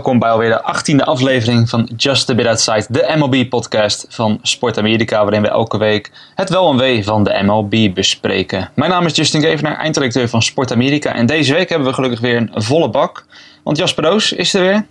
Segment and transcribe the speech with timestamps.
[0.00, 4.78] Welkom bij alweer de achttiende aflevering van Just a Bit Outside, de MLB-podcast van Sport
[4.78, 8.70] Amerika, waarin we elke week het wel en wee van de MLB bespreken.
[8.74, 12.20] Mijn naam is Justin Gevenaar, eindredacteur van Sport Amerika, en deze week hebben we gelukkig
[12.20, 13.26] weer een volle bak,
[13.62, 14.86] want Jasper Roos is er weer.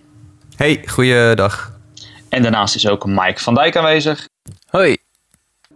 [0.55, 1.71] Hey, goeiedag.
[2.29, 4.27] En daarnaast is ook Mike van Dijk aanwezig.
[4.69, 4.97] Hoi.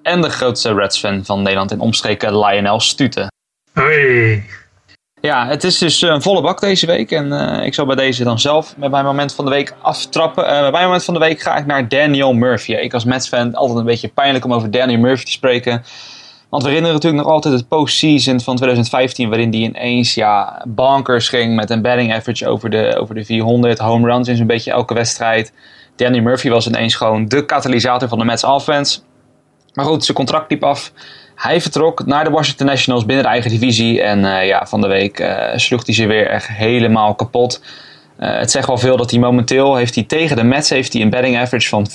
[0.02, 3.31] En de grootste Reds-fan van Nederland in omstreken, Lionel Stuten.
[3.73, 4.44] Hoi.
[5.26, 7.12] Ja, het is dus een volle bak deze week.
[7.12, 10.44] En uh, ik zal bij deze dan zelf met mijn moment van de week aftrappen.
[10.44, 12.73] Uh, bij mijn moment van de week ga ik naar Daniel Murphy.
[12.73, 15.84] Ik als Mets-fan altijd een beetje pijnlijk om over Daniel Murphy te spreken.
[16.50, 19.30] Want we herinneren natuurlijk nog altijd het postseason van 2015...
[19.30, 23.80] waarin hij ineens ja, bonkers ging met een batting average over de, over de 400.
[23.80, 25.53] Home runs in zo'n beetje elke wedstrijd.
[25.95, 29.00] Daniel Murphy was ineens gewoon de katalysator van de Mets offense.
[29.73, 30.92] Maar goed, zijn contract liep af...
[31.36, 34.02] Hij vertrok naar de Washington Nationals binnen de eigen divisie.
[34.02, 37.62] En uh, ja, van de week uh, sloeg hij ze weer echt helemaal kapot.
[38.20, 41.02] Uh, het zegt wel veel dat hij momenteel heeft hij tegen de Mets heeft hij
[41.02, 41.88] een batting average van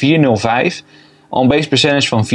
[0.70, 0.84] 4.05.
[1.28, 2.28] On base percentage van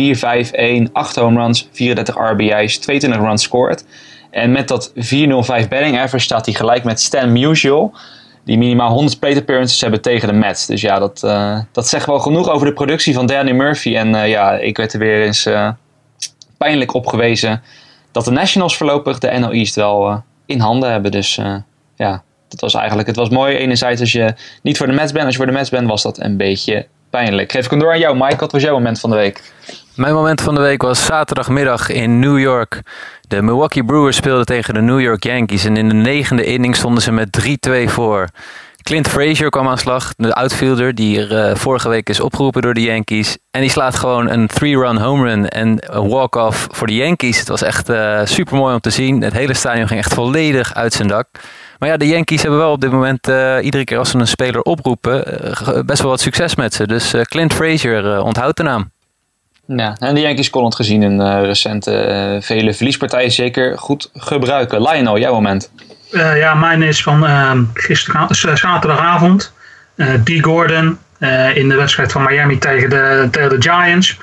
[0.88, 3.86] 4.51, 8 home runs, 34 RBI's, 22 runs scored.
[4.32, 5.00] En met dat 4.05
[5.46, 7.94] batting average staat hij gelijk met Stan Musial.
[8.46, 10.66] Die minimaal 100 plate appearances hebben tegen de Mets.
[10.66, 11.20] Dus ja, dat,
[11.72, 13.96] dat zegt wel genoeg over de productie van Danny Murphy.
[13.96, 15.48] En ja, ik werd er weer eens
[16.64, 17.62] pijnlijk opgewezen
[18.12, 21.12] dat de Nationals voorlopig de NL East wel uh, in handen hebben.
[21.12, 21.56] Dus uh,
[21.96, 23.56] ja, dat was eigenlijk, het was mooi.
[23.56, 26.02] Enerzijds als je niet voor de Mets bent, als je voor de Mets bent, was
[26.02, 27.52] dat een beetje pijnlijk.
[27.52, 28.36] Geef ik hem door aan jou, Mike.
[28.36, 29.54] Wat was jouw moment van de week?
[29.96, 32.82] Mijn moment van de week was zaterdagmiddag in New York.
[33.28, 35.66] De Milwaukee Brewers speelden tegen de New York Yankees.
[35.66, 38.28] En in de negende inning stonden ze met 3-2 voor.
[38.84, 42.74] Clint Frazier kwam aan slag, de outfielder die er uh, vorige week is opgeroepen door
[42.74, 43.38] de Yankees.
[43.52, 47.40] En die slaat gewoon een three-run home run en een walk-off voor de Yankees.
[47.40, 49.22] Het was echt uh, super mooi om te zien.
[49.22, 51.28] Het hele stadion ging echt volledig uit zijn dak.
[51.80, 54.28] Maar ja, de Yankees hebben wel op dit moment, uh, iedere keer als ze een
[54.28, 55.24] speler oproepen,
[55.86, 56.88] best wel wat succes met ze.
[56.88, 58.93] Dus Clint Frazier onthoudt de naam.
[59.76, 64.82] Ja, en de Yankees konden het gezien in recente vele verliespartijen zeker goed gebruiken.
[64.82, 65.72] Lionel, jouw moment.
[66.12, 69.54] Uh, ja, mijn is van uh, gisteren, zaterdagavond.
[70.24, 70.32] D.
[70.42, 70.98] Gordon
[71.54, 74.18] in de wedstrijd van Miami tegen de, tegen de Giants.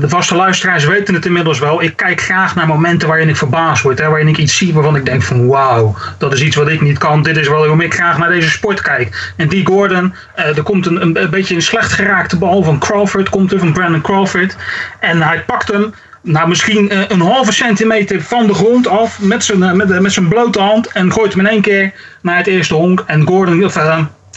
[0.00, 1.82] De vaste luisteraars weten het inmiddels wel.
[1.82, 3.98] Ik kijk graag naar momenten waarin ik verbaasd word.
[3.98, 6.80] Hè, waarin ik iets zie waarvan ik denk van wauw, dat is iets wat ik
[6.80, 7.22] niet kan.
[7.22, 9.32] Dit is hoe ik graag naar deze sport kijk.
[9.36, 9.54] En D.
[9.64, 13.28] Gordon, er komt een, een, beetje een slecht geraakte bal van Crawford.
[13.28, 14.56] Komt er van Brandon Crawford.
[15.00, 19.44] En hij pakt hem nou, misschien uh, een halve centimeter van de grond af met
[19.44, 22.74] zijn, met, met zijn blote hand en gooit hem in één keer naar het eerste
[22.74, 23.02] honk.
[23.06, 23.70] En Gordon,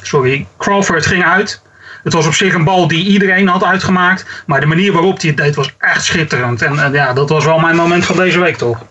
[0.02, 1.62] sorry, Crawford ging uit.
[2.04, 5.30] Het was op zich een bal die iedereen had uitgemaakt, maar de manier waarop hij
[5.30, 6.62] het deed was echt schitterend.
[6.62, 8.86] En ja, dat was wel mijn moment van deze week toch.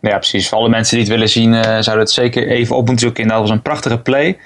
[0.00, 0.48] Ja, precies.
[0.48, 3.28] Voor alle mensen die het willen zien, zouden het zeker even op moeten zoeken.
[3.28, 4.38] Dat was een prachtige play.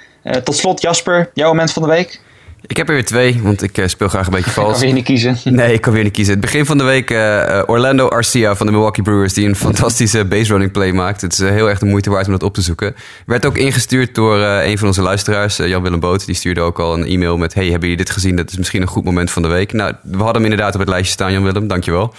[0.44, 2.20] tot slot, Jasper, jouw moment van de week?
[2.66, 4.68] Ik heb er weer twee, want ik uh, speel graag een beetje vals.
[4.68, 5.36] Ik kan weer niet kiezen.
[5.54, 6.32] Nee, ik kan weer niet kiezen.
[6.32, 9.32] Het begin van de week uh, Orlando Arcia van de Milwaukee Brewers...
[9.32, 11.20] die een fantastische base running play maakt.
[11.20, 12.94] Het is uh, heel erg de moeite waard om dat op te zoeken.
[13.26, 16.26] Werd ook ingestuurd door een van onze luisteraars, Jan-Willem Boot.
[16.26, 17.54] Die stuurde ook al een e-mail met...
[17.54, 18.36] hey, hebben jullie dit gezien?
[18.36, 19.72] Dat is misschien een goed moment van de week.
[19.72, 21.68] Nou, we hadden hem inderdaad op het lijstje staan, Jan-Willem.
[21.68, 22.14] Dankjewel.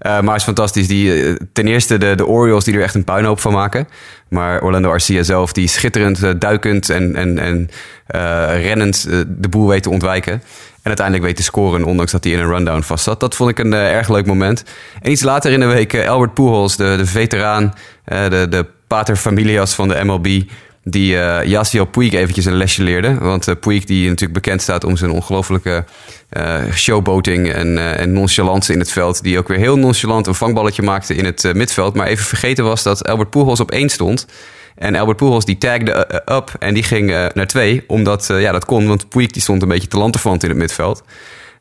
[0.00, 0.86] Uh, maar is fantastisch.
[0.86, 3.88] Die, ten eerste de, de Orioles die er echt een puinhoop van maken.
[4.28, 7.70] Maar Orlando Arcia zelf, die schitterend uh, duikend en, en, en
[8.60, 10.32] rennend de boel weet te ontwijken.
[10.32, 13.20] En uiteindelijk weet te scoren, ondanks dat hij in een rundown vast zat.
[13.20, 14.64] Dat vond ik een erg leuk moment.
[15.02, 19.74] En iets later in de week Albert Pujols, de, de veteraan, de, de pater familias
[19.74, 20.42] van de MLB
[20.84, 23.18] die uh, Yasiel Puig eventjes een lesje leerde.
[23.18, 25.84] Want uh, die natuurlijk bekend staat om zijn ongelofelijke
[26.36, 29.22] uh, showboating en, en nonchalance in het veld.
[29.22, 31.94] Die ook weer heel nonchalant een vangballetje maakte in het midveld.
[31.94, 34.26] Maar even vergeten was dat Albert Pujols op één stond.
[34.74, 37.84] En Albert Pujols die tagde up en die ging naar twee.
[37.86, 41.02] Omdat, ja dat kon, want Puig die stond een beetje te lantefant in het midveld.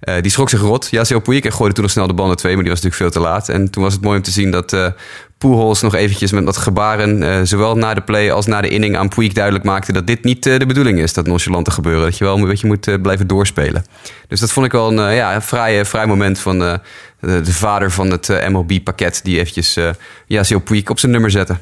[0.05, 0.89] Uh, die schrok zich rot.
[1.23, 3.21] Puig en gooide toen nog snel de bal naar twee, maar die was natuurlijk veel
[3.21, 3.49] te laat.
[3.49, 4.87] En toen was het mooi om te zien dat uh,
[5.81, 9.09] nog eventjes met wat gebaren, uh, zowel na de play als na de inning aan
[9.09, 12.03] Puig duidelijk maakte dat dit niet de bedoeling is, dat nonchalante gebeuren.
[12.03, 13.85] Dat je wel een beetje moet blijven doorspelen.
[14.27, 16.79] Dus dat vond ik wel een, ja, een vrij, vrij moment van de,
[17.19, 19.77] de, vader van het MLB-pakket, die eventjes
[20.27, 21.57] Yasiel Puig op zijn nummer zette.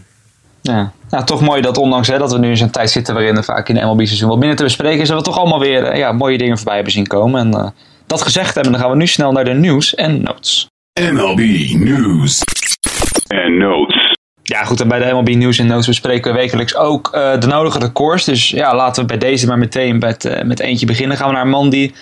[0.62, 0.92] Ja.
[1.10, 3.44] Nou, toch mooi dat ondanks hè, dat we nu in zo'n tijd zitten waarin we
[3.44, 6.12] vaak in de MLB-seizoen wat minder te bespreken is, dat we toch allemaal weer ja,
[6.12, 7.54] mooie dingen voorbij hebben zien komen.
[7.54, 7.74] En
[8.12, 10.70] dat gezegd hebben, dan gaan we nu snel naar de nieuws en notes.
[11.00, 11.40] MLB
[11.74, 12.44] News
[13.28, 14.16] en Notes.
[14.44, 14.82] Ja, goed.
[14.82, 18.26] En bij de MLB News en Notes bespreken we wekelijks ook uh, de nodige records.
[18.26, 21.18] Dus ja, laten we bij deze maar meteen met, uh, met eentje beginnen.
[21.18, 21.94] Gaan we naar een man die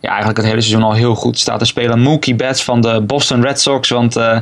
[0.00, 2.00] ja, eigenlijk het hele seizoen al heel goed staat te spelen.
[2.00, 3.88] Mookie Betts van de Boston Red Sox.
[3.88, 4.38] Want uh,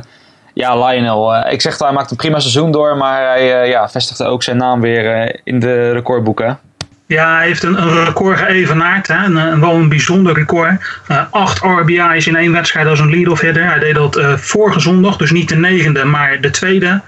[0.53, 2.97] ja, Lionel, ik zeg dat hij maakt een prima seizoen door.
[2.97, 6.59] Maar hij ja, vestigde ook zijn naam weer in de recordboeken.
[7.07, 9.07] Ja, hij heeft een, een record geëvenaard.
[9.07, 9.25] Hè?
[9.25, 10.71] Een, een, wel een bijzonder record.
[11.11, 13.65] Uh, acht RBI's in één wedstrijd als een lead-off hitter.
[13.65, 17.01] Hij deed dat uh, vorige zondag, dus niet de negende, maar de tweede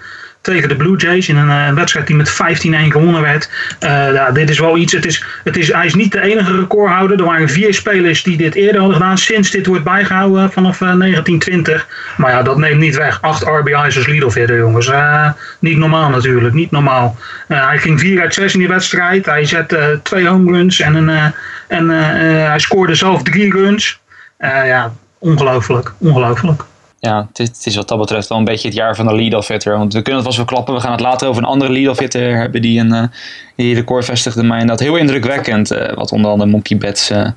[0.50, 2.36] tegen de Blue Jays in een, een wedstrijd die met 15-1
[2.92, 3.50] gewonnen werd.
[3.84, 4.94] Uh, ja, dit is wel iets.
[4.94, 7.20] Het is, het is, hij is niet de enige recordhouder.
[7.20, 9.18] Er waren vier spelers die dit eerder hadden gedaan.
[9.18, 11.88] Sinds dit wordt bijgehouden vanaf uh, 1920.
[12.18, 13.22] Maar ja, dat neemt niet weg.
[13.22, 14.92] 8 RBI's als lead-off jongens.
[15.60, 16.54] Niet normaal natuurlijk.
[16.54, 17.18] Niet normaal.
[17.48, 19.26] hij ging 4 uit 6 in die wedstrijd.
[19.26, 21.34] Hij zette twee home runs en, een,
[21.68, 24.00] en hij scoorde zelf drie runs.
[24.40, 25.94] ja, ongelooflijk.
[25.98, 26.64] Ongelooflijk
[27.00, 29.78] ja, het is, wat dat betreft wel een beetje het jaar van de lead-off hitter.
[29.78, 30.74] Want we kunnen het wel klappen.
[30.74, 33.04] We gaan het later over een andere lead-off hitter hebben die een uh,
[33.56, 34.44] die record vestigde.
[34.44, 35.72] Maar dat heel indrukwekkend.
[35.72, 37.28] Uh, wat onder andere Mookie Betts uh,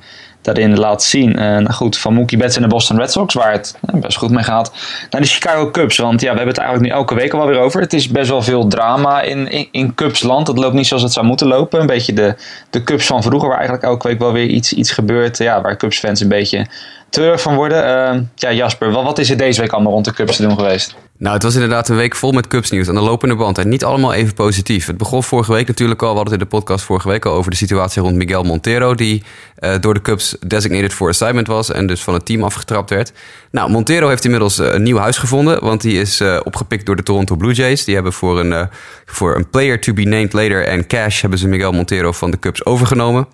[0.43, 1.31] daarin laat zien.
[1.31, 4.43] nou goed, van Mookie Betts en de Boston Red Sox, waar het best goed mee
[4.43, 4.71] gaat,
[5.09, 5.97] naar de Chicago Cubs.
[5.97, 7.81] Want ja, we hebben het eigenlijk nu elke week al wel weer over.
[7.81, 10.47] Het is best wel veel drama in, in, in Cubsland.
[10.47, 11.79] Het loopt niet zoals het zou moeten lopen.
[11.79, 12.35] Een beetje de,
[12.69, 15.37] de Cubs van vroeger, waar eigenlijk elke week wel weer iets, iets gebeurt.
[15.37, 16.67] Ja, waar Cubs fans een beetje
[17.09, 17.83] treurig van worden.
[17.85, 20.55] Uh, ja, Jasper, wat, wat is er deze week allemaal rond de Cubs te doen
[20.55, 20.95] geweest?
[21.23, 23.57] Nou, het was inderdaad een week vol met Cubs nieuws aan de lopende band.
[23.57, 24.85] En niet allemaal even positief.
[24.85, 26.09] Het begon vorige week natuurlijk al.
[26.09, 28.95] We hadden het in de podcast vorige week al over de situatie rond Miguel Montero.
[28.95, 29.23] Die
[29.59, 31.71] uh, door de Cubs designated for assignment was.
[31.71, 33.11] En dus van het team afgetrapt werd.
[33.51, 35.63] Nou, Montero heeft inmiddels uh, een nieuw huis gevonden.
[35.63, 37.83] Want die is uh, opgepikt door de Toronto Blue Jays.
[37.83, 38.69] Die hebben voor een,
[39.05, 42.39] voor een player to be named later en cash hebben ze Miguel Montero van de
[42.39, 43.27] Cubs overgenomen.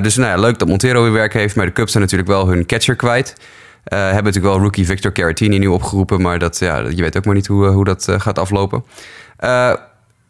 [0.00, 1.56] Dus nou ja, leuk dat Montero weer werk heeft.
[1.56, 3.34] Maar de Cubs zijn natuurlijk wel hun catcher kwijt.
[3.84, 6.20] Uh, hebben natuurlijk wel rookie Victor Caratini nu opgeroepen.
[6.20, 8.84] Maar dat, ja, je weet ook maar niet hoe, hoe dat uh, gaat aflopen.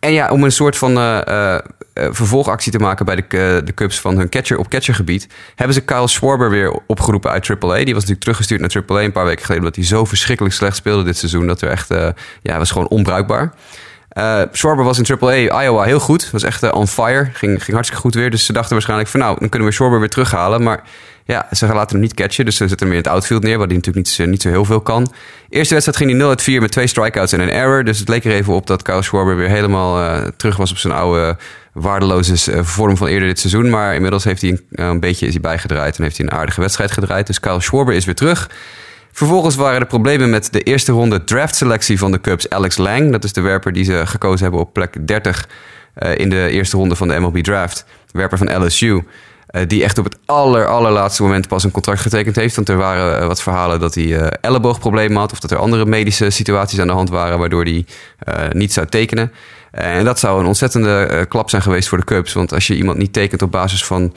[0.01, 0.95] en ja, om een soort van
[1.95, 5.29] vervolgactie te maken bij de, de Cubs van hun catcher op catchergebied...
[5.55, 7.57] hebben ze Kyle Schwarber weer opgeroepen uit AAA.
[7.77, 9.65] Die was natuurlijk teruggestuurd naar AAA een paar weken geleden...
[9.65, 11.47] omdat hij zo verschrikkelijk slecht speelde dit seizoen.
[11.47, 11.89] Dat er echt,
[12.43, 13.53] ja, was gewoon onbruikbaar.
[14.19, 16.31] Uh, Schwarber was in AAA Iowa heel goed.
[16.31, 17.29] Was echt on fire.
[17.33, 18.31] Ging, ging hartstikke goed weer.
[18.31, 20.63] Dus ze dachten waarschijnlijk van nou, dan kunnen we Schwarber weer terughalen.
[20.63, 20.83] Maar
[21.25, 22.45] ja, ze laten hem niet catchen.
[22.45, 23.59] Dus ze zetten hem in het outfield neer.
[23.59, 25.13] Waar hij natuurlijk niet, niet zo heel veel kan.
[25.49, 27.85] Eerste wedstrijd ging hij 0 uit 4 met twee strikeouts en een error.
[27.85, 30.79] Dus het leek er even op dat Kyle Schwarber weer helemaal uh, terug was op
[30.79, 31.37] zijn oude
[31.73, 33.71] waardeloze vorm van eerder dit seizoen.
[33.71, 35.97] Maar inmiddels heeft hij een, een beetje is hij bijgedraaid.
[35.97, 37.27] En heeft hij een aardige wedstrijd gedraaid.
[37.27, 38.51] Dus Kyle Schwarber is weer terug.
[39.13, 42.51] Vervolgens waren er problemen met de eerste ronde draftselectie van de Cubs.
[42.51, 45.49] Alex Lang, dat is de werper die ze gekozen hebben op plek 30
[46.03, 47.85] uh, in de eerste ronde van de MLB Draft.
[48.13, 49.03] Werper van LSU.
[49.53, 52.57] Uh, die echt op het aller, allerlaatste moment pas een contract getekend heeft.
[52.57, 55.33] Want er waren uh, wat verhalen dat hij uh, elleboogproblemen had.
[55.33, 57.87] Of dat er andere medische situaties aan de hand waren waardoor hij
[58.53, 59.33] niet zou tekenen.
[59.71, 62.33] en dat zou een ontzettende klap zijn geweest voor de Cubs.
[62.33, 64.13] Want als je iemand niet tekent op basis van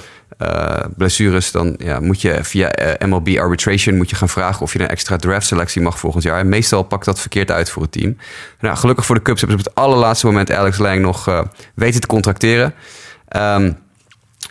[0.96, 4.80] blessures, dan ja, moet je via eh, MLB arbitration moet je gaan vragen of je
[4.80, 6.40] een extra draft selectie mag volgend jaar.
[6.40, 8.18] En meestal pakt dat verkeerd uit voor het team.
[8.60, 11.46] Nou, gelukkig voor de Cubs hebben ze op het allerlaatste moment Alex Lang nog
[11.76, 12.74] weten te contracteren.
[13.36, 13.78] Um,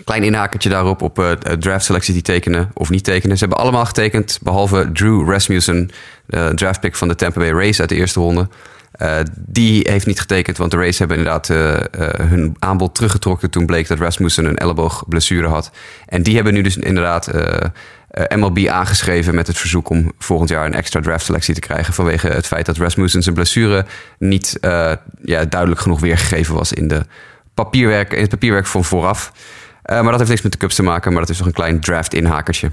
[0.04, 3.36] klein inhakertje daarop op uh, draft selecties die tekenen of niet tekenen.
[3.38, 5.90] Ze hebben allemaal getekend, behalve Drew Rasmussen,
[6.26, 8.48] de draft pick van de Tampa Bay Rays uit de eerste ronde.
[9.02, 11.48] Uh, die heeft niet getekend, want de Rays hebben inderdaad
[12.22, 15.70] hun aanbod teruggetrokken toen bleek dat Rasmussen een elleboogblessure had.
[16.06, 17.30] En die hebben nu dus inderdaad
[18.36, 22.28] MLB aangeschreven met het verzoek om volgend jaar een extra draft selectie te krijgen vanwege
[22.28, 23.86] het feit dat Rasmussen zijn blessure
[24.18, 24.58] niet
[25.22, 27.06] ja, duidelijk genoeg weergegeven was in, de
[27.54, 29.32] papierwerk, in het papierwerk van vooraf.
[29.84, 31.80] Maar dat heeft niks met de Cubs te maken, maar dat is nog een klein
[31.80, 32.70] draft inhakertje.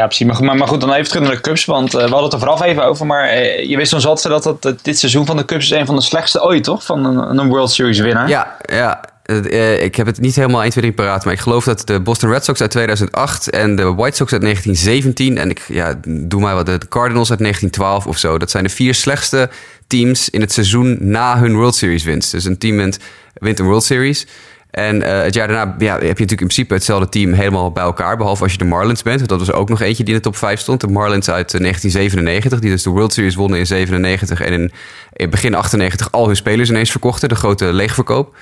[0.00, 0.40] Ja, precies.
[0.40, 1.64] Maar, maar, goed, dan even terug naar de Cubs.
[1.64, 3.06] Want uh, we hadden het er vooraf even over.
[3.06, 5.78] Maar uh, je wist ons altijd dat, dat, dat dit seizoen van de Cubs is
[5.78, 6.84] een van de slechtste ooit, toch?
[6.84, 8.28] Van een, een World Series winnaar.
[8.28, 9.00] Ja, ja.
[9.26, 11.24] Uh, ik heb het niet helemaal 1, 2, 3 paraat.
[11.24, 14.42] Maar ik geloof dat de Boston Red Sox uit 2008 en de White Sox uit
[14.42, 15.38] 1917.
[15.38, 18.38] En ik ja, doe maar wat de Cardinals uit 1912 of zo.
[18.38, 19.50] Dat zijn de vier slechtste
[19.86, 22.30] teams in het seizoen na hun World Series winst.
[22.30, 22.98] Dus een team wint,
[23.34, 24.26] wint een World Series.
[24.70, 27.82] En uh, het jaar daarna ja, heb je natuurlijk in principe hetzelfde team helemaal bij
[27.82, 28.16] elkaar.
[28.16, 29.28] Behalve als je de Marlins bent.
[29.28, 30.80] Dat was ook nog eentje die in de top 5 stond.
[30.80, 32.58] De Marlins uit 1997.
[32.60, 34.40] Die dus de World Series wonnen in 97.
[34.40, 34.72] En in,
[35.12, 37.28] in begin 98 al hun spelers ineens verkochten.
[37.28, 38.36] De grote leegverkoop.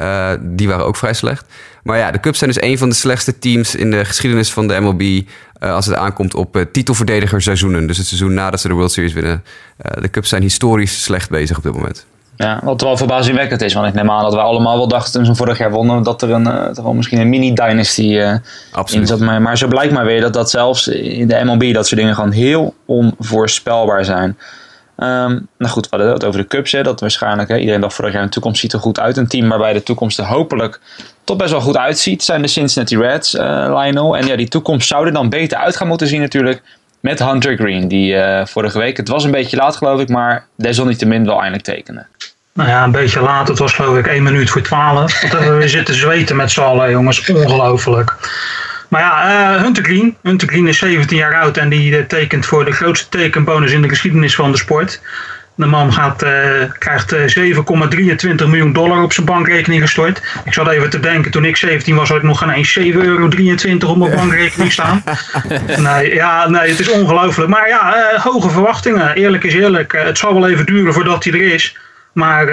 [0.00, 1.44] Uh, die waren ook vrij slecht.
[1.82, 4.66] Maar ja, de Cubs zijn dus een van de slechtste teams in de geschiedenis van
[4.68, 5.22] de MLB.
[5.58, 7.86] Als het aankomt op titelverdediger seizoenen.
[7.86, 9.44] Dus het seizoen nadat ze de World Series winnen.
[9.76, 12.06] de Cubs zijn historisch slecht bezig op dit moment.
[12.42, 13.74] Ja, wat wel verbazingwekkend is.
[13.74, 16.02] Want ik neem aan dat we allemaal wel dachten toen ze vorig jaar wonnen...
[16.02, 18.34] dat er, een, uh, wel misschien een mini-dynasty uh,
[18.90, 19.18] in zat.
[19.18, 21.74] Maar, maar zo blijkt maar weer dat, dat zelfs in de MLB...
[21.74, 24.38] dat soort dingen gewoon heel onvoorspelbaar zijn.
[24.96, 26.72] Um, nou goed, we hadden het over de Cubs.
[26.72, 28.22] Hè, dat waarschijnlijk hè, iedereen dacht vorig jaar...
[28.22, 29.16] de toekomst ziet er goed uit.
[29.16, 30.80] Een team waarbij de toekomst er hopelijk
[31.24, 32.22] toch best wel goed uitziet...
[32.22, 33.42] zijn de Cincinnati Reds, uh,
[33.78, 34.16] Lionel.
[34.16, 36.62] En ja, die toekomst zou er dan beter uit gaan moeten zien natuurlijk...
[37.00, 37.88] met Hunter Green.
[37.88, 40.08] Die vorige week, het was een beetje laat geloof ik...
[40.08, 42.06] maar desalniettemin wel eindelijk tekenen.
[42.54, 43.48] Nou ja, een beetje laat.
[43.48, 45.20] Het was geloof ik 1 minuut voor 12.
[45.20, 47.28] Wat hebben we zitten zweten met z'n allen, jongens.
[47.30, 48.14] Ongelooflijk.
[48.88, 50.16] Maar ja, uh, Hunter Green.
[50.22, 53.82] Hunter Green is 17 jaar oud en die uh, tekent voor de grootste tekenbonus in
[53.82, 55.00] de geschiedenis van de sport.
[55.54, 56.30] De man gaat, uh,
[56.78, 60.22] krijgt 7,23 miljoen dollar op zijn bankrekening gestort.
[60.44, 62.84] Ik zat even te denken, toen ik 17 was, had ik nog geen eens 7,23
[62.84, 65.02] euro op mijn bankrekening staan.
[65.76, 67.50] nee, ja, nee, het is ongelooflijk.
[67.50, 69.14] Maar ja, hoge verwachtingen.
[69.14, 69.92] Eerlijk is eerlijk.
[69.92, 71.76] het zal wel even duren voordat hij er is.
[72.12, 72.50] Maar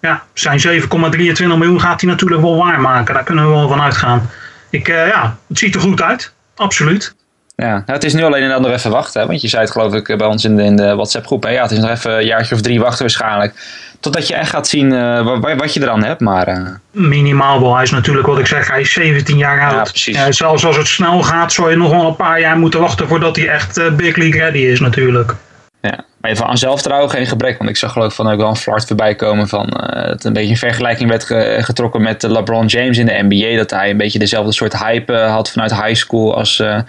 [0.00, 3.14] ja, zijn 7,23 miljoen gaat hij natuurlijk wel waarmaken.
[3.14, 4.30] Daar kunnen we wel van uitgaan.
[4.70, 6.32] Ik, ja, het ziet er goed uit.
[6.56, 7.14] Absoluut.
[7.60, 9.20] Ja, nou, het is nu alleen een nog even wachten.
[9.20, 9.26] Hè?
[9.26, 11.42] Want je zei het geloof ik bij ons in de, in de WhatsApp groep.
[11.42, 11.50] Hè?
[11.50, 13.54] Ja, het is nog even een jaartje of drie wachten waarschijnlijk.
[14.00, 16.20] Totdat je echt gaat zien uh, wat, wat, je eraan hebt.
[16.20, 16.68] Maar, uh...
[16.90, 17.74] Minimaal wel.
[17.74, 18.68] Hij is natuurlijk wat ik zeg.
[18.68, 19.72] Hij is 17 jaar oud.
[19.72, 20.16] Ja, precies.
[20.16, 23.08] Uh, zelfs als het snel gaat, zou je nog wel een paar jaar moeten wachten
[23.08, 25.34] voordat hij echt big league ready is natuurlijk.
[25.80, 27.58] Ja, maar van aan zelfvertrouwen geen gebrek.
[27.58, 30.24] Want ik zag geloof ik van ook wel een flart voorbij komen van uh, het
[30.24, 31.24] een beetje een vergelijking werd
[31.64, 33.56] getrokken met LeBron James in de NBA.
[33.56, 36.80] Dat hij een beetje dezelfde soort hype uh, had vanuit high school als, uh,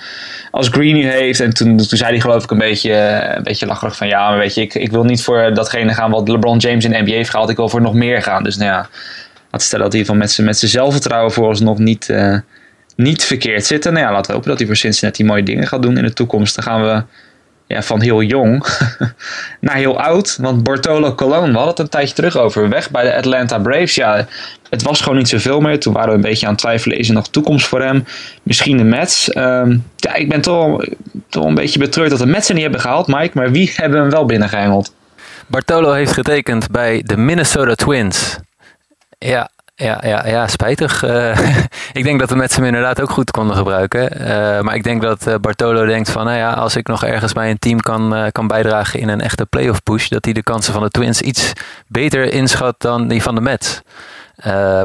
[0.51, 1.39] als Green nu heeft.
[1.39, 2.93] En toen, toen zei hij geloof ik een beetje,
[3.35, 6.11] een beetje lacherig van ja, maar weet je, ik, ik wil niet voor datgene gaan
[6.11, 7.49] wat LeBron James in de NBA heeft gehaald.
[7.49, 8.43] Ik wil voor nog meer gaan.
[8.43, 8.89] Dus nou ja,
[9.51, 12.13] laten stellen dat hij van met zijn zelfvertrouwen vooralsnog niet,
[12.95, 13.83] niet verkeerd zit.
[13.83, 16.13] Nou ja, laten we hopen dat hij voor Cincinnati mooie dingen gaat doen in de
[16.13, 16.55] toekomst.
[16.55, 17.03] Dan gaan we
[17.71, 18.65] ja, van heel jong
[19.59, 20.37] naar heel oud.
[20.41, 23.95] Want Bartolo Colon, we hadden het een tijdje terug over, weg bij de Atlanta Braves.
[23.95, 24.27] Ja,
[24.69, 25.79] het was gewoon niet zoveel meer.
[25.79, 28.05] Toen waren we een beetje aan het twijfelen, is er nog toekomst voor hem?
[28.43, 29.35] Misschien de Mets.
[29.35, 30.85] Um, ja, ik ben toch,
[31.29, 33.31] toch een beetje betreurd dat de Mets er niet hebben gehaald, Mike.
[33.33, 34.93] Maar wie hebben hem wel binnengehengeld?
[35.47, 38.37] Bartolo heeft getekend bij de Minnesota Twins.
[39.17, 39.49] Ja,
[39.81, 41.03] ja, ja, ja spijtig.
[41.03, 41.37] Uh,
[41.99, 44.21] ik denk dat de Mets hem inderdaad ook goed konden gebruiken.
[44.21, 47.33] Uh, maar ik denk dat uh, Bartolo denkt van, nou ja, als ik nog ergens
[47.33, 50.73] bij een team kan, kan bijdragen in een echte playoff push, dat hij de kansen
[50.73, 51.53] van de Twins iets
[51.87, 53.81] beter inschat dan die van de Mets.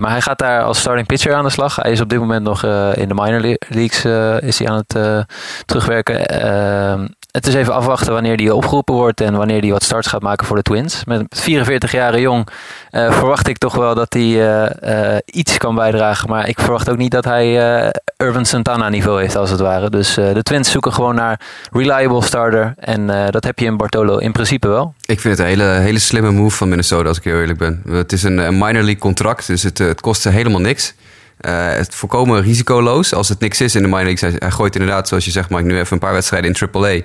[0.01, 1.77] Maar hij gaat daar als starting pitcher aan de slag.
[1.77, 2.63] Hij is op dit moment nog
[2.95, 4.05] in de minor leagues
[4.43, 5.25] is hij aan het
[5.65, 6.27] terugwerken.
[6.27, 10.23] Ehm, het is even afwachten wanneer die opgeroepen wordt en wanneer die wat starts gaat
[10.23, 11.05] maken voor de Twins.
[11.05, 12.49] Met 44 jaar jong
[12.91, 16.29] verwacht ik toch wel dat hij iets kan bijdragen.
[16.29, 19.91] Maar ik verwacht ook niet dat hij Urban Santana niveau heeft als het ware.
[19.91, 21.41] Dus de Twins zoeken gewoon naar
[21.73, 22.75] reliable starter.
[22.77, 24.95] En dat heb je in Bartolo in principe wel.
[25.07, 27.83] Ik vind het een hele, hele slimme move van Minnesota als ik heel eerlijk ben.
[27.89, 30.95] Het is een, minor league contract, dus het, kost helemaal niks.
[31.41, 33.15] Uh, het voorkomen risicoloos.
[33.15, 35.51] Als het niks is in de minor league, hij, hij gooit inderdaad, zoals je zegt,
[35.51, 36.93] maar nu even een paar wedstrijden in AAA.
[36.93, 37.03] Uh,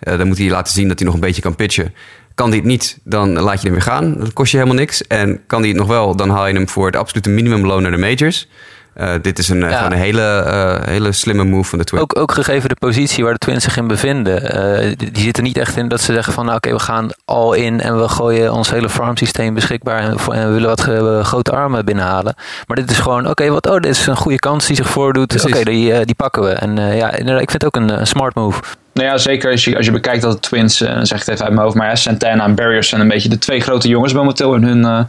[0.00, 1.94] dan moet hij laten zien dat hij nog een beetje kan pitchen.
[2.34, 4.18] Kan hij het niet, dan laat je hem weer gaan.
[4.18, 5.06] Dat kost je helemaal niks.
[5.06, 7.90] En kan hij het nog wel, dan haal je hem voor het absolute minimumloon naar
[7.90, 8.48] de majors.
[8.96, 9.86] Uh, dit is een, ja.
[9.86, 12.02] een hele, uh, hele slimme move van de Twins.
[12.02, 14.42] Ook, ook gegeven de positie waar de Twins zich in bevinden.
[14.42, 16.44] Uh, die zitten niet echt in dat ze zeggen van...
[16.44, 19.98] nou oké, okay, we gaan all in en we gooien ons hele farmsysteem beschikbaar...
[19.98, 20.80] en, en we willen wat
[21.26, 22.34] grote armen binnenhalen.
[22.66, 24.88] Maar dit is gewoon, oké, okay, wat, oh, dit is een goede kans die zich
[24.88, 25.34] voordoet.
[25.34, 26.50] Oké, okay, die, die pakken we.
[26.50, 28.62] En ja, ik vind het ook een, een smart move.
[28.92, 31.34] Nou ja, zeker als je, als je bekijkt dat de Twins, dan zeg ik het
[31.34, 31.76] even uit mijn hoofd...
[31.76, 35.06] maar ja, Santana en Barriers zijn een beetje de twee grote jongens momenteel in hun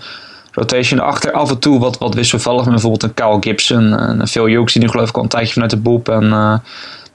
[0.53, 1.31] rotation achter.
[1.31, 2.63] Af en toe wat, wat wisselvallig.
[2.63, 4.09] Met bijvoorbeeld een Kyle Gibson.
[4.09, 6.09] Een Phil Hughes die nu geloof ik al een tijdje vanuit de boep.
[6.09, 6.55] En, uh,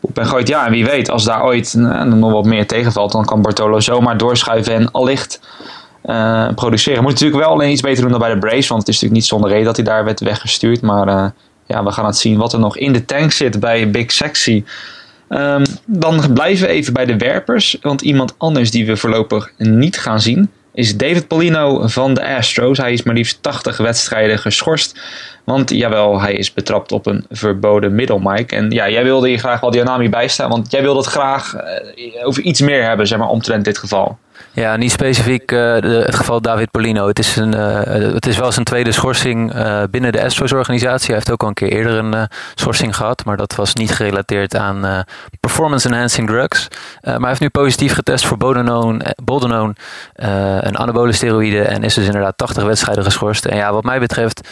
[0.00, 0.48] boep en gooit.
[0.48, 3.12] Ja, en wie weet, als daar ooit uh, nog wat meer tegenvalt.
[3.12, 5.40] Dan kan Bartolo zomaar doorschuiven en allicht
[6.04, 7.02] uh, produceren.
[7.02, 8.68] Moet natuurlijk wel alleen iets beter doen dan bij de Braves.
[8.68, 10.80] Want het is natuurlijk niet zonder reden dat hij daar werd weggestuurd.
[10.80, 11.32] Maar
[11.66, 14.64] ja, we gaan het zien wat er nog in de tank zit bij Big Sexy.
[15.28, 17.78] Um, dan blijven we even bij de werpers.
[17.80, 22.78] Want iemand anders die we voorlopig niet gaan zien is David Polino van de Astros.
[22.78, 25.00] Hij is maar liefst 80 wedstrijden geschorst.
[25.44, 28.56] Want jawel, hij is betrapt op een verboden middel, Mike.
[28.56, 30.50] En ja, jij wilde hier graag wel Dianami bijstaan.
[30.50, 34.18] Want jij wilde het graag uh, over iets meer hebben, zeg maar, omtrent dit geval.
[34.52, 37.06] Ja, niet specifiek de, het geval David Polino.
[37.06, 37.80] Het is, een, uh,
[38.14, 41.06] het is wel zijn tweede schorsing uh, binnen de Astros-organisatie.
[41.06, 44.56] Hij heeft ook al een keer eerder een schorsing gehad, maar dat was niet gerelateerd
[44.56, 45.04] aan
[45.40, 46.68] performance-enhancing drugs.
[47.02, 48.36] maar hij heeft nu positief getest voor
[49.24, 49.74] Boldenone,
[50.60, 53.44] een anabole steroïde, en is dus inderdaad 80 wedstrijden geschorst.
[53.44, 54.48] En ja, wat mij betreft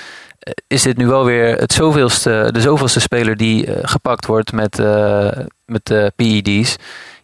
[0.66, 4.82] is dit nu wel weer het zoveelste, de zoveelste speler die gepakt wordt met,
[5.64, 6.76] met PED's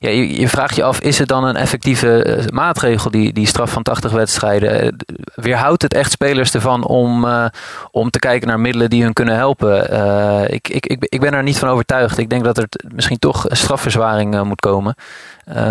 [0.03, 3.71] ja, je, vraagt je af, is het dan een effectieve uh, maatregel, die, die straf
[3.71, 4.85] van 80 wedstrijden?
[4.85, 4.91] Uh,
[5.35, 7.47] weerhoudt het echt spelers ervan om, uh,
[7.91, 9.81] om te kijken naar middelen die hun kunnen helpen?
[10.53, 12.19] ik, ik, ik, ik ben er niet van overtuigd.
[12.19, 14.95] Ik denk dat er misschien toch strafverzwaring moet komen.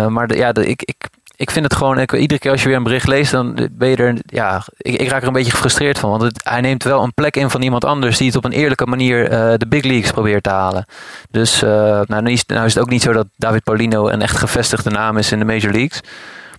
[0.08, 1.08] maar ja, ik, ik,
[1.42, 3.88] ik vind het gewoon, ik, iedere keer als je weer een bericht leest, dan ben
[3.88, 6.10] je er, ja, ik, ik raak er een beetje gefrustreerd van.
[6.10, 8.52] Want het, hij neemt wel een plek in van iemand anders die het op een
[8.52, 10.84] eerlijke manier uh, de big leagues probeert te halen.
[11.30, 12.30] Dus uh, nou, nou
[12.66, 15.44] is het ook niet zo dat David Paulino een echt gevestigde naam is in de
[15.44, 16.00] major leagues.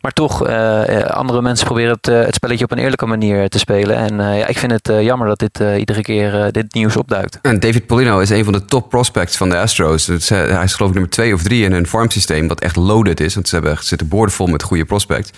[0.03, 3.49] Maar toch, eh, eh, andere mensen proberen het, eh, het spelletje op een eerlijke manier
[3.49, 3.95] te spelen.
[3.95, 7.39] En ja, ik vind het jammer dat dit iedere keer dit nieuws opduikt.
[7.41, 10.07] En David Polino is een van de top prospects van de Astros.
[10.07, 13.19] Eh, hij is geloof ik nummer twee of drie in hun farmsysteem, wat echt loaded
[13.19, 13.33] is.
[13.33, 15.29] Want ze hebben, ze zitten borden vol met goede prospects.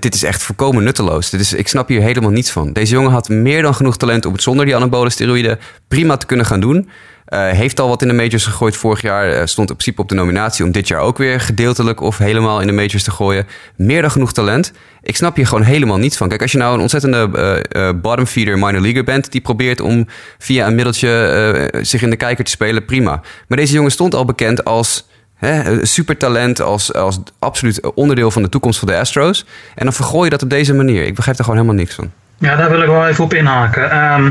[0.00, 1.30] Dit is echt volkomen nutteloos.
[1.30, 2.72] Dit is, ik snap hier helemaal niets van.
[2.72, 6.26] Deze jongen had meer dan genoeg talent om het zonder die anabole steroïden prima te
[6.26, 6.88] kunnen gaan doen.
[7.24, 9.30] Eh, heeft al wat in de majors gegooid vorig jaar.
[9.30, 12.60] eh, stond in principe op de nominatie om dit jaar ook weer gedeeltelijk of helemaal
[12.60, 13.46] in de majors te gooien.
[13.76, 14.72] Meer dan genoeg talent.
[15.02, 16.28] Ik snap hier gewoon helemaal niets van.
[16.28, 17.28] Kijk, als je nou een ontzettende
[17.68, 19.32] eh, bottom feeder minor leaguer bent...
[19.32, 20.06] die probeert om
[20.38, 23.20] via een middeltje zich in de kijker te spelen, prima.
[23.48, 26.60] Maar deze jongen stond al bekend als hè, supertalent...
[26.60, 29.44] Als, als absoluut onderdeel van de toekomst van de Astros.
[29.74, 31.06] En dan vergooi je dat op deze manier.
[31.06, 32.10] Ik begrijp er gewoon helemaal niks van.
[32.38, 33.90] Ja, daar wil ik wel even op inhaken.
[33.90, 34.30] Ehm,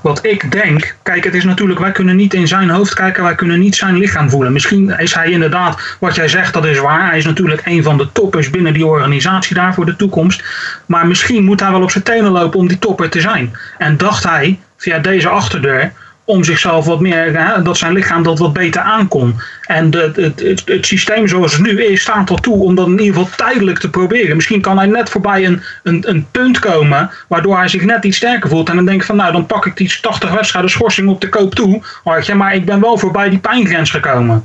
[0.00, 3.34] wat ik denk, kijk, het is natuurlijk, wij kunnen niet in zijn hoofd kijken, wij
[3.34, 4.52] kunnen niet zijn lichaam voelen.
[4.52, 7.08] Misschien is hij inderdaad, wat jij zegt, dat is waar.
[7.08, 10.44] Hij is natuurlijk een van de toppers binnen die organisatie daar voor de toekomst.
[10.86, 13.56] Maar misschien moet hij wel op zijn tenen lopen om die topper te zijn.
[13.78, 15.92] En dacht hij via deze achterdeur
[16.32, 19.40] om zichzelf wat meer, hè, dat zijn lichaam dat wat beter aankon.
[19.62, 22.98] En het, het, het systeem zoals het nu is, staat er toe om dat in
[22.98, 24.36] ieder geval tijdelijk te proberen.
[24.36, 28.16] Misschien kan hij net voorbij een, een, een punt komen, waardoor hij zich net iets
[28.16, 28.68] sterker voelt.
[28.68, 31.28] En dan denk ik van, nou, dan pak ik die 80 wedstrijden schorsing op de
[31.28, 31.82] koop toe.
[32.22, 34.44] Je, maar ik ben wel voorbij die pijngrens gekomen.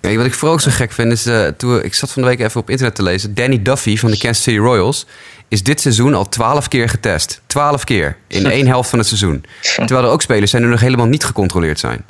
[0.00, 2.28] Ja, wat ik vooral ook zo gek vind is, eh, toen, ik zat van de
[2.28, 3.34] week even op internet te lezen.
[3.34, 5.06] Danny Duffy van de Kansas City Royals
[5.48, 7.40] is dit seizoen al twaalf keer getest.
[7.46, 9.44] Twaalf keer in één helft van het seizoen.
[9.76, 12.04] Terwijl er ook spelers zijn die nog helemaal niet gecontroleerd zijn.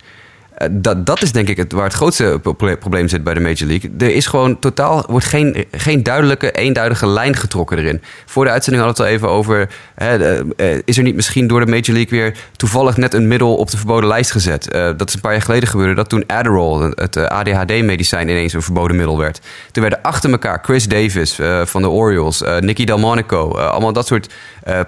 [0.60, 3.40] Eh, dat, dat is denk ik het, waar het grootste pro- probleem zit bij de
[3.40, 3.90] Major League.
[3.98, 8.02] Er is gewoon totaal wordt geen, geen duidelijke, eenduidige lijn getrokken erin.
[8.26, 9.68] Voor de uitzending hadden we het al even over...
[9.94, 13.56] Hè, eh, is er niet misschien door de Major League weer toevallig net een middel
[13.56, 14.70] op de verboden lijst gezet?
[14.70, 18.62] Eh, dat is een paar jaar geleden gebeurde dat toen Adderall, het ADHD-medicijn, ineens een
[18.62, 19.40] verboden middel werd.
[19.72, 23.50] Toen werden achter elkaar Chris Davis van de Orioles, eh, Nicky Delmonico...
[23.50, 24.32] allemaal dat soort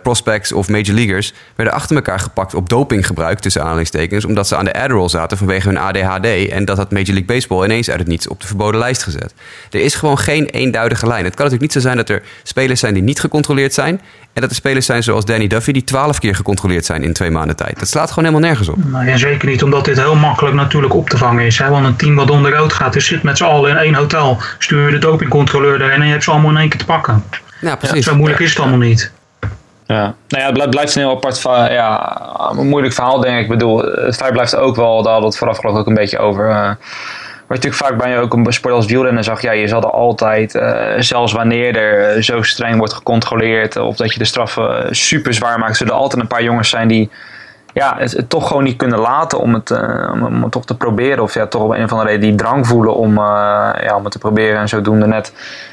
[0.03, 1.33] prospects of Major Leaguers...
[1.55, 4.25] werden achter elkaar gepakt op dopinggebruik, tussen aanhalingstekens...
[4.25, 6.49] omdat ze aan de Adderall zaten vanwege hun ADHD...
[6.49, 9.35] en dat had Major League Baseball ineens uit het niets op de verboden lijst gezet.
[9.71, 11.25] Er is gewoon geen eenduidige lijn.
[11.25, 14.01] Het kan natuurlijk niet zo zijn dat er spelers zijn die niet gecontroleerd zijn...
[14.33, 15.73] en dat er spelers zijn zoals Danny Duffy...
[15.73, 17.79] die twaalf keer gecontroleerd zijn in twee maanden tijd.
[17.79, 18.77] Dat slaat gewoon helemaal nergens op.
[18.85, 21.59] Nou, ja, zeker niet, omdat dit heel makkelijk natuurlijk op te vangen is.
[21.59, 21.69] Hè?
[21.69, 24.39] Want een team wat onder rood gaat, dus zit met z'n allen in één hotel.
[24.59, 27.25] Stuur je de dopingcontroleur erin en je hebt ze allemaal in één keer te pakken.
[27.61, 28.05] Ja, precies.
[28.05, 29.13] Zo moeilijk is het allemaal niet.
[29.93, 32.19] Ja, nou ja, het blijft, een heel apart ja,
[32.57, 33.43] een moeilijk verhaal, denk ik.
[33.43, 36.19] Ik bedoel, het feit blijft ook wel, daar hadden we het vooraf ook een beetje
[36.19, 36.51] over.
[36.51, 36.71] eh,
[37.47, 40.55] wat natuurlijk vaak bij ook een sport als wielrennen zag, ja, je zal er altijd,
[40.55, 45.35] eh, zelfs wanneer er eh, zo streng wordt gecontroleerd of dat je de straffen super
[45.35, 47.11] zwaar maakt, zullen er altijd een paar jongens zijn die
[47.73, 51.23] ja, het, toch gewoon niet kunnen laten om het, eh, om, toch te proberen.
[51.23, 53.25] Of ja, toch op een of andere reden die drang voelen om, eh,
[53.83, 55.33] ja, om het te proberen en zodoende net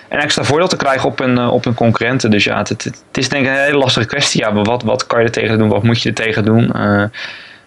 [0.10, 2.32] een extra voordeel te krijgen op hun, eh, op hun concurrenten.
[2.32, 4.42] Dus ja, het, het, is denk ik een hele lastige kwestie.
[4.42, 5.70] Ja, maar wat, wat kan je er tegen doen?
[5.70, 6.72] Wat moet je er tegen doen?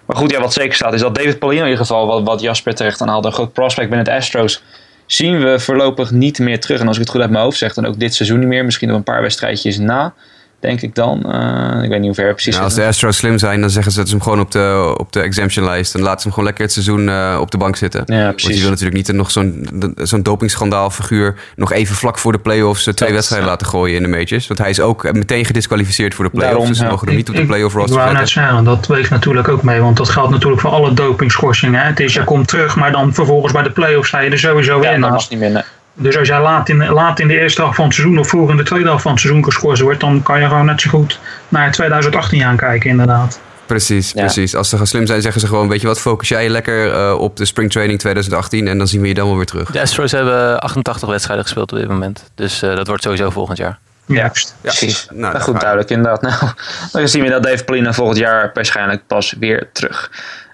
[0.06, 2.40] Maar goed, ja, wat zeker staat is dat David Paulino in ieder geval, wat, wat
[2.40, 4.62] Jasper terecht aanhaalde, een groot prospect binnen het Astros,
[5.06, 6.80] zien we voorlopig niet meer terug.
[6.80, 8.64] En als ik het goed uit mijn hoofd zeg, dan ook dit seizoen niet meer.
[8.64, 10.14] Misschien nog een paar wedstrijdjes na,
[10.62, 11.32] denk ik dan.
[11.32, 13.92] Eh, ik weet niet hoe ver precies Nou, als de Astros slim zijn, dan zeggen
[13.92, 15.92] ze dat ze hem gewoon op de, op de exemption lijst.
[15.92, 18.02] Dan laten ze hem gewoon lekker het seizoen eh, op de bank zitten.
[18.06, 18.54] Ja, Want precies.
[18.54, 22.86] je wil natuurlijk niet nog zo'n zo'n dopingschandaal figuur nog even vlak voor de playoffs
[22.86, 23.54] eh, twee Dat, wedstrijden ja.
[23.54, 24.46] laten gooien in de majors.
[24.46, 26.52] Want hij is ook meteen gedisqualificeerd voor de playoffs.
[26.52, 26.90] Daarom, dus ze ja.
[26.90, 29.62] mogen hem niet op de playoff ik roster wou net zeggen, dat weegt natuurlijk ook
[29.62, 29.80] mee.
[29.80, 31.80] Want dat geldt natuurlijk voor alle dopingschorsingen.
[31.80, 31.86] hè.
[31.86, 34.82] Het is, je komt terug, maar dan vervolgens bij de play-offs sta je er sowieso
[34.82, 35.00] Ja, in.
[35.00, 35.64] dan is het niet meer.
[35.94, 38.50] Dus als jij laat in, laat in de eerste helft van het seizoen of vroeg
[38.50, 40.90] in de tweede helft van het seizoen geschorst wordt, dan kan je gewoon net zo
[40.90, 43.40] goed naar 2018 gaan kijken, inderdaad.
[43.66, 44.20] Precies, Ja.
[44.20, 44.56] precies.
[44.56, 45.68] Als ze gaan slim zijn, zeggen ze gewoon...
[45.68, 48.68] weet je wat, focus jij lekker eh, op de spring training 2018...
[48.68, 49.70] en dan zien we je dan wel weer terug.
[49.70, 52.30] De Astros hebben 88 wedstrijden gespeeld op dit moment.
[52.34, 53.78] Dus eh, dat wordt sowieso volgend jaar.
[54.12, 54.54] Juist.
[54.60, 55.06] Precies.
[55.10, 56.22] nou, Nou, goed, duidelijk inderdaad.
[56.42, 56.52] Nou,
[56.92, 60.10] dan zien we dat Dave Polina volgend jaar waarschijnlijk pas weer terug.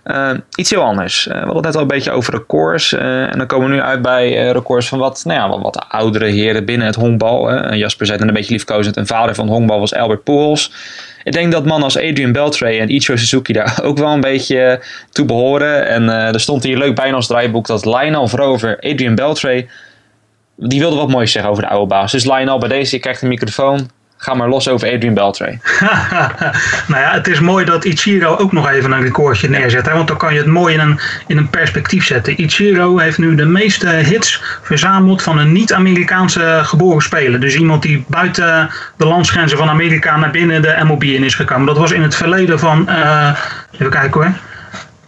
[0.09, 1.27] Eh, iets heel anders.
[1.27, 2.93] Eh, we hadden het net al een beetje over records.
[2.93, 5.85] eh, en dan komen we nu uit bij records van wat, nou ja, wat, wat
[5.89, 7.47] oudere heren binnen het honkbal.
[7.47, 7.75] hè.
[7.75, 8.97] Jasper zei een beetje liefkozend.
[8.97, 10.73] Een vader van het honkbal was Albert Pujols.
[11.25, 14.81] Ik denk dat mannen als Adrian Beltre en Ichiro Suzuki daar ook wel een beetje
[15.11, 15.87] toe behoren.
[15.87, 19.67] En er stond hier leuk bij in ons draaiboek dat Lionel Vrover, Adrian Beltre,
[20.59, 22.13] die wilde wat moois zeggen over de oude baas.
[22.13, 23.91] Dus Lionel, bij deze, je krijgt een microfoon.
[24.21, 25.47] Ga maar los over Adrian Beltre.
[26.89, 29.87] nou ja, het is mooi dat Ichiro ook nog even een recordje neerzet.
[29.87, 29.93] Hè?
[29.93, 32.37] Want dan kan je het mooi in een, in een perspectief zetten.
[32.39, 37.41] Ichiro heeft nu de meeste hits verzameld van een niet-Amerikaanse geboren speler.
[37.41, 41.67] Dus iemand die buiten de landsgrenzen van Amerika naar binnen de MLB in is gekomen.
[41.67, 42.89] Dat was in het verleden van...
[42.89, 43.37] eh,
[43.73, 44.33] even kijken hoor.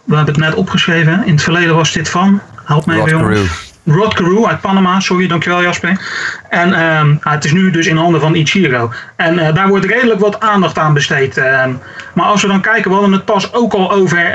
[0.04, 1.22] We hebben het net opgeschreven.
[1.26, 2.40] In het verleden was dit van...
[2.64, 3.69] Help me even jongens.
[3.84, 6.00] Rod Carew uit Panama, sorry, dankjewel Jasper.
[6.48, 8.92] En ehm, het is nu dus in handen van Ichiro.
[9.16, 11.36] En eh, daar wordt redelijk wat aandacht aan besteed.
[11.36, 11.72] ehm.
[12.14, 14.32] maar als we dan kijken, we hadden het pas ook al over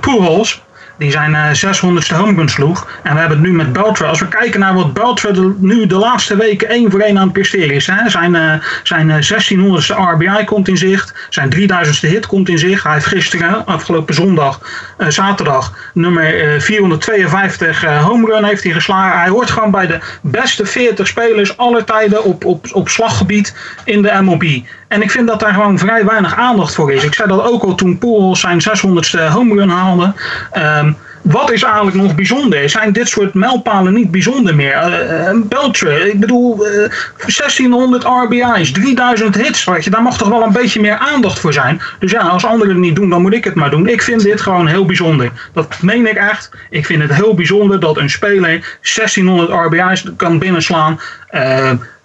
[0.00, 0.62] Pujols.
[0.98, 2.88] Die zijn eh 600ste homerun sloeg.
[3.02, 4.06] En we hebben het nu met Beltra.
[4.06, 7.32] Als we kijken naar wat Beltra nu de laatste weken één voor één aan het
[7.32, 7.86] presteren is.
[7.86, 8.08] Hè?
[8.08, 11.14] Zijn, eh, zijn eh, 1600ste RBI komt in zicht.
[11.28, 12.82] Zijn 3000ste hit komt in zicht.
[12.82, 14.60] Hij heeft gisteren, afgelopen zondag,
[14.96, 19.18] eh, zaterdag, nummer eh, 452 eh homerun heeft hij geslagen.
[19.18, 24.02] Hij hoort gewoon bij de beste 40 spelers aller tijden op, op, op slaggebied in
[24.02, 24.42] de MLB.
[24.88, 27.04] En ik vind dat daar gewoon vrij weinig aandacht voor is.
[27.04, 30.12] Ik zei dat ook al toen Pujols zijn 600ste homerun haalde.
[30.52, 32.70] Ehm, wat is eigenlijk nog bijzonder?
[32.70, 34.72] Zijn dit soort mijlpalen niet bijzonder meer?
[34.72, 36.90] Eh, Beltre, ik bedoel, eh,
[37.26, 41.52] 1600 RBI's, 3000 hits, weet je, daar mag toch wel een beetje meer aandacht voor
[41.52, 41.80] zijn.
[41.98, 43.88] Dus ja, als anderen het niet doen, dan moet ik het maar doen.
[43.88, 45.30] Ik vind dit gewoon heel bijzonder.
[45.52, 46.50] Dat meen ik echt.
[46.70, 51.00] Ik vind het heel bijzonder dat een speler 1600 RBI's kan binnenslaan.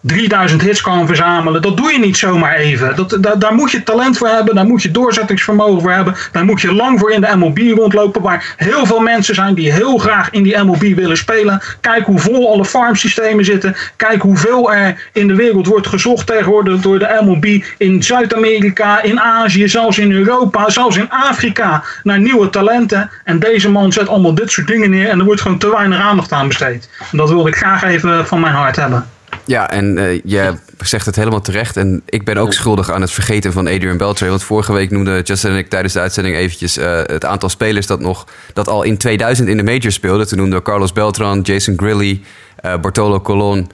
[0.03, 1.61] Eh, 3000 hits kan verzamelen.
[1.61, 2.95] Dat doe je niet zomaar even.
[2.95, 4.55] Dat, daar, daar moet je talent voor hebben.
[4.55, 6.15] Daar moet je doorzettingsvermogen voor hebben.
[6.31, 8.21] Daar moet je lang voor in de MLB rondlopen.
[8.21, 11.61] Waar heel veel mensen zijn die heel graag in die MLB willen spelen.
[11.81, 13.75] Kijk hoe vol alle farmsystemen zitten.
[13.95, 17.63] Kijk hoeveel er in de wereld wordt gezocht tegenwoordig door de MLB.
[17.77, 21.83] In Zuid-Amerika, in Azië, zelfs in Europa, zelfs in Afrika.
[22.03, 23.09] Naar nieuwe talenten.
[23.23, 25.09] En deze man zet allemaal dit soort dingen neer.
[25.09, 26.89] En er wordt gewoon te weinig aandacht aan besteed.
[27.11, 29.12] En dat wilde ik graag even van mijn hart hebben.
[29.45, 31.77] Ja, en eh, je zegt het helemaal terecht.
[31.77, 34.29] En ik ben ook schuldig aan het vergeten van Adrian Beltre.
[34.29, 37.87] Want vorige week noemde Justin en ik tijdens de uitzending eventjes eh, het aantal spelers
[37.87, 40.25] dat nog dat al in 2000 in de majors speelde.
[40.25, 42.21] Toen noemden we Carlos Beltran, Jason Grilly,
[42.55, 43.71] eh, Bartolo Colon,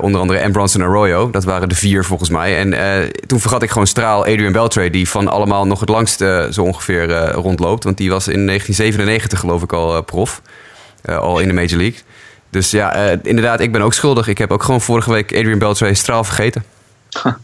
[0.00, 1.30] onder andere en Bronson Arroyo.
[1.30, 2.58] Dat waren de vier volgens mij.
[2.58, 6.18] En toen vergat ik gewoon straal Adrian Beltre, die van allemaal nog het langst
[6.50, 7.84] zo ongeveer rondloopt.
[7.84, 10.42] Want die was in 1997 geloof ik al prof.
[11.04, 11.98] Al in de Major League.
[12.54, 14.28] Dus ja, eh, inderdaad, ik ben ook schuldig.
[14.28, 16.64] Ik heb ook gewoon vorige week Adrian Beltre straal vergeten.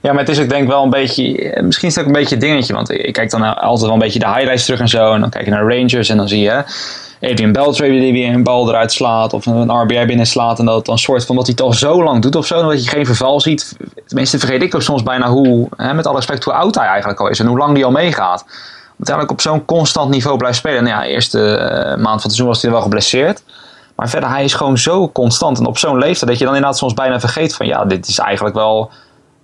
[0.00, 1.50] Ja, maar het is ook denk ik wel een beetje...
[1.52, 2.74] eh, Misschien is het ook een beetje een dingetje.
[2.74, 5.12] Want ik kijk dan altijd wel een beetje de highlights terug en zo.
[5.12, 6.62] En dan kijk je naar Rangers en dan zie je...
[7.20, 9.32] Adrian Beltre die weer een bal eruit slaat.
[9.32, 10.58] Of een RBI binnenslaat.
[10.58, 12.62] En dat het dan soort van dat hij het al zo lang doet of zo.
[12.62, 13.76] Dat je geen verval ziet.
[14.06, 15.68] Tenminste vergeet ik ook soms bijna hoe...
[15.76, 17.38] Hè, met alle respect hoe oud hij eigenlijk al is.
[17.40, 18.44] En hoe lang die al meegaat.
[18.96, 20.84] Want eigenlijk op zo'n constant niveau blijft spelen.
[20.84, 23.42] Nou ja, de eerste eh, maand van het seizoen was hij wel geblesseerd.
[23.96, 25.58] Maar verder, hij is gewoon zo constant.
[25.58, 27.66] En op zo'n leeftijd dat je dan inderdaad soms bijna vergeet van...
[27.66, 28.90] Ja, dit is eigenlijk wel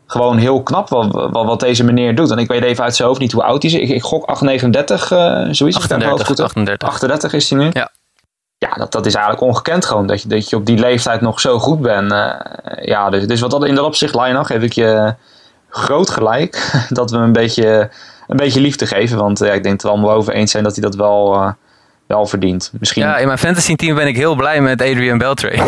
[0.07, 2.31] gewoon heel knap wat, wat, wat deze meneer doet.
[2.31, 3.79] En ik weet even uit zijn hoofd niet hoe oud hij is.
[3.79, 5.61] Ik, ik gok 839, eh zoiets.
[5.61, 6.83] als ik het uit mijn hoofd 38, goed heb.
[6.83, 6.89] 38.
[6.89, 7.71] 38 is hij nu.
[7.73, 7.91] Ja.
[8.59, 10.07] Ja, dat, dat is eigenlijk ongekend gewoon.
[10.07, 12.13] Dat je, dat je op die leeftijd nog zo goed bent.
[12.13, 12.35] Eh,
[12.81, 15.15] ja, dus, dus wat dat, in dat opzicht, Lionel, geef ik je
[15.69, 16.73] groot gelijk.
[16.89, 17.91] dat we hem een beetje,
[18.27, 19.19] een beetje liefde geven.
[19.19, 21.51] Want ja, ik denk dat we allemaal over eens zijn dat hij dat wel, eh,
[22.09, 22.71] wel verdient.
[22.79, 25.53] Misschien Ja, in mijn fantasy team ben ik heel blij met Adrian Beltre.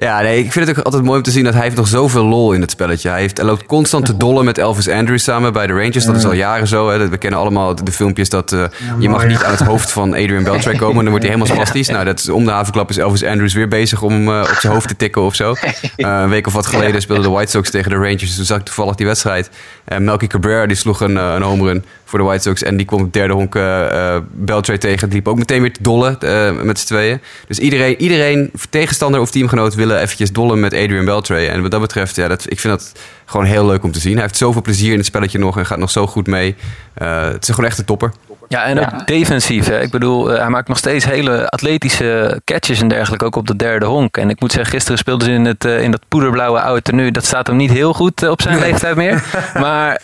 [0.00, 1.88] Ja, nee, ik vind het ook altijd mooi om te zien dat hij heeft nog
[1.88, 3.08] zoveel lol in het spelletje.
[3.08, 6.04] Hij, heeft, hij loopt constant te dollen met Elvis Andrews samen bij de Rangers.
[6.04, 6.90] Dat is al jaren zo.
[6.90, 7.08] Hè.
[7.08, 8.64] We kennen allemaal de filmpjes dat eh,
[8.98, 11.02] je mag niet aan het hoofd van Adrian Beltre komen.
[11.02, 11.88] Dan wordt hij helemaal spastisch.
[11.88, 14.56] Nou, dat is, om de havenklap is Elvis Andrews weer bezig om hem eh, op
[14.58, 15.54] zijn hoofd te tikken of zo.
[15.96, 18.36] Eh, een week of wat geleden speelden de White Sox tegen de Rangers.
[18.36, 19.50] Toen zag ik toevallig die wedstrijd.
[19.84, 22.62] En Melky Cabrera die sloeg een, een home run voor de White Sox.
[22.62, 25.08] En die kwam op het derde honk eh eh, Beltre tegen.
[25.08, 27.20] Die liep ook meteen weer te dollen eh, met z'n tweeën.
[27.48, 31.46] Dus iedereen, iedereen, tegenstander of teamgenoot, willen eventjes dollen met Adrian Beltre.
[31.46, 32.92] En wat dat betreft, ja, dat, ik vind dat
[33.24, 34.12] gewoon heel leuk om te zien.
[34.12, 36.54] Hij heeft zoveel plezier in het spelletje nog en gaat nog zo goed mee.
[36.94, 38.12] Eh, het is gewoon echt een topper.
[38.48, 39.02] Ja, en ook Ja.
[39.04, 39.66] defensief.
[39.66, 39.80] Hè.
[39.80, 43.86] Ik bedoel, hij maakt nog steeds hele atletische catches en dergelijke, ook op de derde
[43.86, 44.16] honk.
[44.16, 47.10] En ik moet zeggen, gisteren speelden ze in, het, in dat poederblauwe oude tenue.
[47.10, 49.24] Dat staat hem niet heel goed op zijn leeftijd meer.
[49.54, 50.00] Maar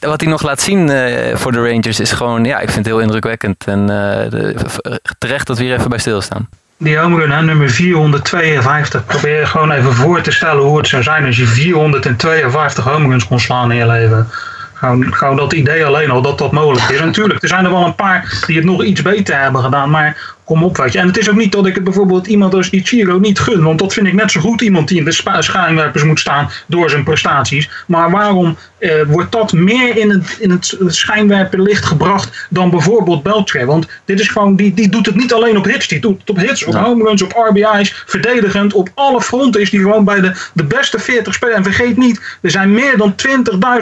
[0.00, 2.86] wat hij nog laat zien eh, voor de Rangers is gewoon, ja, ik vind het
[2.86, 3.64] heel indrukwekkend.
[3.66, 4.56] En eh,
[5.18, 6.48] terecht dat we hier even bij stilstaan.
[6.76, 9.04] Die home run, nummer 452.
[9.04, 13.26] Probeer gewoon even voor te stellen hoe het zou zijn als je 452 home runs
[13.26, 14.28] kon slaan in je leven.
[14.74, 16.98] Gewoon, gewoon dat idee alleen al dat dat mogelijk is.
[16.98, 19.90] En natuurlijk, er zijn er wel een paar die het nog iets beter hebben gedaan.
[19.90, 20.16] Maar
[20.50, 20.98] kom op, weet je.
[20.98, 23.62] En het is ook niet dat ik het bijvoorbeeld iemand als Ichiro niet gun.
[23.62, 26.90] Want dat vind ik net zo goed iemand die in de schijnwerpers moet staan door
[26.90, 27.70] zijn prestaties.
[27.86, 33.64] Maar waarom eh, wordt dat meer in het, in het schijnwerperlicht gebracht dan bijvoorbeeld Beltre?
[33.64, 35.88] Want dit is gewoon, die, die doet het niet alleen op hits.
[35.88, 38.02] Die doet het op hits, op home runs, op RBI's.
[38.06, 41.56] Verdedigend, op alle fronten is die gewoon bij de, de beste 40 spelers.
[41.56, 43.14] En vergeet niet, er zijn meer dan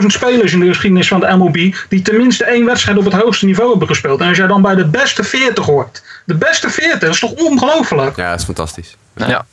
[0.01, 1.75] 20.000 spelers in de geschiedenis van de MLB.
[1.89, 4.21] die tenminste één wedstrijd op het hoogste niveau hebben gespeeld.
[4.21, 6.03] En als jij dan bij de beste 40 hoort.
[6.25, 8.15] De beste 40, dat is toch ongelooflijk?
[8.15, 8.97] Ja, dat is fantastisch.
[9.15, 9.45] Ja.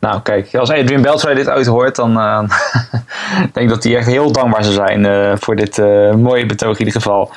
[0.00, 2.38] Nou, kijk, als Adrian Beltre dit uithoort, dan eh,
[3.52, 6.72] denk ik dat hij echt heel dankbaar zou zijn eh, voor dit eh, mooie betoog
[6.72, 7.32] in ieder geval.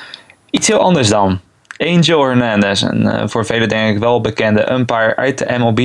[0.50, 1.40] Iets heel anders dan.
[1.78, 5.78] Angel Hernandez, een uh, voor velen denk ik wel bekende umpire uit de MLB,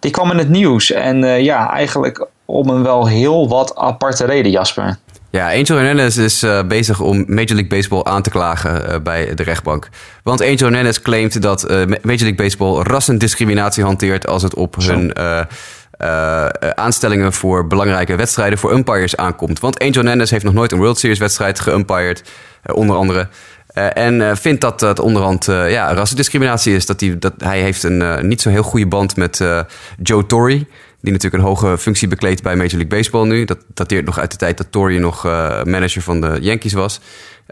[0.00, 0.92] die kwam in het nieuws.
[0.92, 4.96] En uh, ja, eigenlijk om een wel heel wat aparte reden, Jasper.
[5.30, 9.34] Ja, Angel Hernandez is uh, bezig om Major League Baseball aan te klagen uh, bij
[9.34, 9.88] de rechtbank.
[10.22, 14.92] Want Angel Hernandez claimt dat uh, Major League Baseball rassendiscriminatie hanteert als het op Zo.
[14.92, 15.12] hun
[16.74, 19.60] aanstellingen voor belangrijke wedstrijden voor umpires aankomt.
[19.60, 22.22] Want Angel Hernandez heeft nog nooit een World Series wedstrijd geumpired,
[22.72, 23.28] onder andere.
[23.92, 26.86] en vindt dat dat onderhand ja, rassendiscriminatie is.
[26.86, 29.44] Dat hij, dat hij heeft een niet zo heel goede band met
[30.02, 30.66] Joe Torre.
[31.00, 33.44] Die natuurlijk een hoge functie bekleedt bij Major League Baseball nu.
[33.44, 37.00] Dat dateert nog uit de tijd dat Torrey nog uh, manager van de Yankees was.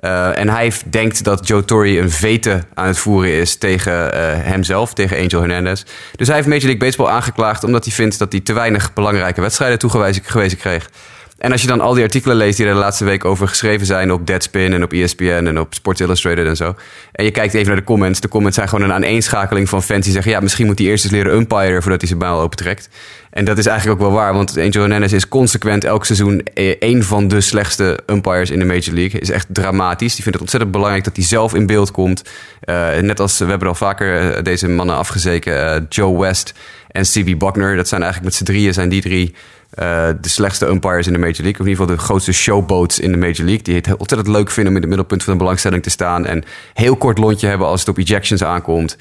[0.01, 4.21] Uh, en hij denkt dat Joe Torre een vete aan het voeren is tegen uh,
[4.43, 5.83] hemzelf, tegen Angel Hernandez.
[6.17, 9.41] Dus hij heeft Major League Baseball aangeklaagd omdat hij vindt dat hij te weinig belangrijke
[9.41, 10.23] wedstrijden toegewezen
[10.57, 10.91] kreeg.
[11.39, 13.87] En als je dan al die artikelen leest die er de laatste week over geschreven
[13.87, 16.75] zijn op Deadspin en op ESPN en op Sports Illustrated en zo.
[17.13, 18.21] En je kijkt even naar de comments.
[18.21, 21.05] De comments zijn gewoon een aaneenschakeling van fans die zeggen: ja, misschien moet hij eerst
[21.05, 22.89] eens leren umpire voordat hij zijn baan opentrekt.
[23.31, 26.43] En dat is eigenlijk ook wel waar, want Angel Hernandez is consequent elk seizoen
[26.79, 29.21] een van de slechtste umpires in de Major League.
[29.21, 30.15] Is echt dramatisch.
[30.15, 32.23] Die vindt het ontzettend belangrijk dat hij zelf in beeld komt.
[32.65, 36.55] Uh, net als we hebben al vaker deze mannen afgezeken: uh, Joe West
[36.89, 37.39] en C.B.
[37.39, 37.77] Buckner.
[37.77, 39.35] Dat zijn eigenlijk met z'n drieën zijn die drie
[39.75, 41.61] uh, de slechtste umpires in de Major League.
[41.61, 43.63] Of in ieder geval de grootste showboats in de Major League.
[43.63, 46.27] Die het ontzettend leuk vinden om in het middelpunt van de belangstelling te staan.
[46.27, 48.97] En heel kort lontje hebben als het op ejections aankomt.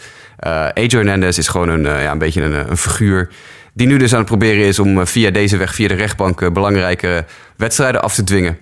[0.48, 3.30] Uh, Hernandez is gewoon een, uh, ja, een beetje een, een, figuur.
[3.74, 7.26] Die nu dus aan het proberen is om via deze weg, via de rechtbank, belangrijke
[7.58, 8.58] wedstrijden af te dwingen.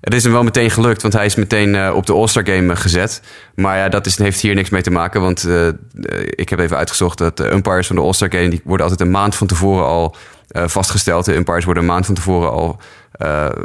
[0.00, 3.22] Het is hem wel meteen gelukt, want hij is meteen op de All-Star Game gezet.
[3.54, 5.20] Maar ja, dat is, heeft hier niks mee te maken.
[5.20, 5.48] Want
[6.30, 8.48] ik heb even uitgezocht dat de umpires van de All-Star Game...
[8.48, 10.16] die worden altijd een maand van tevoren al
[10.48, 11.24] vastgesteld.
[11.24, 12.78] De umpires worden een maand van tevoren al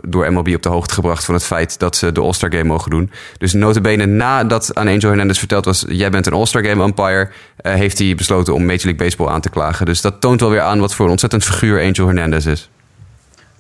[0.02, 1.26] door MLB op de hoogte gebracht...
[1.26, 3.12] van het feit dat ze de All-Star Game mogen doen.
[3.38, 5.86] Dus notabene nadat aan Angel Hernandez verteld was...
[5.88, 7.30] jij bent een All-Star Game umpire...
[7.62, 9.86] heeft hij besloten om Major League Baseball aan te klagen.
[9.86, 12.70] Dus dat toont wel weer aan wat voor een ontzettend figuur Angel Hernandez is.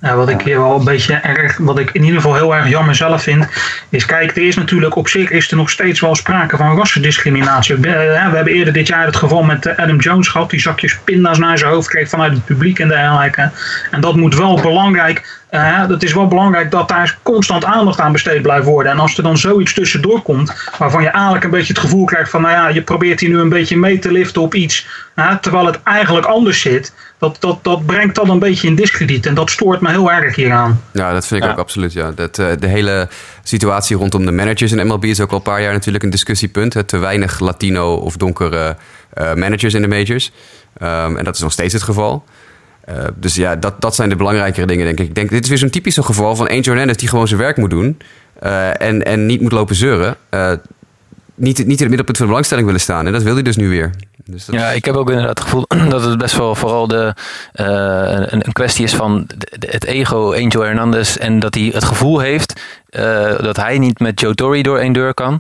[0.04, 2.70] Nou, wat ik hier wel een beetje erg, wat ik in ieder geval heel erg
[2.70, 3.48] jammer zelf vind,
[3.90, 7.76] is kijk, er is natuurlijk op zich is er nog steeds wel sprake van rassendiscriminatie.
[7.76, 11.38] We, we hebben eerder dit jaar het geval met Adam Jones gehad, die zakjes pinda's
[11.38, 13.52] naar zijn hoofd kreeg vanuit het publiek en dergelijke.
[13.92, 18.12] En dat moet wel belangrijk uh, het is wel belangrijk dat daar constant aandacht aan
[18.12, 18.92] besteed blijft worden.
[18.92, 22.30] En als er dan zoiets tussendoor komt, waarvan je eigenlijk een beetje het gevoel krijgt
[22.30, 25.36] van, nou ja, je probeert hier nu een beetje mee te liften op iets, uh,
[25.36, 29.26] terwijl het eigenlijk anders zit, dat, dat, dat brengt dan een beetje in discrediet.
[29.26, 30.82] En dat stoort me heel erg hieraan.
[30.94, 31.54] Ja, dat vind ik ja.
[31.54, 31.94] ook absoluut.
[31.94, 32.12] Ja.
[32.12, 33.10] Dat, uh, de hele
[33.44, 36.74] situatie rondom de managers in MLB is ook al een paar jaar natuurlijk een discussiepunt.
[36.74, 36.84] Hè.
[36.84, 38.76] Te weinig Latino of donkere
[39.16, 40.32] managers in de majors.
[40.82, 42.24] Um, en dat is nog steeds het geval.
[42.90, 45.08] Uh, dus ja, dat, dat zijn de belangrijkere dingen, denk ik.
[45.08, 47.58] Ik denk, dit is weer zo'n typisch geval van Angel Hernandez die gewoon zijn werk
[47.58, 47.98] moet doen.
[48.40, 50.16] En, en niet moet lopen zeuren.
[51.36, 53.06] Niet, niet in het middelpunt van de belangstelling willen staan.
[53.06, 53.90] En dat wil hij dus nu weer.
[54.34, 57.14] Dus ja, ik heb ook inderdaad het gevoel dat het best wel vooral de,
[57.54, 59.28] een, een, kwestie is van
[59.60, 61.16] het ego Angel Hernandez.
[61.16, 62.62] En dat hij het gevoel heeft
[63.40, 65.40] dat hij niet met Joe Torre door één deur kan.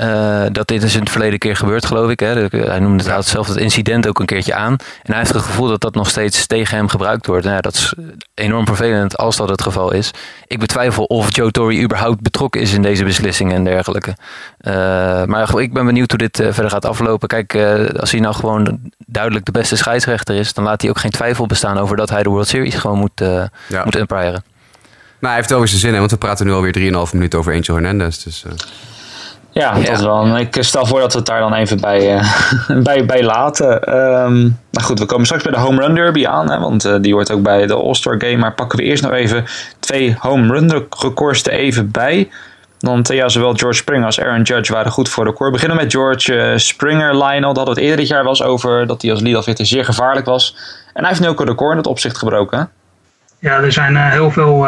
[0.00, 2.20] Uh, dat dit is in het verleden keer gebeurd, geloof ik.
[2.20, 2.46] Hè.
[2.50, 4.72] Hij noemde het zelf het incident ook een keertje aan.
[4.72, 7.44] En hij heeft het gevoel dat dat nog steeds tegen hem gebruikt wordt.
[7.44, 7.94] Nou, ja, dat is
[8.34, 10.10] enorm vervelend als dat het geval is.
[10.46, 14.16] Ik betwijfel of Joe Torre überhaupt betrokken is in deze beslissingen en dergelijke.
[14.60, 14.74] Uh,
[15.24, 17.28] maar ik ben benieuwd hoe dit uh, verder gaat aflopen.
[17.28, 17.54] Kijk,
[18.00, 21.46] als hij nou gewoon duidelijk de beste scheidsrechter is, dan laat hij ook geen twijfel
[21.46, 23.20] bestaan over dat hij de World Series gewoon moet,
[23.68, 23.84] ja.
[23.84, 24.08] moet.
[24.08, 27.38] Maar hij heeft wel weer zijn zin, hè, want we praten nu alweer 3,5 minuten
[27.38, 28.22] over Angel Hernandez.
[28.22, 28.44] Dus,
[29.58, 30.38] ja, ja, dat wel.
[30.38, 32.22] Ik stel voor dat we het daar dan even bij, uh,
[32.82, 33.96] bij, bij laten.
[33.96, 36.94] Um, nou goed, we komen straks bij de Home Run Derby aan, hè, want uh,
[37.00, 38.36] die hoort ook bij de All-Star Game.
[38.36, 39.44] Maar pakken we eerst nog even
[39.78, 42.30] twee Home Run records er even bij.
[42.78, 45.48] Want uh, ja, zowel George Springer als Aaron Judge waren goed voor de record.
[45.48, 47.40] We beginnen met George Springer, Lionel.
[47.40, 49.66] Daar hadden we het eerder dit jaar wel eens over, dat hij als lead-off hitter
[49.66, 50.56] zeer gevaarlijk was.
[50.92, 52.58] En hij heeft nu ook een record in dat opzicht gebroken.
[52.58, 52.64] Hè?
[53.48, 54.66] Ja, er zijn heel veel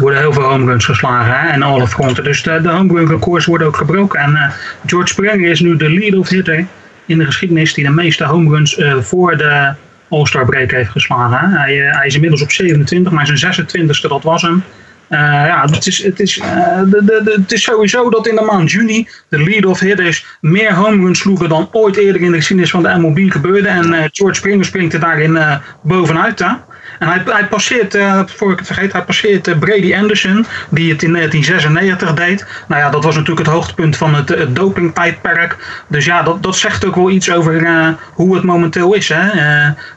[0.00, 2.24] er worden heel veel homeruns geslagen hè, en alle fronten.
[2.24, 4.20] Dus de, de homerun records worden ook gebroken.
[4.20, 4.50] En uh,
[4.86, 6.66] George Springer is nu de lead-off hitter
[7.06, 9.72] in de geschiedenis die de meeste homeruns uh, voor de
[10.08, 11.50] All-Star break heeft geslagen.
[11.50, 14.62] Hij, uh, hij, is inmiddels op 27, maar zijn 26e dat was hem.
[15.08, 19.08] ja, het is, het, is, de, de, het is sowieso dat in de maand juni
[19.28, 23.30] de lead-off hitters meer homeruns sloegen dan ooit eerder in de geschiedenis van de MLB
[23.30, 23.68] gebeurde.
[23.68, 25.38] En George Springer springt er daarin
[25.82, 26.38] bovenuit.
[26.38, 26.52] Hè?
[27.00, 30.92] En hij, hij passeert, uh, voor ik het vergeet, hij passeert uh, Brady Anderson, die
[30.92, 32.46] het in 1996 deed.
[32.68, 35.56] Nou ja, dat was natuurlijk het hoogtepunt van het, het dopingtijdperk.
[35.86, 39.08] Dus ja, dat, dat zegt ook wel iets over uh, hoe het momenteel is.
[39.08, 39.28] Hè?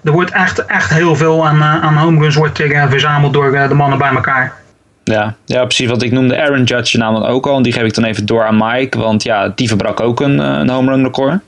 [0.04, 3.98] er wordt echt, echt heel veel aan, aan homeruns wordt er, verzameld door de mannen
[3.98, 4.62] bij elkaar.
[5.04, 5.90] Ja, ja, precies.
[5.90, 7.58] Want ik noemde Aaron Judge namelijk ook al.
[7.58, 8.98] En die geef ik dan even door aan Mike.
[8.98, 11.40] Want ja, die verbrak ook een, eh, een home run record.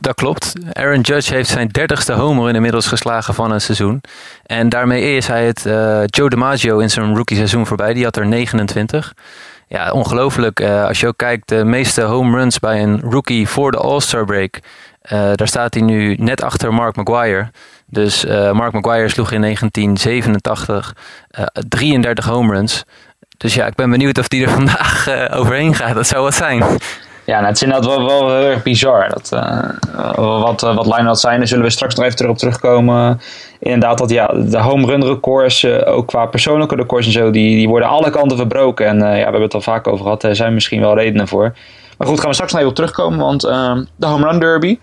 [0.00, 0.52] Dat klopt.
[0.72, 4.00] Aaron Judge heeft zijn dertigste home run inmiddels geslagen van een seizoen.
[4.46, 7.94] En daarmee is hij het uh, Joe DiMaggio in zijn rookie seizoen voorbij.
[7.94, 9.14] Die had er 29.
[9.66, 10.60] Ja, ongelooflijk.
[10.60, 14.24] Uh, als je ook kijkt, de meeste home runs bij een rookie voor de All-Star
[14.24, 14.54] break.
[14.54, 17.50] Uh, daar staat hij nu net achter Mark Maguire.
[17.86, 20.94] Dus Mark Maguire sloeg in 1987
[21.68, 22.84] 33 home runs.
[23.36, 25.94] Dus ja, ik ben benieuwd of die er vandaag overheen gaat.
[25.94, 26.64] Dat zou wat zijn.
[27.28, 29.08] Ja, nou, het is inderdaad wel, heel erg bizar.
[29.08, 33.20] Dat, uh, wat, wat line zijn, daar zullen we straks nog even terug op terugkomen.
[33.60, 37.56] Inderdaad, dat ja, de home run records, uh, ook qua persoonlijke records en zo, die,
[37.56, 38.86] die worden alle kanten verbroken.
[38.86, 41.56] En ja, we hebben het al vaak over gehad, er zijn misschien wel redenen voor.
[41.98, 43.40] Maar goed, gaan we straks nog even op terugkomen, want
[43.96, 44.78] de home run derby.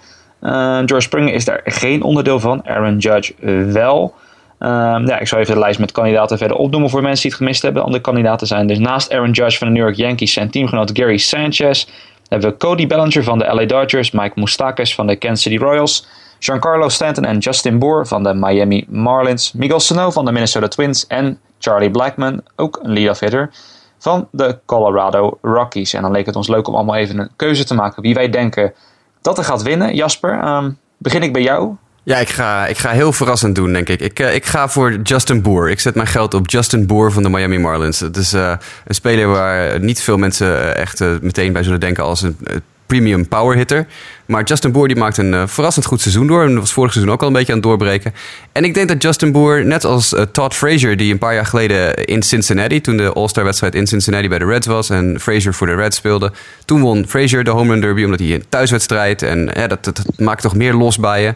[0.86, 3.34] George Springer is daar geen onderdeel van, Aaron Judge
[3.71, 4.13] wel.
[4.60, 7.62] ja, ik zal even de lijst met kandidaten verder opnoemen voor mensen die het gemist
[7.62, 7.84] hebben.
[7.84, 11.17] Andere kandidaten zijn dus naast Aaron Judge van de New York Yankees zijn teamgenoot Gary
[11.17, 11.86] Sanchez
[12.29, 16.07] hebben we Cody Bellinger van de LA Dodgers, Mike Moustakas van de Kansas City Royals,
[16.39, 21.07] Giancarlo Stanton en Justin Bour van de Miami Marlins, Miguel Sano van de Minnesota Twins
[21.07, 23.49] en Charlie Blackman, ook een lead-off hitter,
[23.97, 25.93] van de Colorado Rockies.
[25.93, 28.29] En dan leek het ons leuk om allemaal even een keuze te maken wie wij
[28.29, 28.73] denken
[29.21, 29.95] dat er gaat winnen.
[29.95, 31.75] Jasper, um, begin ik bij jou.
[32.06, 34.00] Ja, ik ga, ik ga heel verrassend doen, denk ik.
[34.00, 35.70] Ik, uh, ik ga voor Justin Boer.
[35.70, 38.00] Ik zet mijn geld op Justin Boer van de Miami Marlins.
[38.00, 42.04] Het is uh, een speler waar niet veel mensen echt uh, meteen bij zullen denken
[42.04, 42.38] als een
[42.86, 43.88] premium power hitter.
[44.26, 46.43] Maar Justin Boer die maakt een uh, verrassend goed seizoen door.
[46.43, 48.13] En was vorig seizoen ook al een beetje aan het doorbreken.
[48.52, 51.45] En ik denk dat Justin Boer, net als uh, Todd Frazier, die een paar jaar
[51.45, 55.54] geleden in Cincinnati, toen de All-Star wedstrijd in Cincinnati bij de Reds was en Frazier
[55.54, 56.32] voor de Reds speelde.
[56.65, 60.41] Toen won Frazier de home run derby omdat hij een thuiswedstrijd en dat, dat, maakt
[60.41, 61.34] toch meer los bij je.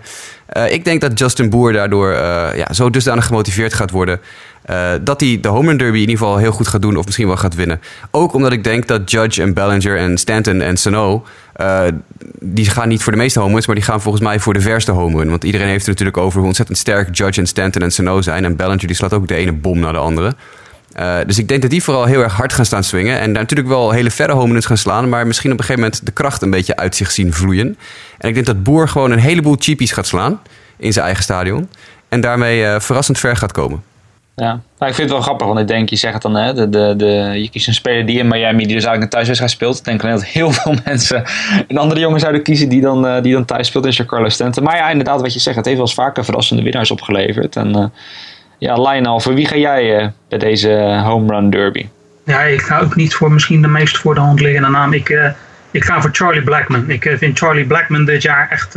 [0.57, 2.11] Uh, ik denk dat Justin Boer daardoor
[2.55, 4.19] ja, zo dusdanig gemotiveerd gaat worden.
[4.69, 7.27] Uh, dat hij de home derby in ieder geval heel goed gaat doen of misschien
[7.27, 7.81] wel gaat winnen.
[8.11, 11.25] Ook omdat ik denk dat Judge en Bellinger en Stanton en Sano...
[11.61, 11.81] Uh,
[12.39, 14.61] die gaan niet voor de meeste home runs, maar die gaan volgens mij voor de
[14.61, 15.29] verste home run.
[15.29, 18.45] Want iedereen heeft het natuurlijk over hoe ontzettend sterk Judge en Stanton en Sano zijn.
[18.45, 20.35] En Bellinger die slaat ook de ene bom naar de andere.
[20.99, 23.19] Uh, dus ik denk dat die vooral heel erg hard gaan staan swingen.
[23.19, 25.09] En daar natuurlijk wel hele verre home runs gaan slaan.
[25.09, 27.77] Maar misschien op een gegeven moment de kracht een beetje uit zich zien vloeien.
[28.17, 30.39] En ik denk dat Boer gewoon een heleboel cheapies gaat slaan
[30.77, 31.69] in zijn eigen stadion.
[32.09, 33.88] En daarmee verrassend ver gaat komen.
[34.39, 36.53] Ja, nou, ik vind het wel grappig, want ik denk, je zegt het dan, hè,
[36.53, 37.05] de, de, de,
[37.41, 39.77] je kiest een speler die in Miami, die dus eigenlijk een thuiswedstrijd speelt.
[39.77, 41.23] Ik denk alleen dat heel veel mensen
[41.67, 44.63] een andere jongen zouden kiezen die dan, uh, die dan thuis speelt in Giancarlo Stanton.
[44.63, 47.55] Maar ja, inderdaad, wat je zegt, het heeft wel eens vaker verrassende winnaars opgeleverd.
[47.55, 47.85] En uh,
[48.57, 51.87] ja, Lionel, voor wie ga jij uh, bij deze home run derby?
[52.23, 54.93] Ja, ik ga ook niet voor misschien de meest voor de hand liggende naam.
[54.93, 55.33] Ik,
[55.71, 56.89] ik ga voor Charlie Blackman.
[56.89, 58.75] Ik vind Charlie Blackman dit jaar echt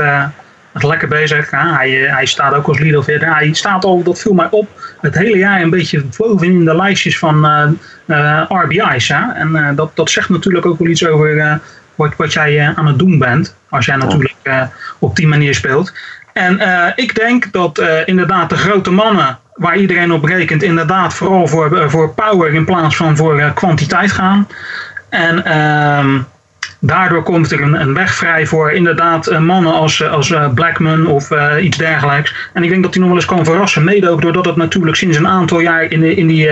[0.73, 1.51] lekker bezig.
[1.51, 3.35] Ja, hij, eh, hij staat ook als leader verder.
[3.35, 4.69] Hij staat al, dat viel mij op,
[5.01, 7.69] het hele jaar een beetje boven in de lijstjes van uh,
[8.07, 9.07] uh, RBI's.
[9.07, 9.35] Ja?
[9.37, 11.61] En dat, dat zegt natuurlijk ook wel iets over
[11.95, 13.57] wat, wat jij aan het doen bent.
[13.69, 14.35] Als jij natuurlijk
[14.99, 15.93] op die manier speelt.
[16.33, 16.61] En
[16.97, 22.15] ik denk dat inderdaad de grote mannen waar iedereen op rekent, inderdaad vooral voor, voor
[22.15, 24.49] power in plaats van voor kwantiteit gaan.
[25.09, 26.19] En ehm,
[26.85, 30.53] daardoor komt er een, een weg vrij voor inderdaad uh, mannen als, uh, als uh,
[30.53, 32.35] Blackman of iets dergelijks.
[32.53, 33.85] En ik denk dat hij nog wel eens kan verrassen.
[33.85, 36.49] Mede ook doordat het natuurlijk sinds een aantal jaar in, in die,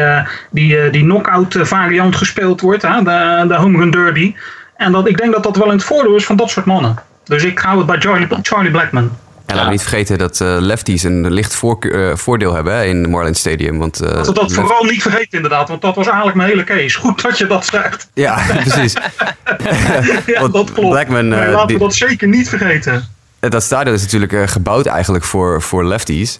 [0.51, 2.83] die, die knockout variant gespeeld wordt.
[2.83, 3.03] Hè?
[3.03, 4.35] De, de home run derby.
[4.77, 6.97] En dat, ik denk dat dat wel in het voordeel is van dat soort mannen.
[7.25, 9.11] Dus ik hou het bij Charlie Blackman.
[9.51, 12.85] Ja, laten we niet vergeten dat uh, lefties een licht voor, uh, voordeel hebben hè,
[12.85, 13.79] in Marlins Stadium.
[13.79, 16.65] Want, uh, dat we dat vooral niet vergeten inderdaad, want dat was eigenlijk mijn hele
[16.65, 16.99] case.
[16.99, 18.09] Goed dat je dat zegt.
[18.15, 18.93] Ja, precies.
[20.27, 20.91] ja, dat klopt.
[20.91, 23.09] Blackman, nee, laten die, we dat zeker niet vergeten.
[23.39, 26.39] Dat stadion is natuurlijk gebouwd eigenlijk voor, voor lefties.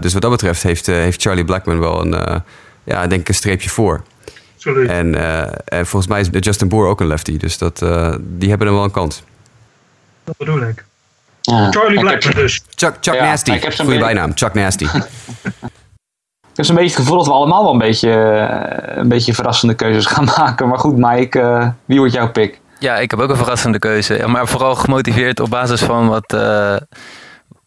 [0.00, 2.42] dus wat dat betreft heeft, heeft Charlie Blackman wel een,
[2.84, 4.02] ja, denk ik een streepje voor.
[4.54, 4.88] Absoluut.
[4.88, 5.14] En,
[5.64, 7.78] en volgens mij is Justin Boer ook een lefty, dus dat,
[8.18, 9.22] die hebben er wel een kans.
[10.24, 10.84] Dat bedoel ik.
[11.70, 12.62] Charlie Blackman dus.
[12.74, 13.60] Chuck, Chuck ja, Nasty.
[13.82, 14.86] Goeie bijnaam, Chuck Nasty.
[16.52, 18.10] Ik heb zo'n beetje het gevoel dat we allemaal wel een beetje,
[18.94, 20.68] een beetje verrassende keuzes gaan maken.
[20.68, 22.60] Maar goed, Mike, uh, wie wordt jouw pick?
[22.78, 24.24] Ja, ik heb ook een verrassende keuze.
[24.26, 26.76] Maar vooral gemotiveerd op basis van wat, uh,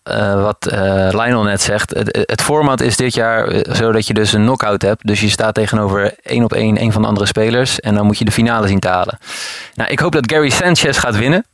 [0.09, 0.67] uh, wat
[1.11, 1.89] Lionel net zegt.
[1.89, 5.07] Het, het, format is dit jaar zo dat je dus een knockout hebt.
[5.07, 7.79] Dus je staat tegenover één op één een van de andere spelers.
[7.79, 9.17] En dan moet je de finale zien te halen.
[9.73, 11.45] Nou, ik hoop dat Gary Sanchez gaat winnen.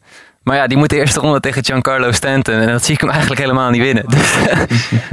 [0.44, 2.54] Maar ja, die moet de eerste ronde tegen Giancarlo Stanton.
[2.54, 4.06] En dat zie ik hem eigenlijk helemaal niet winnen.
[4.08, 4.36] Dus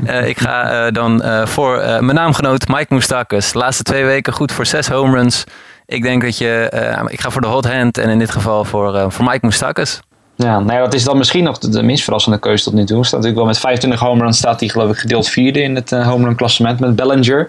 [0.05, 3.53] uh, ik ga uh, dan uh, voor mijn naamgenoot Mike Moustakas.
[3.53, 5.45] De laatste twee weken goed voor zes home runs.
[5.87, 6.71] Ik denk dat je...
[7.07, 7.99] ik ga voor de hot hand.
[7.99, 10.01] En in dit geval voor, voor Mike Moustakas.
[10.37, 12.85] Ja, nou ja, dat is dan misschien nog de, de minst verrassende keuze tot nu
[12.85, 13.05] toe.
[13.07, 15.91] Staat natuurlijk wel met 25 home runs staat hij geloof ik gedeeld vierde in het
[15.91, 17.49] home run klassement met Bellinger.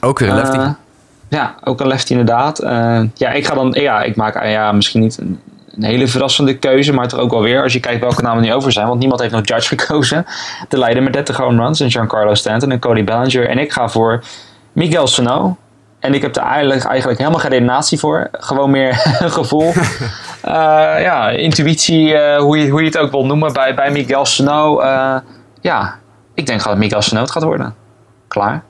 [0.00, 0.58] Ook weer een lefty.
[1.28, 2.58] Ja, ook een lefty inderdaad.
[2.58, 5.40] Eh, ja, ik ga dan, ja, ik maak eh, ja, misschien niet een,
[5.76, 8.52] een hele verrassende keuze, maar toch ook wel weer als je kijkt welke namen nu
[8.52, 8.86] over zijn.
[8.86, 10.26] Want niemand heeft nog Judge gekozen.
[10.68, 13.48] De leider met 30 home runs en Giancarlo Stanton en Cody Bellinger.
[13.48, 14.24] En ik ga voor
[14.72, 15.56] Miguel Sano.
[15.98, 18.28] En ik heb er eigenlijk, eigenlijk helemaal geen redenatie voor.
[18.32, 18.94] Gewoon meer
[19.38, 19.72] gevoel.
[20.42, 20.52] Eh,
[21.02, 24.80] ja, intuïtie, eh, hoe, je, hoe je het ook wil noemen bij, bij Miguel Sano.
[24.80, 25.16] Eh,
[25.60, 25.98] ja,
[26.34, 27.74] ik denk dat Miguel Sano het gaat worden.
[28.28, 28.62] Klaar.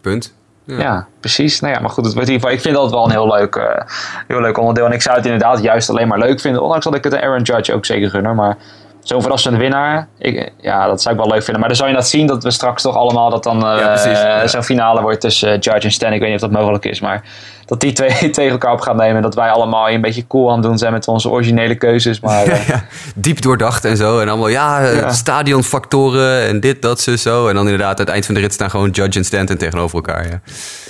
[0.00, 0.34] Punt.
[0.64, 1.06] Ja.
[1.20, 1.60] precies.
[1.60, 3.56] Nou ja, maar goed, het in ieder geval, ik vind dat wel een heel leuk,
[3.56, 3.80] eh,
[4.26, 4.86] heel leuk onderdeel.
[4.86, 6.62] En ik zou het inderdaad juist alleen maar leuk vinden.
[6.62, 8.34] Ondanks dat ik het de Aaron Judge ook zeker gunner.
[8.34, 8.56] Maar
[9.02, 11.58] zo'n verrassende winnaar, ik, ja, dat zou ik wel leuk vinden.
[11.60, 13.86] Maar dan zou je dat zien dat we straks toch allemaal dat dan eh, Ja,
[13.86, 14.46] precies, ja.
[14.46, 16.12] zo'n finale wordt tussen eh, Judge en Stan.
[16.12, 17.22] Ik weet niet of dat mogelijk is, maar
[17.66, 19.16] dat die twee tegen elkaar op gaan nemen.
[19.16, 22.20] En dat wij allemaal een beetje cool aan het doen zijn met onze originele keuzes.
[22.20, 22.84] Maar eh, Ja,
[23.14, 24.18] diep doordacht en zo.
[24.20, 25.12] En allemaal, ja, Ja.
[25.12, 27.48] stadionfactoren en dit, dat, zo, zo.
[27.48, 29.94] En dan inderdaad, aan het eind van de rit staan gewoon Judge en Stanton tegenover
[29.96, 30.26] elkaar.
[30.28, 30.40] Ja.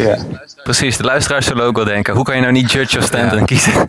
[0.04, 0.16] ja.
[0.62, 2.14] Precies, de luisteraars zullen ook wel denken.
[2.14, 3.44] Hoe kan je nou niet Judge of Stanton Ja.
[3.44, 3.72] kiezen?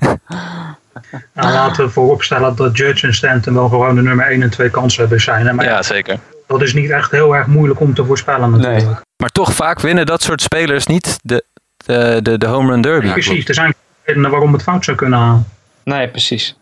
[1.33, 4.69] Nou, laten we vooropstellen dat Judge en Stanton wel gewoon de nummer 1 en 2
[4.69, 5.47] kanshebbers zijn.
[5.47, 5.53] Hè?
[5.53, 6.19] Maar ja, zeker.
[6.47, 8.85] dat is niet echt heel erg moeilijk om te voorspellen natuurlijk.
[8.85, 8.95] Nee.
[9.17, 11.43] Maar toch vaak winnen dat soort spelers niet de,
[11.77, 13.11] de, de, de home run derby.
[13.11, 13.73] Precies, er zijn
[14.03, 15.47] redenen waarom het fout zou kunnen gaan.
[15.83, 16.55] Nee, precies.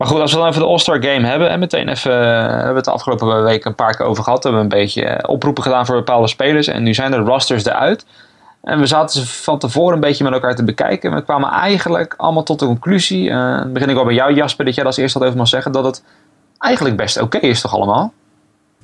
[0.00, 1.50] Maar goed, als we dan even de All-Star Game hebben.
[1.50, 4.42] En meteen even, eh, we hebben het de afgelopen week een paar keer over gehad.
[4.42, 6.66] We hebben een beetje eh, oproepen gedaan voor bepaalde spelers.
[6.66, 8.06] En nu zijn de rosters eruit.
[8.62, 11.10] En we zaten ze van tevoren een beetje met elkaar te bekijken.
[11.10, 13.30] En we kwamen eigenlijk allemaal tot de conclusie.
[13.30, 15.72] dan begin ik wel bij jou Jasper, dat jij als eerste had over mag zeggen.
[15.72, 16.02] Dat het
[16.58, 18.12] eigenlijk best oké is toch allemaal?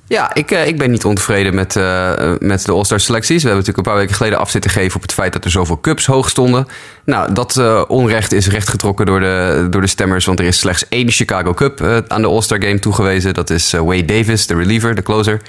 [0.09, 3.43] Ja, ik, eh, ik ben niet ontevreden met, eh, met de All-Star selecties.
[3.43, 5.51] We hebben natuurlijk een paar weken geleden af zitten geven op het feit dat er
[5.51, 6.67] zoveel cups hoog stonden.
[7.05, 11.11] Nou, dat onrecht is rechtgetrokken door de, door de stemmers, want er is slechts één
[11.11, 13.35] Chicago Cup aan de All-Star Game toegewezen.
[13.35, 15.41] Dat is Wade Davis, de reliever, de closer.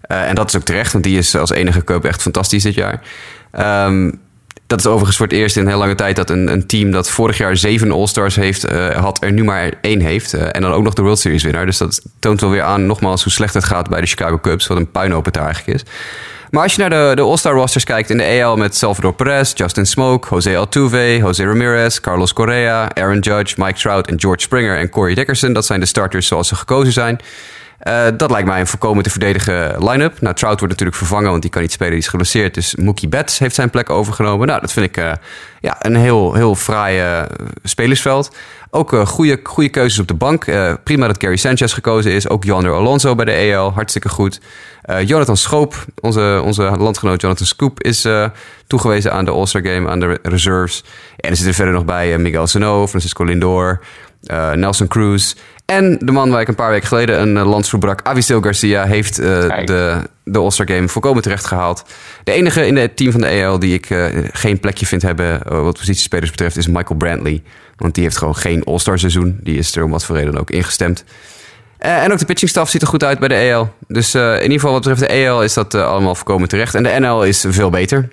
[0.00, 3.00] En dat is ook terecht, want die is als enige cup echt fantastisch dit jaar.
[3.56, 4.10] Ehm,
[4.66, 7.10] dat is overigens voor het eerst in heel lange tijd dat een, een team dat
[7.10, 10.34] vorig jaar zeven All-Stars heeft, eh, had, er nu maar één heeft.
[10.34, 11.66] Eh, en dan ook nog de World Series winnaar.
[11.66, 14.66] Dus dat toont wel weer aan, nogmaals, hoe slecht het gaat bij de Chicago Cubs.
[14.66, 15.84] Wat een puinhoop het eigenlijk is.
[16.50, 19.52] Maar als je naar de, de All-Star rosters kijkt in de AL met Salvador Perez,
[19.54, 24.78] Justin Smoke, Jose Altuve, Jose Ramirez, Carlos Correa, Aaron Judge, Mike Trout en George Springer
[24.78, 25.52] en Corey Dickerson.
[25.52, 27.20] Dat zijn de starters zoals ze gekozen zijn.
[27.78, 30.20] Eh, dat lijkt mij een voorkomen te verdedigen line-up.
[30.20, 32.54] Nou, Trout wordt natuurlijk vervangen, want die kan niet spelen, die is geblesseerd.
[32.54, 34.46] Dus Mookie Betts heeft zijn plek overgenomen.
[34.46, 35.12] Nou, dat vind ik eh,
[35.60, 37.22] ja, een heel, heel fraai eh,
[37.62, 38.36] spelersveld.
[38.70, 40.44] Ook goede, goede keuzes op de bank.
[40.84, 42.28] Prima dat Gary Sanchez gekozen is.
[42.28, 44.40] Ook Yonder Alonso bij de EL, hartstikke goed.
[45.04, 48.08] Jonathan Schoop, onze, onze landgenoot Jonathan Scoop, is
[48.66, 50.84] toegewezen aan de All-Star Game, aan de reserves.
[51.16, 53.80] En er zitten verder nog bij Miguel Sano, Francisco Lindor,
[54.26, 55.34] eh, Nelson Cruz.
[55.64, 58.84] En de man waar ik een paar weken geleden een uh, lans verbrak, Avisel Garcia,
[58.84, 59.66] heeft uh, Kijk.
[59.66, 61.84] de, de All-Star Game volkomen terecht gehaald.
[62.24, 63.88] De enige in het team van de EL die ik
[64.32, 67.42] geen plekje vind hebben wat positiespelers betreft is Michael Brantley.
[67.76, 69.38] Want die heeft gewoon geen All-Star seizoen.
[69.42, 71.04] Die is er om wat voor reden ook ingestemd.
[71.78, 73.74] En ook de pitchingstaf ziet er goed uit bij de EL.
[73.88, 76.74] Dus in ieder geval wat betreft de EL is dat allemaal voorkomen terecht.
[76.74, 78.08] En de NL is veel beter.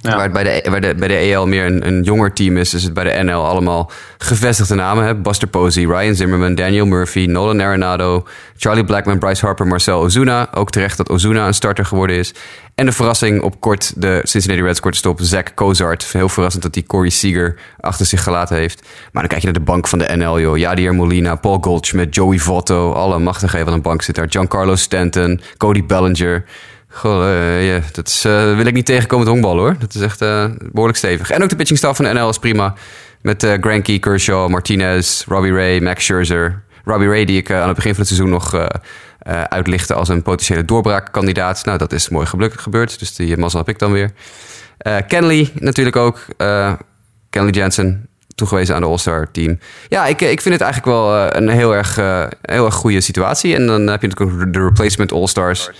[0.00, 0.14] Ja.
[0.14, 2.74] Waar het bij de, waar de, bij de EL meer een, een jonger team is,
[2.74, 5.04] is het bij de NL allemaal gevestigde namen.
[5.04, 5.14] Hè?
[5.14, 8.26] Buster Posey, Ryan Zimmerman, Daniel Murphy, Nolan Arenado,
[8.56, 10.48] Charlie Blackman, Bryce Harper, Marcel Ozuna.
[10.54, 12.34] Ook terecht dat Ozuna een starter geworden is.
[12.74, 16.12] En de verrassing op kort, de Cincinnati Reds korte stop, Zach Cozart.
[16.12, 18.82] Heel verrassend dat hij Corey Seager achter zich gelaten heeft.
[19.12, 20.58] Maar dan kijk je naar de bank van de NL, joh.
[20.58, 22.92] Yadier Molina, Paul Goldschmidt, Joey Votto.
[22.92, 24.26] Alle machtige van een bank zit daar.
[24.28, 26.44] Giancarlo Stanton, Cody Bellinger.
[26.98, 27.22] Goh,
[27.62, 29.76] yeah, dat uh, wil ik niet tegenkomen met honkbal hoor.
[29.78, 31.30] Dat is echt uh, behoorlijk stevig.
[31.30, 32.74] En ook de pitchingstaf van de NL is prima.
[33.22, 36.62] Met uh, Granky, Kershaw, Martinez, Robbie Ray, Max Scherzer.
[36.84, 38.68] Robbie Ray, die ik aan het begin van het seizoen nog
[39.48, 41.64] uitlichtte als een potentiële doorbraakkandidaat.
[41.64, 42.98] Nou, dat is mooi gebeurd.
[42.98, 44.10] Dus die mazzel heb ik dan weer.
[45.08, 46.26] Kenley natuurlijk ook.
[47.30, 49.58] Kenley Jansen, toegewezen aan de All-Star team.
[49.88, 51.96] Ja, ik, ik vind het eigenlijk wel een heel erg,
[52.42, 53.54] heel erg goede situatie.
[53.54, 55.70] En dan heb je natuurlijk ook de replacement All-Stars.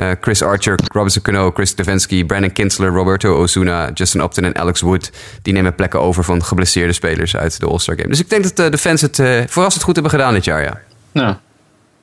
[0.00, 4.80] Uh, Chris Archer, Robinson Cano, Chris Stefanski, Brandon Kinsler, Roberto Ozuna, Justin Upton en Alex
[4.80, 5.10] Wood.
[5.42, 8.08] Die nemen plekken over van geblesseerde spelers uit de All-Star Game.
[8.08, 10.62] Dus ik denk dat uh, de fans het uh, verrassend goed hebben gedaan dit jaar,
[10.62, 10.80] ja.
[11.12, 11.34] Nou,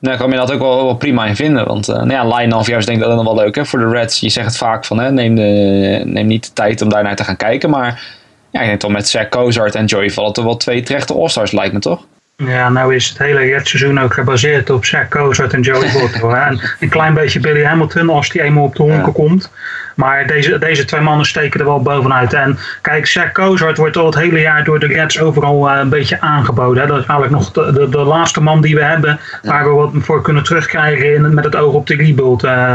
[0.00, 1.66] ik kan me dat ook wel, prima in vinden.
[1.66, 3.54] Want nou ja, line-off juist denk ik dat nog wel leuk.
[3.54, 3.64] Hè?
[3.64, 6.82] Voor de Reds, je zegt het vaak van hè, neem, de, neem niet de tijd
[6.82, 7.70] om daarnaar te gaan kijken.
[7.70, 8.02] Maar
[8.50, 11.52] ja, ik denk toch met Zach Cozart en Joey vallen er wel twee terechte All-Stars,
[11.52, 12.04] lijkt me toch?
[12.36, 16.30] Ja, nou is het hele retseizoen ook gebaseerd op Zach Cozart en Joey Votto.
[16.30, 19.12] en een klein beetje Billy Hamilton als die eenmaal op de honken ja.
[19.12, 19.50] komt.
[19.94, 22.32] Maar deze, deze twee mannen steken er wel bovenuit.
[22.32, 25.88] En kijk, Zach Cozart wordt al het hele jaar door de Reds overal uh, een
[25.88, 26.82] beetje aangeboden.
[26.82, 26.88] Hè.
[26.88, 29.90] Dat is eigenlijk nog de, de, de, laatste man die we hebben waar we wat
[29.94, 32.44] voor kunnen terugkrijgen in, met het oog op de rebuild.
[32.44, 32.74] Uh,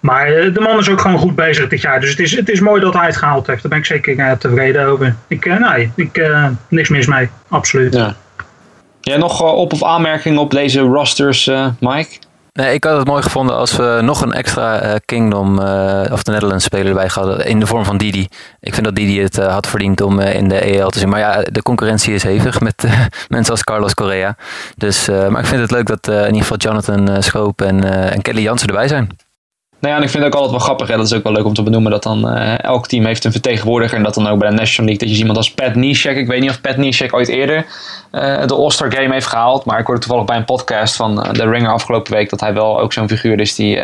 [0.00, 2.00] Maar eh, de man is ook gewoon goed bezig dit jaar.
[2.00, 3.62] Dus het is, het is mooi dat hij het gehaald heeft.
[3.62, 5.14] Daar ben ik zeker eh, tevreden over.
[5.28, 7.28] Ik, eh, nee, ik, eh, niks mis mee.
[7.48, 7.94] Absoluut.
[7.94, 8.14] Ja.
[9.02, 12.18] Jij nog eh, op- of aanmerkingen op deze rosters, eh, Mike?
[12.52, 15.58] Nee, ik had het mooi gevonden als we nog een extra eh, Kingdom
[16.12, 17.46] of de Netherlands speler erbij hadden.
[17.46, 18.28] In de vorm van Didi.
[18.60, 21.08] Ik vind dat Didi het had verdiend om in de EL te zien.
[21.08, 22.84] Maar ja, de concurrentie is hevig met
[23.28, 24.36] mensen als Carlos Correa.
[24.76, 28.40] Dus, maar ik vind het leuk dat in ieder geval Jonathan Schoop en, en Kelly
[28.40, 29.16] Jansen erbij zijn.
[29.82, 30.88] Nou ja, en ik vind het ook altijd wel grappig.
[30.88, 30.96] Hè?
[30.96, 31.90] Dat is ook wel leuk om te benoemen.
[31.90, 33.96] Dat dan eh, elk team heeft een vertegenwoordiger.
[33.96, 35.06] En dat dan ook bij de National League.
[35.06, 36.16] Dat je iemand als Pat Neshek.
[36.16, 37.66] Ik weet niet of Pat Neshek ooit eerder
[38.10, 39.64] eh, de All-Star Game heeft gehaald.
[39.64, 42.30] Maar ik hoorde toevallig bij een podcast van eh, The Ringer afgelopen week.
[42.30, 43.80] Dat hij wel ook zo'n figuur is die...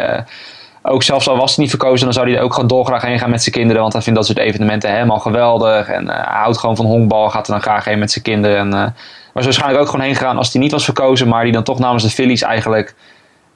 [0.82, 3.18] ook zelfs al was hij niet verkozen, dan zou hij er ook gewoon dolgraag heen
[3.18, 3.80] gaan met zijn kinderen.
[3.80, 5.88] Want hij vindt dat soort evenementen helemaal geweldig.
[5.88, 8.58] En hij houdt gewoon van honkbal, gaat er dan graag heen met zijn kinderen.
[8.58, 8.94] En,
[9.32, 11.28] was waarschijnlijk ook gewoon heen gegaan als hij niet was verkozen.
[11.28, 12.94] Maar die dan toch namens de Phillies eigenlijk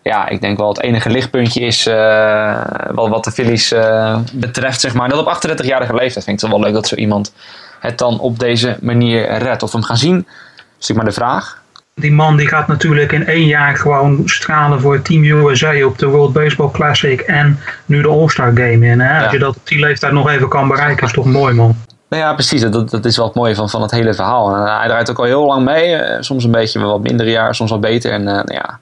[0.02, 4.80] ja, ik denk wel het enige lichtpuntje is eh, wat, wat de Phillies eh, betreft,
[4.80, 5.08] zeg maar.
[5.08, 7.32] Dat op 38-jarige leeftijd vind ik het wel leuk dat zo iemand
[7.80, 9.62] het dan op deze manier redt.
[9.62, 11.60] Of we hem gaan zien, is natuurlijk maar de vraag.
[11.94, 16.06] Die man die gaat natuurlijk in één jaar gewoon stralen voor Team USA op de
[16.06, 19.00] World Baseball Classic en nu de All-Star Game in.
[19.00, 19.16] Hè?
[19.16, 19.22] Ja.
[19.22, 21.74] Als je dat op die leeftijd nog even kan bereiken, is toch mooi man.
[22.08, 22.60] Nou ja, precies.
[22.60, 24.54] Dat, dat is wel het mooie van, van het hele verhaal.
[24.56, 26.00] En, eh, hij draait ook al heel lang mee.
[26.20, 28.12] soms een beetje wat minder jaar, soms wat beter.
[28.12, 28.80] En nou ja,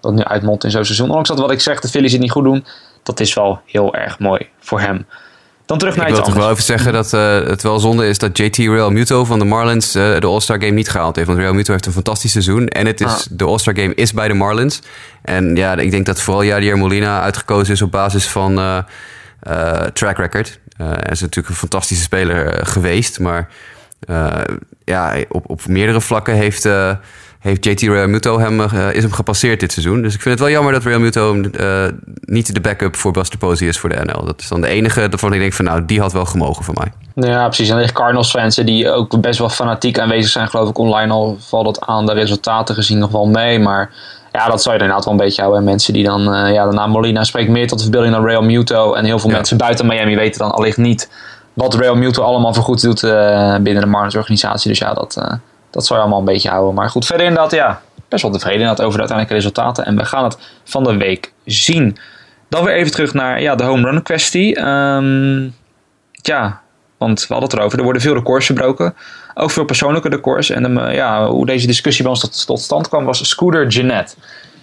[0.00, 1.06] dat nu uitmondt in zo'n seizoen.
[1.06, 2.64] Ondanks dat wat ik zeg, de Phillies het niet goed doen.
[3.02, 5.06] Dat is wel heel erg mooi voor hem.
[5.70, 8.18] Dan terug naar Ik wil toch wel even zeggen dat eh, het wel zonde is
[8.18, 11.28] dat JT Real Muto van de Marlins eh, de All-Star Game niet gehaald heeft.
[11.28, 12.68] Want Real Muto heeft een fantastisch seizoen.
[12.68, 13.20] En het is, Ah.
[13.30, 14.80] de All-Star Game is bij de Marlins.
[15.22, 20.16] En ja, ik denk dat vooral Jadier Molina uitgekozen is op basis van eh, track
[20.16, 20.58] record.
[20.76, 23.18] Hij is natuurlijk een fantastische speler geweest.
[23.18, 23.48] Maar
[24.84, 26.68] ja, op, op meerdere vlakken heeft,
[27.40, 30.02] heeft JT Real Muto hem, eh, is hem gepasseerd dit seizoen.
[30.02, 31.84] Dus ik vind het wel jammer dat Real Muto eh,
[32.20, 34.24] niet de backup voor Buster Posey is voor de NL.
[34.24, 36.74] Dat is dan de enige waarvan ik denk van nou, die had wel gemogen voor
[36.78, 36.92] mij.
[37.28, 37.68] Ja, precies.
[37.68, 40.78] En liggen Cardinals fans die ook best wel fanatiek aanwezig zijn, geloof ik.
[40.78, 43.58] Online al valt het aan de resultaten gezien nog wel mee.
[43.58, 43.90] Maar
[44.32, 45.62] ja, dat zou je inderdaad wel een beetje houden.
[45.62, 48.24] En mensen die dan, eh, ja, de naam Molina spreekt meer tot de verbeelding dan
[48.24, 48.94] Real Muto.
[48.94, 49.36] En heel veel Ja.
[49.36, 51.10] mensen buiten Miami weten dan allicht niet
[51.52, 53.00] wat Real Muto allemaal voor goed doet
[53.62, 54.70] binnen de Marlins organisatie.
[54.70, 55.22] Dus ja, dat,
[55.70, 56.74] dat zou je allemaal een beetje houden.
[56.74, 59.84] Maar goed, verder inderdaad, ja, best wel tevreden inderdaad over de uiteindelijke resultaten.
[59.84, 61.96] En we gaan het van de week zien.
[62.48, 64.56] Dan weer even terug naar ja, de home run kwestie.
[64.56, 65.48] Ehm
[66.22, 66.60] ja,
[66.98, 67.78] want we hadden het erover.
[67.78, 68.94] Er worden veel records verbroken.
[69.34, 70.50] Ook veel persoonlijke records.
[70.50, 74.14] En eh, ja, hoe deze discussie bij ons tot, stand kwam was Scooter Jeanette.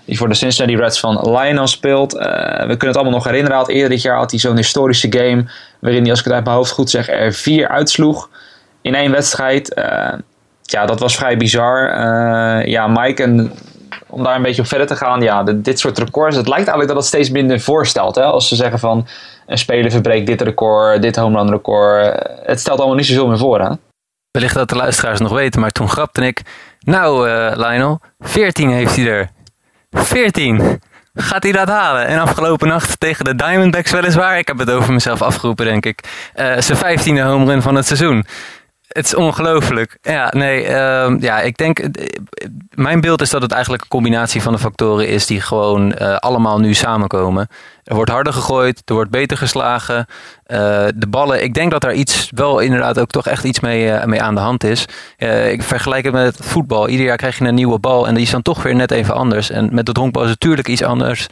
[0.05, 2.13] Die voor de Cincinnati Reds van Lionel speelt.
[2.13, 2.27] Eh,
[2.59, 3.57] we kunnen het allemaal nog herinneren.
[3.57, 5.45] Had eerder dit jaar had hij zo'n historische game.
[5.79, 8.29] Waarin hij, als ik het uit mijn hoofd goed zeg, er vier uitsloeg.
[8.81, 9.73] In één wedstrijd.
[9.73, 10.13] Eh,
[10.71, 11.89] ja, dat was vrij bizar.
[11.89, 13.51] Eh, ja, Mike, en
[14.07, 15.21] om daar een beetje op verder te gaan.
[15.21, 16.35] Ja, dit soort records.
[16.35, 18.15] Het lijkt eigenlijk dat het steeds minder voorstelt.
[18.15, 18.23] Hè?
[18.23, 19.07] Als ze zeggen van
[19.47, 22.27] een speler verbreekt dit record, dit home run record.
[22.43, 23.61] Het stelt allemaal niet zoveel meer voor.
[23.61, 23.69] Hè?
[24.31, 26.41] Wellicht dat de luisteraars nog weten, maar toen grapte ik.
[26.79, 29.29] Nou, eh, Lionel, 14 heeft hij er.
[29.91, 30.81] 14!
[31.19, 32.05] Gaat hij dat halen?
[32.07, 34.37] En afgelopen nacht tegen de Diamondbacks weliswaar.
[34.37, 36.03] Ik heb het over mezelf afgeroepen, denk ik.
[36.33, 38.25] eh zijn 15e home run van het seizoen.
[38.97, 39.97] Het is ongelooflijk.
[40.01, 41.79] Ja, nee, ehm, ja, ik denk.
[41.79, 42.05] eh,
[42.75, 46.15] Mijn beeld is dat het eigenlijk een combinatie van de factoren is die gewoon eh,
[46.15, 47.47] allemaal nu samenkomen.
[47.87, 50.05] Er wordt harder gegooid, er wordt beter geslagen.
[50.43, 53.91] Eh, de ballen, ik denk dat daar iets, wel inderdaad ook toch echt iets mee,
[53.91, 54.85] eh, mee aan de hand is.
[55.17, 56.89] Eh, ik vergelijk het met voetbal.
[56.89, 59.13] Ieder jaar krijg je een nieuwe bal en die is dan toch weer net even
[59.13, 59.49] anders.
[59.49, 61.27] En met het honkbal is het natuurlijk iets anders,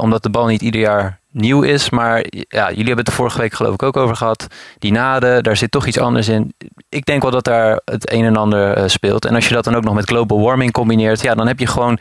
[0.00, 1.90] omdat de bal niet ieder jaar nieuw is.
[1.90, 4.46] Maar ja, jullie hebben het er vorige week geloof ik ook over gehad.
[4.78, 6.54] Die naden, daar zit toch iets anders in.
[6.88, 9.24] Ik denk wel dat daar het een en ander speelt.
[9.24, 11.66] En als je dat dan ook nog met global warming combineert, ja, dan heb je
[11.66, 11.98] gewoon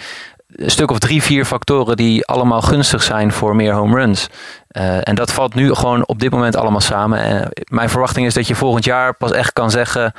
[0.55, 4.27] een stuk of drie, vier factoren die allemaal gunstig zijn voor meer home runs.
[4.67, 7.19] Eh, en dat valt nu gewoon op dit moment allemaal samen.
[7.19, 10.13] En mijn verwachting is dat je volgend jaar pas echt kan zeggen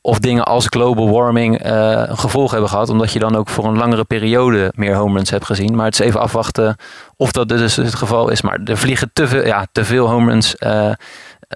[0.00, 2.88] of dingen als global warming eh, een gevolg hebben gehad.
[2.88, 5.76] Omdat je dan ook voor een langere periode meer home runs hebt gezien.
[5.76, 6.76] Maar het is even afwachten
[7.16, 8.42] of dat dus het geval is.
[8.42, 10.92] Maar er vliegen te veel, ja, te veel home runs eh,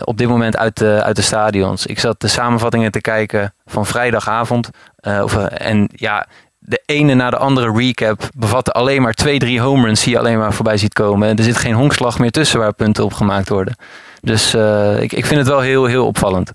[0.04, 1.86] op dit moment uit de, uit de stadions.
[1.86, 4.70] Ik zat de samenvattingen te kijken van vrijdagavond.
[4.96, 6.26] Eh, of, eh, en ja,
[6.68, 10.18] de ene na de andere recap bevatte alleen maar twee, drie home runs die je
[10.18, 11.28] alleen maar voorbij ziet komen.
[11.28, 13.76] En er zit geen honkslag meer tussen waar punten op gemaakt worden.
[14.22, 16.52] Dus eh, ik, ik vind het wel heel, heel opvallend.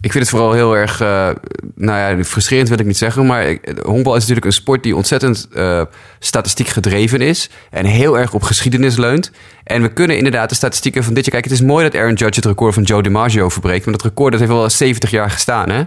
[0.00, 1.28] Ik vind het vooral heel erg, eh,
[1.74, 5.48] nou ja, frustrerend wil ik niet zeggen, maar honkbal is natuurlijk een sport die ontzettend
[5.54, 5.82] eh,
[6.18, 9.30] statistiek gedreven is en heel erg op geschiedenis leunt.
[9.64, 12.14] En we kunnen inderdaad de statistieken van dit jaar, kijk, het is mooi dat Aaron
[12.14, 15.30] Judge het record van Joe DiMaggio verbreekt, maar dat record dat heeft wel 70 jaar
[15.30, 15.82] gestaan, hè.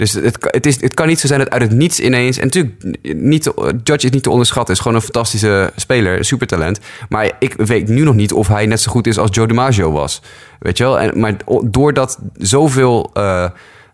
[0.00, 2.38] Dus het, het, is, het kan niet zo zijn dat uit het niets ineens...
[2.38, 4.74] En natuurlijk, niet, Judge is niet te onderschatten.
[4.74, 6.80] is gewoon een fantastische speler, supertalent.
[7.08, 9.92] Maar ik weet nu nog niet of hij net zo goed is als Joe DiMaggio
[9.92, 10.22] was.
[10.58, 11.00] Weet je wel?
[11.00, 13.10] En, maar doordat zoveel...
[13.12, 13.44] eh,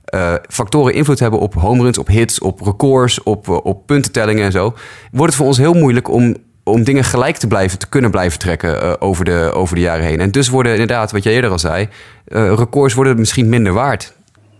[0.04, 4.44] eh, factoren invloed hebben op home runs, op hits, op records, op, eh, op puntentellingen
[4.44, 4.74] en zo,
[5.10, 8.38] wordt het voor ons heel moeilijk om, om dingen gelijk te blijven te kunnen blijven
[8.38, 10.20] trekken over, de, over de jaren heen.
[10.20, 11.88] En dus worden inderdaad, wat jij eerder al zei,
[12.24, 14.15] records worden misschien minder waard.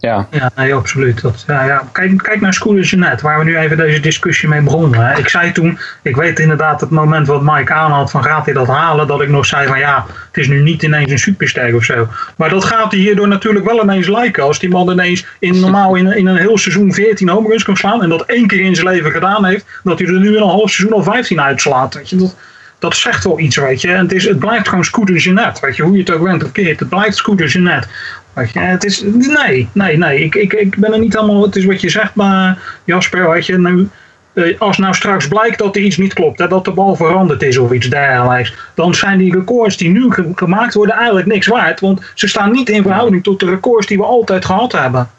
[0.07, 1.20] Ja, Ja, nee, absoluut.
[1.20, 1.88] Dat, ja, ja.
[1.92, 5.07] Kijk, kijk naar Scooter Jeanette, waar we nu even deze discussie mee begonnen.
[5.07, 5.18] Hè.
[5.18, 8.66] Ik zei toen, ik weet inderdaad het moment wat Mike aanhad van gaat hij dat
[8.66, 11.84] halen, dat ik nog zei van ja, het is nu niet ineens een superster of
[11.84, 12.09] zo.
[12.36, 14.42] Maar dat gaat hij hierdoor natuurlijk wel ineens lijken.
[14.42, 17.76] Als die man ineens in, normaal in, in een heel seizoen 14 home runs kan
[17.76, 20.42] slaan en dat één keer in zijn leven gedaan heeft, dat hij er nu in
[20.42, 21.94] een half seizoen al 15 uitslaat.
[21.94, 22.36] Weet je, dat,
[22.78, 23.88] dat zegt wel iets, weet je.
[23.92, 25.82] En het, is, het blijft gewoon Scooter Jeanette, weet je.
[25.82, 27.88] Hoe je het ook bent of keert, het blijft Scooter Jeanette.
[28.37, 30.18] Je, het is, nee, nee, nee.
[30.24, 33.47] Ik, ik, ik ben er niet helemaal, het is wat je zegt, maar Jasper, weet
[33.47, 33.89] je, nu,
[34.32, 37.43] eh, als nou straks blijkt dat er iets niet klopt, hè, dat de bal veranderd
[37.43, 41.47] is of iets dergelijks, dan zijn die records die nu ge- gemaakt worden eigenlijk niks
[41.47, 45.11] waard, want ze staan niet in verhouding tot de records die we altijd gehad hebben.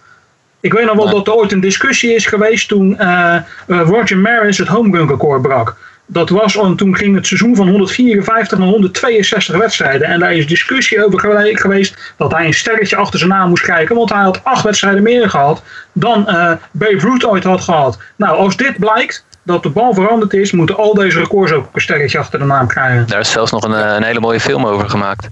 [0.60, 4.18] Ik weet nog wel dat er ooit een discussie is geweest toen eh, eh, Roger
[4.18, 5.78] Maris het home run record brak.
[6.10, 10.08] Dat was, om- toen ging het seizoen van 154 naar 162 wedstrijden.
[10.08, 13.64] En daar is discussie over gewe- geweest dat hij een sterretje achter zijn naam moest
[13.64, 13.96] krijgen.
[13.96, 17.98] Want hij had acht wedstrijden meer gehad dan eh Babe Ruth ooit had gehad.
[18.16, 21.82] Nou, als dit blijkt dat de bal veranderd is, moeten al deze records ook een
[21.82, 23.08] sterretje achter de naam krijgen.
[23.08, 25.28] Daar is zelfs nog een, eh, een hele mooie film over gemaakt.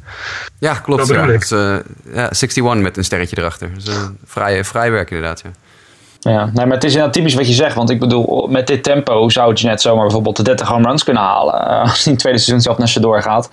[0.60, 1.00] Ja, klopt.
[1.00, 1.34] Dat bedoel ja.
[1.34, 1.50] ik.
[1.50, 1.66] Dat is,
[2.06, 3.70] eh, ja, 61 met een sterretje erachter.
[3.74, 5.50] Dat is een vrij, vrij werk inderdaad, ja.
[6.30, 7.76] Ja, nee, maar het is inderdaad typisch wat je zegt.
[7.76, 11.04] Want ik bedoel, met dit tempo zou je net zomaar bijvoorbeeld de 30 home runs
[11.04, 11.68] kunnen halen.
[11.68, 13.50] eh, Als het tweede seizoen zelf naar ze doorgaat.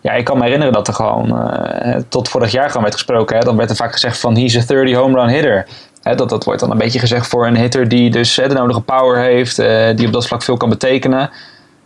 [0.00, 3.36] Ja, ik kan me herinneren dat er gewoon eh, tot vorig jaar gewoon werd gesproken.
[3.36, 5.66] Hè, dan werd er vaak gezegd van he's a 30 home run hitter.
[6.02, 8.54] Hè, dat, dat wordt dan een beetje gezegd voor een hitter die dus hè, de
[8.54, 9.58] nodige power heeft.
[9.58, 11.30] eh, die op dat vlak veel kan betekenen.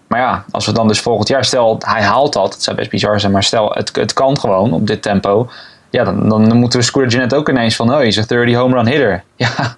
[0.07, 2.53] Maar ja, als we dan dus volgend jaar, stel hij haalt dat.
[2.53, 5.49] Het zou best bizar zijn, maar stel het, het kan gewoon op dit tempo.
[5.91, 8.75] Ja, dan, dan moeten we Scooter Jeanette ook ineens van, oh, he's a 30 home
[8.75, 9.23] run hitter.
[9.37, 9.77] Ja,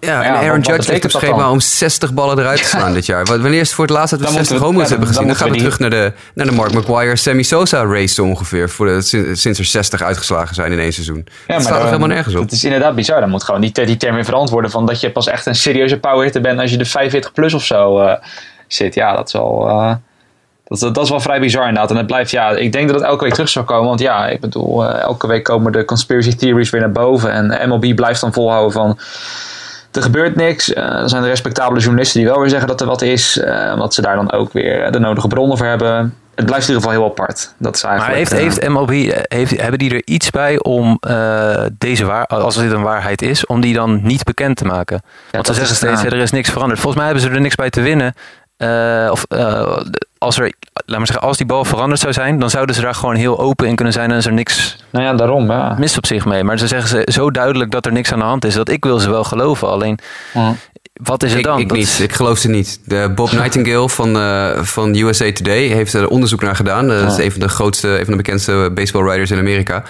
[0.00, 3.06] Ja, en Aaron Judge ligt betekent op schema om 60 ballen eruit te slaan dit
[3.06, 3.24] jaar.
[3.24, 4.88] Wa- Wanneer is het voor het laatst dat we Dan 60 moeten we- home runs
[4.90, 5.26] ja, hebben gezien?
[5.28, 8.70] Dan, dan gaan we terug naar de, naar de Mark McGuire, Sammy Sosa race ongeveer.
[8.70, 9.02] Voor de,
[9.36, 11.26] sinds, er 60 uitgeslagen zijn in één seizoen.
[11.46, 12.42] Ja, dat staat dan- toch helemaal nergens op?
[12.42, 13.20] Het is inderdaad bizar.
[13.20, 15.54] Dan moet gewoon die, die term weer veranderd worden van dat je pas echt een
[15.54, 18.14] serieuze powerhitter bent als je de 45 plus of zo eh,
[18.66, 18.94] zit.
[18.94, 19.68] Ja, dat is wel...
[19.68, 19.94] eh,
[20.64, 21.90] dat, dat, dat is wel vrij bizar inderdaad.
[21.90, 23.88] En het blijft, ja, ik denk dat het elke week terug zou komen.
[23.88, 27.32] Want ja, ik bedoel, eh, elke week komen de conspiracy theories weer naar boven.
[27.32, 28.98] En MLB blijft dan volhouden van...
[29.98, 30.72] Er gebeurt niks.
[30.72, 33.38] Eh, er zijn respectabele journalisten die wel weer zeggen dat er wat is.
[33.38, 36.14] eh, omdat ze daar dan ook weer de nodige bronnen voor hebben.
[36.38, 37.54] Het blijft in ieder geval heel apart.
[37.56, 40.96] Dat is Maar heeft, eh, heeft MLB, eh, heeft, hebben die er iets bij om
[41.00, 45.02] eh, deze waar, als dit een waarheid is, om die dan niet bekend te maken?
[45.30, 46.80] Want ze zeggen steeds, ja, er is niks veranderd.
[46.80, 48.14] Volgens mij hebben ze er niks bij te winnen.
[48.58, 49.76] Eh, of eh,
[50.18, 50.52] als er,
[50.86, 53.38] laat maar zeggen, als die bal veranderd zou zijn, dan zouden ze daar gewoon heel
[53.38, 55.50] open in kunnen zijn en is er niks Nou ja, daarom.
[55.50, 55.74] Ja.
[55.78, 56.44] mis op zich mee.
[56.44, 58.84] Maar ze zeggen ze zo duidelijk dat er niks aan de hand is, dat ik
[58.84, 59.68] wil ze wel geloven.
[59.68, 59.98] Alleen,
[60.34, 60.54] Ja.
[61.02, 61.58] wat is het Ik, dan?
[61.58, 61.86] ik Dat niet.
[61.86, 62.80] is- Ik geloof ze niet.
[62.84, 66.88] De Bob Nightingale van, eh, van USA Today heeft er onderzoek naar gedaan.
[66.88, 69.82] Dat is een van de grootste, een van de bekendste baseballwriters in Amerika.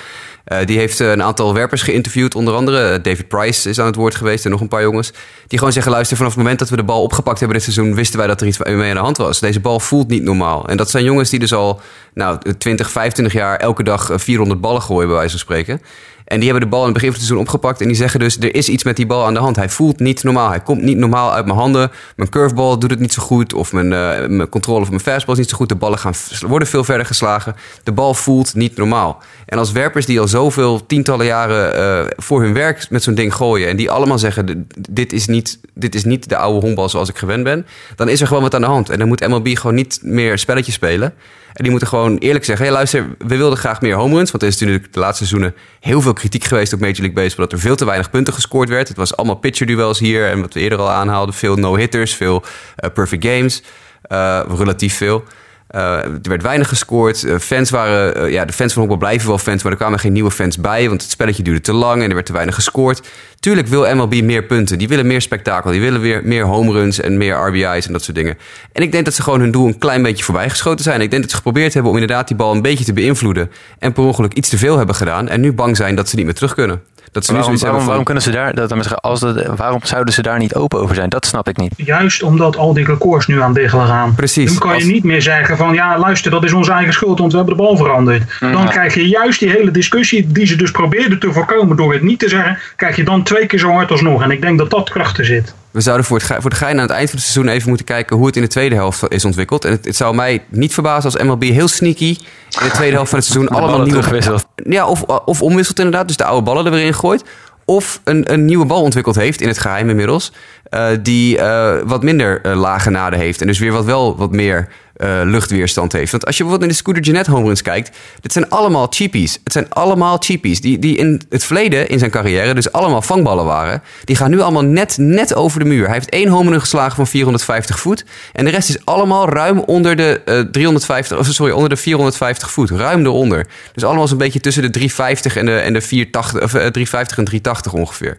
[0.49, 2.89] Eh, die heeft eh, een aantal werpers geïnterviewd, onder andere.
[2.89, 5.13] Eh, David Price is aan het woord geweest en nog een paar jongens.
[5.47, 7.95] Die gewoon zeggen, luister, vanaf het moment dat we de bal opgepakt hebben dit seizoen...
[7.95, 9.41] wisten wij dat er iets mee aan de hand was.
[9.41, 10.69] Deze bal voelt niet normaal.
[10.69, 11.81] En dat zijn jongens die dus al
[12.15, 15.83] nou, 20, 25 jaar elke dag eh, 400 ballen gooien, bij wijze van spreken.
[16.29, 17.81] En die hebben de bal in het begin van het seizoen opgepakt.
[17.81, 19.57] En die zeggen dus, er is iets met die bal aan de hand.
[19.57, 20.49] Hij voelt niet normaal.
[20.49, 21.91] Hij komt niet normaal uit mijn handen.
[22.16, 23.53] Mijn curveball doet het niet zo goed.
[23.55, 25.68] Of mijn, eh, mijn controle van mijn fastball is niet zo goed.
[25.68, 26.12] De ballen gaan,
[26.47, 27.57] worden veel verder geslagen.
[27.83, 29.22] De bal voelt niet normaal.
[29.47, 33.35] En als werpers die al zoveel tientallen jaren eh, voor hun werk met zo'n ding
[33.35, 33.68] gooien...
[33.68, 37.09] en die allemaal zeggen, "D- dit is, niet, dit is niet de oude honkbal zoals
[37.09, 37.66] ik gewend ben...
[37.97, 38.91] dan is er gewoon wat aan de hand.
[38.91, 41.14] En dan moet MLB gewoon niet meer spelletjes spelen...
[41.59, 44.31] En die moeten gewoon eerlijk zeggen: hey, luister, we wilden graag meer home runs.
[44.31, 47.45] Want er is natuurlijk de laatste seizoenen heel veel kritiek geweest op Major League Baseball.
[47.45, 48.89] Dat er veel te weinig punten gescoord werd.
[48.89, 50.29] Het was allemaal pitcher duels hier.
[50.29, 52.43] En wat we eerder al aanhaalden: veel no-hitters, veel
[52.77, 53.63] eh, perfect games.
[54.03, 55.25] Eh, relatief veel.
[55.69, 57.25] Eh, er werd weinig gescoord.
[57.25, 59.99] Eh, fans waren, eh, ja, de fans van honkbal blijven wel fans, maar er kwamen
[59.99, 62.55] geen nieuwe fans bij, want het spelletje duurde te lang en er werd te weinig
[62.55, 63.03] gescoord.
[63.41, 64.79] Tuurlijk wil MLB meer punten.
[64.79, 65.71] Die willen meer spektakel.
[65.71, 68.39] Die willen weer meer home runs en meer RBI's en dat soort dingen.
[68.73, 71.01] En ik denk dat ze gewoon hun doel een klein beetje voorbijgeschoten zijn.
[71.01, 73.51] Ik denk dat ze geprobeerd hebben om inderdaad die bal een beetje te beïnvloeden.
[73.79, 75.29] En per ongeluk iets te veel hebben gedaan.
[75.29, 76.83] En nu bang zijn dat ze niet meer terug kunnen.
[77.13, 80.23] Dat ze Waarom, nu kunnen ze daar, dat, dan zeggen, als dat, waarom zouden ze
[80.23, 81.09] daar niet open over zijn?
[81.09, 81.73] Dat snap ik niet.
[81.77, 84.15] Juist omdat al die records nu aan diggelen gaan.
[84.15, 87.19] Precies, Dan kan je niet meer zeggen van ja luister dat is onze eigen schuld
[87.19, 88.23] want we hebben de bal veranderd.
[88.41, 92.03] Dan krijg je juist die hele discussie die ze dus probeerden te voorkomen door het
[92.03, 92.59] niet te zeggen.
[92.77, 94.23] Krijg je dan twee keer zo hard alsnog.
[94.23, 95.55] En ik denk dat dat krachten zit.
[95.71, 97.87] We zouden voor, het, voor de gein aan het eind van het seizoen even moeten
[97.87, 99.64] kijken hoe het in de tweede helft is ontwikkeld.
[99.64, 102.16] En het, het zou mij niet verbazen als MLB heel sneaky
[102.61, 104.47] in de tweede helft van het seizoen allemaal nieuwe terugwisselt.
[104.55, 107.25] Ja, of, of omwisselt inderdaad, dus de oude ballen er weer in gooit.
[107.64, 110.33] Of een, een nieuwe bal ontwikkeld heeft, in het geheim inmiddels.
[110.71, 113.41] eh, die eh, wat minder eh, lage naden heeft.
[113.41, 114.69] En dus weer wat wel wat meer
[114.99, 116.11] eh, luchtweerstand heeft.
[116.11, 117.97] Want als je bijvoorbeeld in de Scooter Jeanette home runs kijkt...
[118.21, 119.39] dit zijn allemaal cheapies.
[119.45, 120.61] Het zijn allemaal cheapies.
[120.61, 123.83] Die, die in het verleden, in zijn carrière, dus allemaal vangballen waren.
[124.05, 125.85] Die gaan nu allemaal net, net over de muur.
[125.85, 128.05] Hij heeft één home run geslagen van 450 voet.
[128.33, 132.51] En de rest is allemaal ruim onder de, eh 350, of sorry, onder de 450
[132.51, 132.71] voet.
[132.71, 133.47] Ruim eronder.
[133.75, 137.19] Dus allemaal zo'n beetje tussen de 350 en de, en de 480, of, eh, 350
[137.19, 138.19] en 380 ongeveer.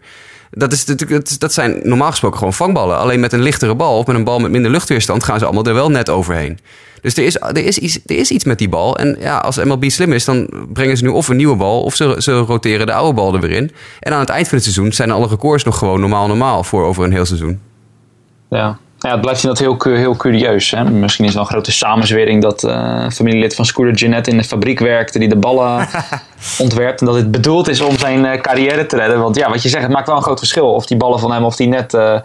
[0.52, 2.98] Dat, is, dat, dat zijn normaal gesproken gewoon vangballen.
[2.98, 5.66] Alleen met een lichtere bal of met een bal met minder luchtweerstand gaan ze allemaal
[5.66, 6.60] er wel net overheen.
[7.02, 8.98] Dus er is, er is, iets, er is iets met die bal.
[8.98, 11.84] En ja, als MLB slim is, dan brengen ze nu of een nieuwe bal...
[11.84, 13.72] of ze, ze roteren de oude bal er weer in.
[14.00, 16.64] En aan het eind van het seizoen zijn alle records nog gewoon normaal normaal...
[16.64, 17.60] voor over een heel seizoen.
[18.50, 18.78] Ja.
[19.00, 20.72] Ja, het blijft inderdaad heel, heel curieus.
[20.72, 20.84] Hè?
[20.84, 24.44] Misschien is het wel een grote samenzwering dat een familielid van Scooter Jeanette in de
[24.44, 25.88] fabriek werkte die de ballen
[26.60, 27.00] ontwerpt.
[27.00, 29.20] En dat het bedoeld is om zijn eh, carrière te redden.
[29.20, 30.74] Want ja, wat je zegt, het maakt wel een groot verschil.
[30.74, 32.20] Of die ballen van hem of die net eh,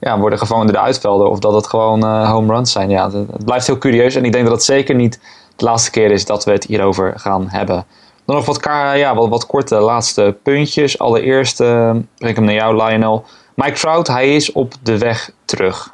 [0.00, 1.26] ja, worden gevangen door de uitvelder.
[1.26, 2.90] Of dat het gewoon home runs zijn.
[2.90, 4.14] Ja, het, het blijft heel curieus.
[4.14, 5.20] En ik denk dat het zeker niet
[5.56, 7.84] de laatste keer is dat we het hierover gaan hebben.
[8.24, 8.60] Dan nog wat,
[8.94, 10.98] ja, wat, wat korte laatste puntjes.
[10.98, 13.24] Allereerst breng ik hem naar jou, Lionel.
[13.54, 15.92] Mike Trout, hij is op de weg terug.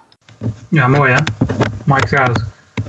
[0.68, 1.18] Ja, mooi hè.
[1.84, 2.44] Mike Trout.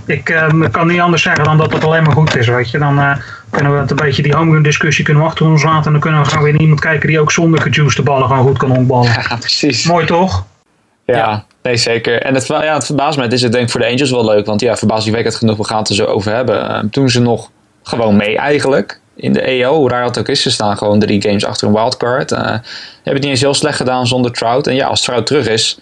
[0.05, 2.78] Ik eh, kan niet anders zeggen dan dat het alleen maar goed is, weet je.
[2.78, 3.18] Dan eh,
[3.49, 5.86] kunnen we het een beetje die home run discussie kunnen we achter ons laten.
[5.86, 8.43] En dan kunnen we gewoon weer naar iemand kijken die ook zonder gejuiced ballen gewoon
[8.43, 9.12] goed kan ontballen.
[9.12, 9.86] Ja, precies.
[9.86, 10.45] Mooi toch?
[11.05, 12.22] Ja, nee zeker.
[12.22, 13.24] En het, ja, het verbaast me.
[13.24, 14.45] Het is het denk ik voor de Angels wel leuk.
[14.45, 16.89] Want ja, verbazingwekkend genoeg, we gaan het er zo over hebben.
[16.89, 17.51] Toen ze nog
[17.84, 18.99] gewoon mee eigenlijk.
[19.16, 20.41] In de EO, hoe raar het ook is.
[20.41, 22.32] Ze staan gewoon drie games achter een wildcard.
[22.32, 22.62] Eh hebben
[23.03, 24.68] het niet eens heel slecht gedaan zonder Trout.
[24.68, 25.80] En ja, als Trout terug is,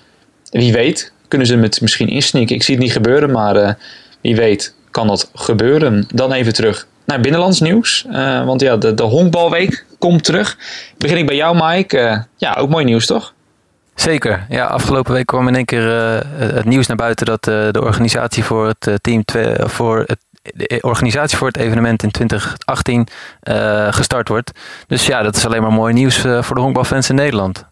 [0.50, 2.56] wie weet, kunnen ze het misschien insneaken.
[2.56, 3.74] Ik zie het niet gebeuren, maar eh,
[4.22, 6.08] wie weet kan dat gebeuren.
[6.14, 8.06] Dan even terug naar binnenlands nieuws.
[8.12, 10.58] Eh, want ja, de, de honkbalweek komt terug.
[10.98, 11.98] Begin ik bij jou, Mike.
[11.98, 13.34] Eh, ja, ook mooi nieuws, toch?
[13.96, 14.46] Zeker.
[14.50, 15.84] Ja, afgelopen week kwam in één keer
[16.38, 19.24] het nieuws naar buiten dat de organisatie voor het team
[19.58, 20.20] voor het
[20.54, 23.08] de organisatie voor het evenement in 2018
[23.40, 24.52] eh, gestart wordt.
[24.88, 27.66] Dus ja, dat is alleen maar mooi nieuws voor de honkbalfans in Nederland.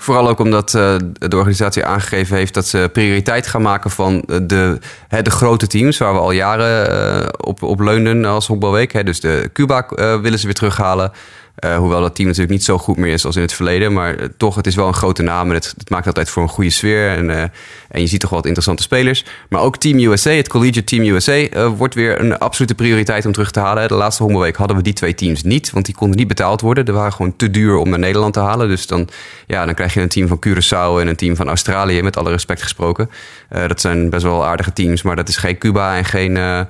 [0.00, 4.38] Vooral ook omdat eh, de organisatie aangegeven heeft dat ze prioriteit gaan maken van eh,
[4.42, 4.78] de,
[5.22, 9.06] de grote teams waar we al jaren eh, op, op leunden als honkbalweek.
[9.06, 11.12] Dus de Cuba willen ze weer terughalen.
[11.58, 13.92] Eh, hoewel dat team natuurlijk niet zo goed meer is als in het verleden.
[13.92, 16.42] Maar eh, toch, het is wel een grote naam en het, het maakt altijd voor
[16.42, 17.08] een goede sfeer.
[17.10, 17.42] En, eh,
[17.88, 19.24] en je ziet toch wel wat interessante spelers.
[19.48, 23.50] Maar ook Team USA, het Collegiate Team USA, wordt weer een absolute prioriteit om terug
[23.50, 23.88] te halen.
[23.88, 26.84] De laatste honkbalweek hadden we die twee teams niet, want die konden niet betaald worden.
[26.84, 28.68] Die waren gewoon te duur om naar Nederland te halen.
[28.68, 29.08] Dus dan,
[29.46, 32.30] ja, dan krijg je een team van Curaçao en een team van Australië, met alle
[32.30, 33.10] respect gesproken.
[33.48, 36.66] Dat zijn best wel aardige teams, maar dat is geen Cuba en geen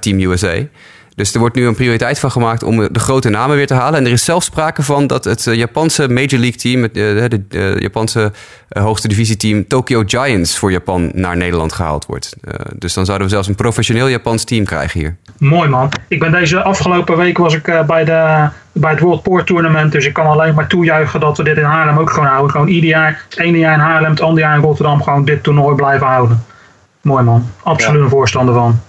[0.00, 0.66] Team USA.
[1.14, 3.98] Dus er wordt nu een prioriteit van gemaakt om de grote namen weer te halen.
[3.98, 7.28] En er is zelfs sprake van dat het eh, Japanse Major League team, het eh,
[7.28, 8.32] de, de Japanse
[8.74, 12.36] eh, hoogste divisieteam Tokyo Giants voor Japan naar Nederland gehaald wordt.
[12.40, 15.16] Eh, dus dan zouden we zelfs een professioneel Japans team krijgen hier.
[15.38, 15.88] Mooi man.
[16.08, 19.92] Ik ben deze afgelopen week was ik eh, bij, de, bij het World Port Tournament.
[19.92, 22.50] Dus ik kan alleen maar toejuichen dat we dit in Haarlem ook gewoon houden.
[22.50, 25.42] Gewoon ieder jaar, het ene jaar in Haarlem, het andere jaar in Rotterdam, gewoon dit
[25.42, 26.44] toernooi blijven houden.
[27.00, 27.50] Mooi man.
[27.62, 28.80] Absoluut een voorstander van.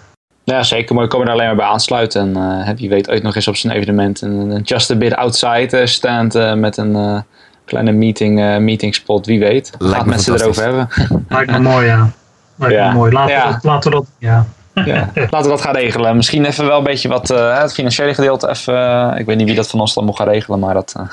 [0.45, 0.95] Ja, zeker.
[0.95, 2.35] Maar ik kan me er alleen maar bij aansluiten.
[2.35, 5.15] En eh, wie weet ooit nog eens op zijn evenement een, een just a bit
[5.15, 7.19] outside eh, stand eh, met een eh,
[7.65, 9.25] kleine meeting, eh, meeting spot.
[9.25, 9.71] Wie weet.
[9.77, 10.87] Lijkt Gaat me met ze erover hebben.
[11.29, 12.09] Lijkt me mooi, ja.
[12.55, 12.87] Lijkt Ja.
[12.87, 13.11] me mooi.
[13.11, 13.47] Laten, Ja.
[13.47, 14.45] we dat, laten we dat, ja.
[14.85, 15.09] ja.
[15.15, 16.15] Laten we dat gaan regelen.
[16.15, 18.49] Misschien even wel een beetje wat eh, het financiële gedeelte.
[18.49, 21.05] Even, ik weet niet wie dat van ons dan moet gaan regelen, maar dat eh,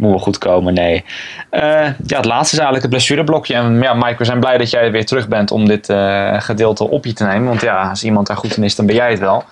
[0.00, 0.74] moet wel goed komen.
[0.74, 1.04] Nee.
[1.50, 1.62] Eh,
[2.06, 3.54] ja, het laatste is eigenlijk het blessureblokje.
[3.54, 6.88] En ja, Mike, we zijn blij dat jij weer terug bent om dit eh, gedeelte
[6.88, 7.48] op je te nemen.
[7.48, 9.44] Want ja, als iemand daar goed in is, dan ben jij het wel.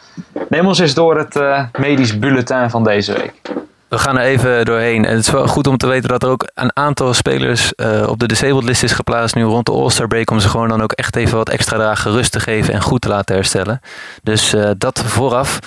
[0.49, 3.41] Neem ons eens door het eh, medisch bulletin van deze week.
[3.89, 5.05] We gaan er even doorheen.
[5.05, 7.75] En het is wel goed om te weten dat er ook een aantal spelers
[8.07, 10.31] op de disabled list is geplaatst nu rond de All-Star break.
[10.31, 13.01] Om ze gewoon dan ook echt even wat extra dagen rust te geven en goed
[13.01, 13.81] te laten herstellen.
[14.23, 15.59] Dus dat vooraf.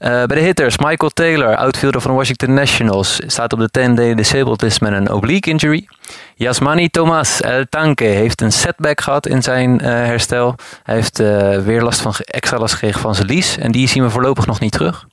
[0.00, 4.14] Eh, bij de hitters, Michael Taylor, outfielder van de Washington Nationals, staat op de 10-day
[4.14, 5.88] disabled list met een oblique injury.
[6.34, 10.54] Yasmani Tomas El Tanque heeft een setback gehad in zijn eh, herstel.
[10.82, 14.02] Hij heeft eh, weer last van, extra last gekregen van zijn lies en die zien
[14.02, 15.06] we voorlopig nog niet terug.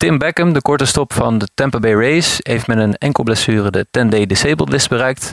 [0.00, 3.70] Tim Beckham, de korte stop van de Tampa Bay Rays, heeft met een enkel blessure
[3.70, 5.32] de 10-day disabled list bereikt.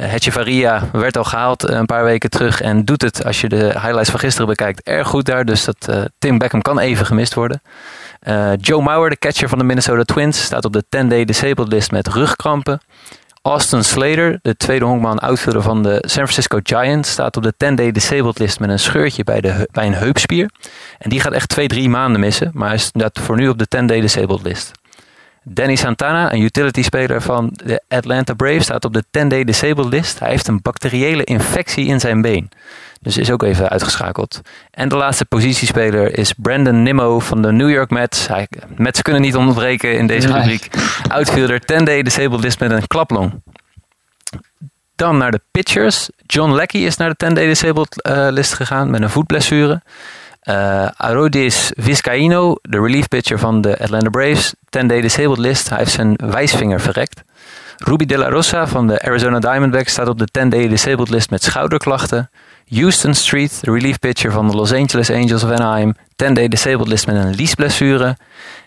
[0.00, 3.48] Uh, Hetje Faria werd al gehaald een paar weken terug en doet het, als je
[3.48, 5.44] de highlights van gisteren bekijkt, erg goed daar.
[5.44, 7.62] Dus dat uh, Tim Beckham kan even gemist worden.
[8.56, 12.08] Joe Mauer, de catcher van de Minnesota Twins, staat op de 10-day disabled list met
[12.08, 12.80] rugkrampen.
[13.46, 17.92] Austin Slater, de tweede honkman outfielder van de San Francisco Giants, staat op de 10-day
[17.92, 20.50] disabled list met een scheurtje bij, de, bij een heupspier.
[20.98, 23.66] En die gaat echt twee, drie maanden missen, maar hij staat voor nu op de
[23.76, 24.70] 10-day disabled list.
[25.44, 30.18] Danny Santana, een utility speler van de Atlanta Braves, staat op de 10-day disabled list.
[30.18, 32.50] Hij heeft een bacteriële infectie in zijn been.
[33.00, 34.40] Dus is ook even uitgeschakeld.
[34.70, 38.28] En de laatste positiespeler is Brandon Nimmo van de New York Mets.
[38.28, 40.68] Hij, Mets kunnen niet ontbreken in deze rubriek.
[41.08, 43.42] Outfielder 10-day disabled list met een klaplong.
[44.96, 46.08] Dan naar de pitchers.
[46.26, 49.82] John Leckie is naar de 10-day disabled uh, list gegaan met een voetblessure.
[50.44, 55.68] Uh, Arodis Vizcaino, de relief pitcher van de Atlanta Braves, 10-day disabled list.
[55.68, 57.22] Hij heeft zijn wijsvinger verrekt.
[57.76, 61.42] Ruby De La Rosa van de Arizona Diamondbacks staat op de 10-day disabled list met
[61.42, 62.30] schouderklachten.
[62.68, 67.06] Houston Street, de relief pitcher van de Los Angeles Angels of Anaheim, 10-day disabled list
[67.06, 68.16] met een liesblessure.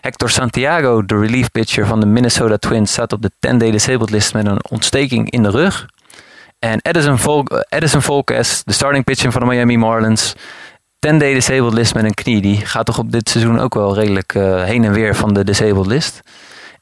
[0.00, 4.34] Hector Santiago, de relief pitcher van de Minnesota Twins, staat op de 10-day disabled list
[4.34, 5.86] met een ontsteking in de rug.
[6.58, 10.34] En Edison, Vol Edison Volquez, de starting pitcher van de Miami Marlins,
[11.06, 12.40] 10-day disabled list met een knie.
[12.40, 15.44] Die gaat toch op dit seizoen ook wel redelijk uh, heen en weer van de
[15.44, 16.20] disabled list.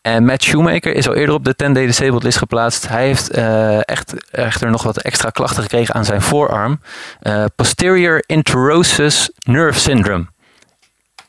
[0.03, 2.89] En Matt Shoemaker is al eerder op de 10-day disabled list geplaatst.
[2.89, 6.81] Hij heeft uh, echt, echter nog wat extra klachten gekregen aan zijn voorarm.
[7.23, 10.27] Uh, posterior interosus nerve syndrome.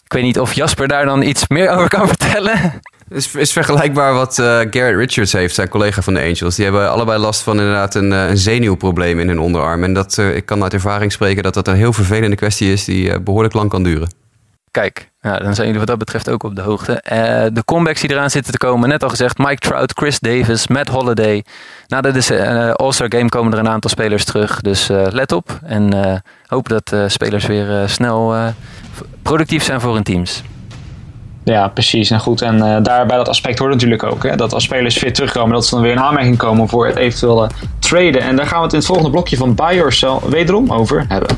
[0.03, 2.81] Ik weet niet of Jasper daar dan iets meer over kan vertellen.
[3.09, 6.55] Is, is vergelijkbaar wat uh, Garrett Richards heeft, zijn collega van de Angels.
[6.55, 9.83] Die hebben allebei last van inderdaad een, een zenuwprobleem in hun onderarm.
[9.83, 12.85] En dat, uh, ik kan uit ervaring spreken dat dat een heel vervelende kwestie is
[12.85, 14.09] die behoorlijk lang kan duren.
[14.71, 17.01] Kijk, dan zijn jullie wat dat betreft ook op de hoogte.
[17.53, 20.89] de comebacks die eraan zitten te komen, net al gezegd, Mike Trout, Chris Davis, Matt
[20.89, 21.43] Holliday.
[21.87, 24.61] Na de All-Star Game komen er een aantal spelers terug.
[24.61, 28.53] Dus let op en hoop dat spelers weer snel
[29.21, 30.43] productief zijn voor hun teams.
[31.47, 32.11] Ja, precies.
[32.11, 34.23] En goed, en uh, daarbij dat aspect hoort natuurlijk ook.
[34.23, 36.95] Hè, dat als spelers fit terugkomen, dat ze dan weer in aanmerking komen voor het
[36.95, 38.21] eventuele traden.
[38.21, 41.05] En daar gaan we het in het volgende blokje van Buy or Sell wederom over
[41.07, 41.35] hebben.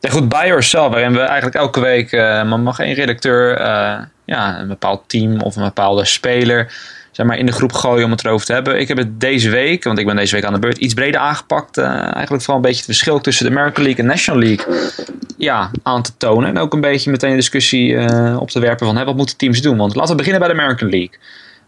[0.00, 3.98] Ja, goed, Buy or Sell, waarin we eigenlijk elke week, uh, mag één redacteur uh,
[4.24, 6.72] ja, een bepaald team of een bepaalde speler
[7.12, 8.80] zeg maar, in de groep gooien om het erover te hebben.
[8.80, 11.20] Ik heb het deze week, want ik ben deze week aan de beurt, iets breder
[11.20, 11.78] aangepakt.
[11.78, 14.90] Uh, eigenlijk vooral een beetje het verschil tussen de American League en National League
[15.36, 16.48] ja, aan te tonen.
[16.48, 19.62] En ook een beetje meteen een discussie uh, op te werpen van wat moeten teams
[19.62, 19.76] doen.
[19.76, 21.18] Want laten we beginnen bij de American League.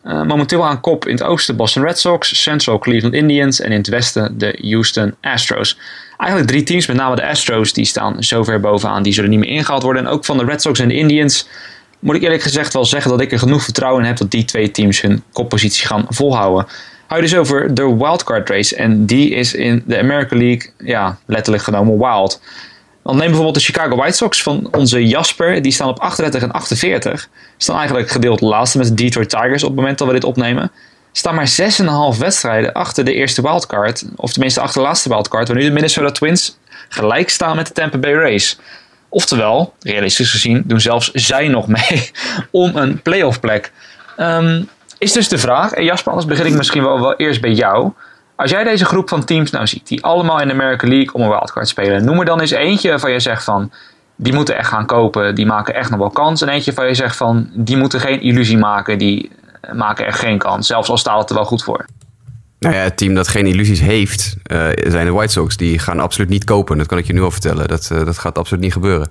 [0.04, 3.78] Uh, momenteel aan kop in het oosten Boston Red Sox, Central Cleveland Indians en in
[3.78, 5.78] het westen de Houston Astros.
[6.16, 9.02] Eigenlijk drie teams, met name de Astros, die staan zover bovenaan.
[9.02, 10.06] Die zullen niet meer ingehaald worden.
[10.06, 11.48] En ook van de Red Sox en de Indians
[12.04, 14.44] moet ik eerlijk gezegd wel zeggen dat ik er genoeg vertrouwen in heb dat die
[14.44, 16.66] twee teams hun koppositie gaan volhouden.
[17.06, 18.76] Hou dus over de wildcard race.
[18.76, 22.40] En die is in de American League ja, letterlijk genomen wild.
[23.02, 25.62] Dan neem bijvoorbeeld de Chicago White Sox van onze Jasper.
[25.62, 27.28] Die staan op 38 en 48.
[27.56, 30.70] Staan eigenlijk gedeeld laatste met de Detroit Tigers op het moment dat we dit opnemen.
[31.12, 31.50] Staan maar
[32.14, 34.04] 6,5 wedstrijden achter de eerste wildcard.
[34.16, 35.48] Of tenminste achter de laatste wildcard.
[35.48, 38.58] Waar nu de Minnesota Twins gelijk staan met de Tampa Bay Rays.
[39.14, 42.10] Oftewel, realistisch gezien, doen zelfs zij nog mee
[42.50, 43.72] om een playoff plek.
[44.16, 47.52] Um, is dus de vraag, en Jasper, anders begin ik misschien wel, wel eerst bij
[47.52, 47.92] jou.
[48.36, 51.22] Als jij deze groep van teams nou ziet, die allemaal in de American League om
[51.22, 53.72] een wildcard spelen, noem er dan eens eentje waarvan je zegt van,
[54.16, 56.42] die moeten echt gaan kopen, die maken echt nog wel kans.
[56.42, 59.30] En eentje waarvan je zegt van, die moeten geen illusie maken, die
[59.72, 61.86] maken echt geen kans, zelfs al staat het er wel goed voor.
[62.64, 65.56] Nou ja, het team dat geen illusies heeft, uh, zijn de White Sox.
[65.56, 66.78] Die gaan absoluut niet kopen.
[66.78, 67.68] Dat kan ik je nu al vertellen.
[67.68, 69.08] Dat, uh, dat gaat absoluut niet gebeuren.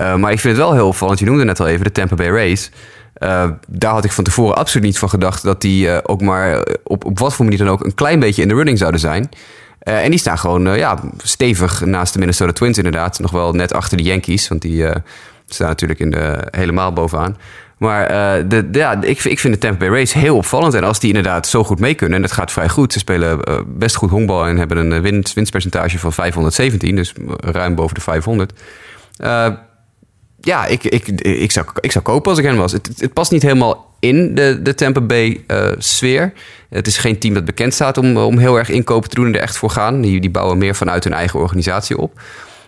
[0.00, 1.18] Uh, maar ik vind het wel heel opvallend.
[1.18, 2.70] Je noemde net al even de Tampa Bay Rays.
[3.68, 5.42] daar had ik van tevoren absoluut niet van gedacht...
[5.42, 7.84] dat die ook maar op, op wat voor manier dan ook...
[7.84, 9.28] een klein beetje in de running zouden zijn.
[9.78, 13.18] en die staan gewoon ja, stevig naast de Minnesota Twins inderdaad.
[13.18, 14.48] Nog wel net achter de Yankees.
[14.48, 14.86] Want die
[15.46, 17.36] staan natuurlijk in de, helemaal bovenaan.
[17.82, 20.74] Maar uh, de, ja, ik, ik vind de Tampa Bay Rays heel opvallend.
[20.74, 22.92] En als die inderdaad zo goed mee kunnen, en het gaat vrij goed.
[22.92, 26.96] Ze spelen uh, best goed honkbal en hebben een winst, winstpercentage van 517.
[26.96, 28.52] Dus ruim boven de 500.
[29.18, 29.48] Uh,
[30.40, 32.72] ja, ik, ik, ik, zou, ik zou kopen als ik hen was.
[32.72, 35.44] Het, het past niet helemaal in de, de Tampa Bay
[35.78, 36.32] sfeer.
[36.68, 39.34] Het is geen team dat bekend staat om, om heel erg inkopen te doen en
[39.34, 40.00] er echt voor gaan.
[40.00, 42.20] Die, die bouwen meer vanuit hun eigen organisatie op.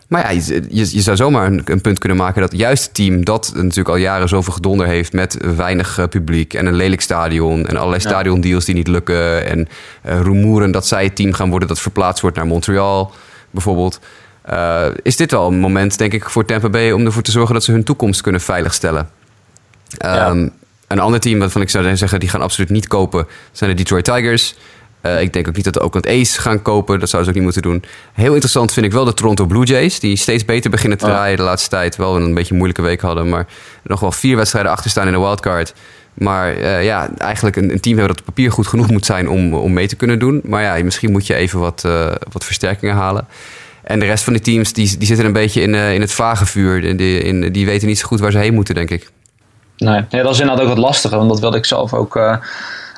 [0.08, 3.24] Maar ja, je, je, zou zomaar een, een punt kunnen maken dat juist het team
[3.24, 7.66] dat natuurlijk al jaren zoveel gedonder heeft met weinig eh, publiek en een lelijk stadion
[7.66, 9.68] en allerlei stadiondeals die niet lukken en
[10.02, 13.12] eh rumoeren dat zij het team gaan worden dat verplaatst wordt naar Montreal
[13.50, 14.00] bijvoorbeeld.
[14.42, 17.54] Eh, is dit wel een moment, denk ik, voor Tampa Bay om ervoor te zorgen
[17.54, 19.08] dat ze hun toekomst kunnen veiligstellen?
[19.98, 20.48] Ehm,
[20.86, 24.04] Een ander team waarvan ik zou zeggen, die gaan absoluut niet kopen, zijn de Detroit
[24.04, 24.54] Tigers.
[25.04, 27.00] Eh, ik denk ook niet dat de Oakland A's gaan kopen.
[27.00, 27.84] Dat zouden ze ook niet moeten doen.
[28.12, 30.00] Heel interessant vind ik wel de Toronto Blue Jays.
[30.00, 31.96] Die steeds beter beginnen te draaien de laatste tijd.
[31.96, 33.28] Wel een beetje een moeilijke week hadden.
[33.28, 33.46] Maar
[33.82, 35.74] nog wel vier wedstrijden achter staan in de wildcard.
[36.14, 39.28] Maar eh, ja, eigenlijk een, een team hebben dat op papier goed genoeg moet zijn
[39.28, 40.40] om, om mee te kunnen doen.
[40.44, 43.26] Maar ja, misschien moet je even wat, eh, wat versterkingen halen.
[43.82, 46.46] En de rest van die teams die, die zitten een beetje in, in het vage
[46.46, 46.80] vuur.
[46.80, 49.10] Die, die, in, die weten niet zo goed waar ze heen moeten, denk ik.
[49.76, 52.16] Nee, ja, dat is inderdaad ook wat lastiger, want dat wilde ik zelf ook,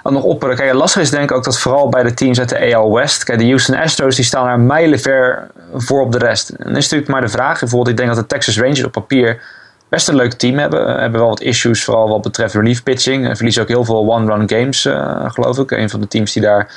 [0.07, 0.57] eh, nog opperen.
[0.57, 3.25] Kijk, lastig is denk ik ook dat vooral bij de teams uit de AL West,
[3.25, 6.49] kijk, de Houston Astros die staan daar mijlenver voor op de rest.
[6.49, 8.93] En dan is natuurlijk maar de vraag, bijvoorbeeld, ik denk dat de Texas Rangers op
[8.93, 9.43] papier
[9.89, 10.89] best een leuk team hebben.
[10.89, 13.29] Uh, hebben wel wat issues, vooral wat betreft relief pitching.
[13.29, 15.71] En verliezen ook heel veel one-run games, eh, geloof ik.
[15.71, 16.75] Een van de teams die daar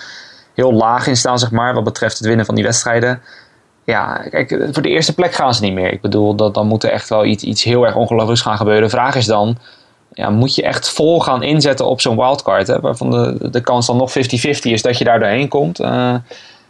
[0.54, 3.22] heel laag in staan, zeg maar, wat betreft het winnen van die wedstrijden.
[3.84, 5.92] Ja, kijk, voor de eerste plek gaan ze niet meer.
[5.94, 8.84] Ik bedoel, dat, dan moet er echt wel iets, iets heel erg ongelooflijks gaan gebeuren.
[8.84, 9.58] De vraag is dan,
[10.20, 13.86] ja, moet je echt vol gaan inzetten op zo'n wildcard, hè, waarvan de, de kans
[13.86, 14.22] dan nog 50-50
[14.62, 15.82] is dat je daar doorheen komt.
[15.82, 15.88] Uh,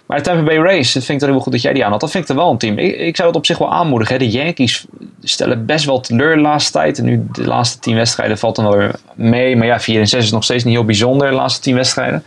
[0.05, 1.91] maar de Tampa Bay Rays, dat vind ik dan heel goed dat jij die aan
[1.91, 1.99] had.
[1.99, 2.77] Dat vind ik er wel een team.
[2.77, 4.13] Ik, ik zou het op zich wel aanmoedigen.
[4.13, 4.19] Hè.
[4.19, 4.85] De Yankees
[5.23, 6.97] stellen best wel teleur de laatste tijd.
[6.97, 9.55] En nu de laatste tien wedstrijden valt dan wel weer mee.
[9.55, 12.23] Maar ja, 4 en 6 is nog steeds niet heel bijzonder, de laatste tien wedstrijden.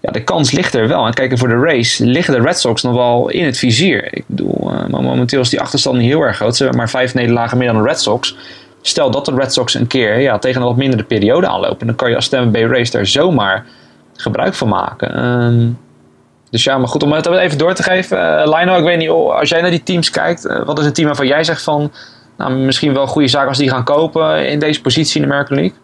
[0.00, 1.06] Ja, de kans ligt er wel.
[1.06, 4.14] En kijken voor de race liggen de Red Sox nog wel in het vizier.
[4.14, 6.56] Ik bedoel, uh, momenteel is die achterstand niet heel erg groot.
[6.56, 8.36] Ze hebben maar vijf nederlagen meer dan de Red Sox.
[8.88, 11.86] Stel dat de Red Sox een keer ja, tegen een wat mindere periode aanlopen.
[11.86, 13.64] Dan kan je als Tampa Bay Race daar zomaar
[14.16, 15.18] gebruik van maken.
[15.18, 15.68] Uh,
[16.50, 18.18] dus ja, maar goed, om het even door te geven.
[18.18, 20.46] Uh, Lino, ik weet niet, oh, als jij naar die teams kijkt.
[20.46, 21.92] Uh, wat is een team waarvan jij zegt van...
[22.36, 25.32] Nou, misschien wel een goede zaak als die gaan kopen in deze positie in de
[25.32, 25.76] American League?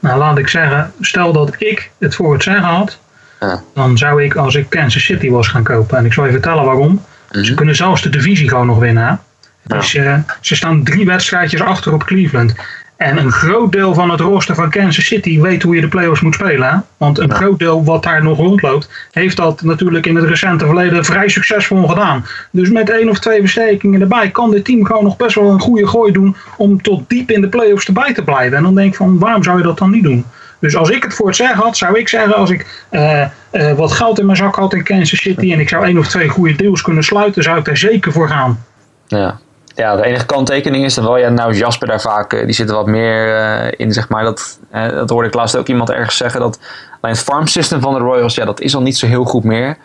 [0.00, 0.92] Nou, laat ik zeggen.
[1.00, 2.98] Stel dat ik het voor het zeggen had.
[3.40, 3.62] Ja.
[3.74, 5.98] Dan zou ik, als ik Kansas City was gaan kopen.
[5.98, 7.02] En ik zal je vertellen waarom.
[7.32, 7.44] Mhm.
[7.44, 9.20] Ze kunnen zelfs de divisie gewoon nog winnen.
[9.62, 9.76] Ja.
[9.76, 12.54] Dus, eh, ze staan drie wedstrijdjes achter op Cleveland.
[12.96, 16.20] En een groot deel van het rooster van Kansas City weet hoe je de playoffs
[16.20, 16.68] moet spelen.
[16.70, 16.76] Hè?
[16.96, 17.34] Want een Ja.
[17.34, 21.88] groot deel wat daar nog rondloopt, heeft dat natuurlijk in het recente verleden vrij succesvol
[21.88, 22.24] gedaan.
[22.50, 25.60] Dus met één of twee versterkingen erbij kan dit team gewoon nog best wel een
[25.60, 28.56] goede gooi doen om tot diep in de playoffs erbij te blijven.
[28.56, 30.24] En dan denk ik van, waarom zou je dat dan niet doen?
[30.58, 33.76] Dus als ik het voor het zeggen had, zou ik zeggen als ik eh, eh,
[33.76, 36.28] wat geld in mijn zak had in Kansas City en ik zou één of twee
[36.28, 38.64] goede deals kunnen sluiten, zou ik daar zeker voor gaan.
[39.06, 39.38] Ja.
[39.74, 42.68] Ja, de enige kanttekening is dan wel, ja, nou Jasper daar vaak, eh, die zit
[42.68, 44.24] er wat meer eh, in, zeg maar.
[44.24, 46.58] Dat, eh, dat hoorde ik laatst ook iemand ergens zeggen, dat
[47.00, 49.44] alleen het farm system van de Royals, ja, dat is al niet zo heel goed
[49.44, 49.76] meer.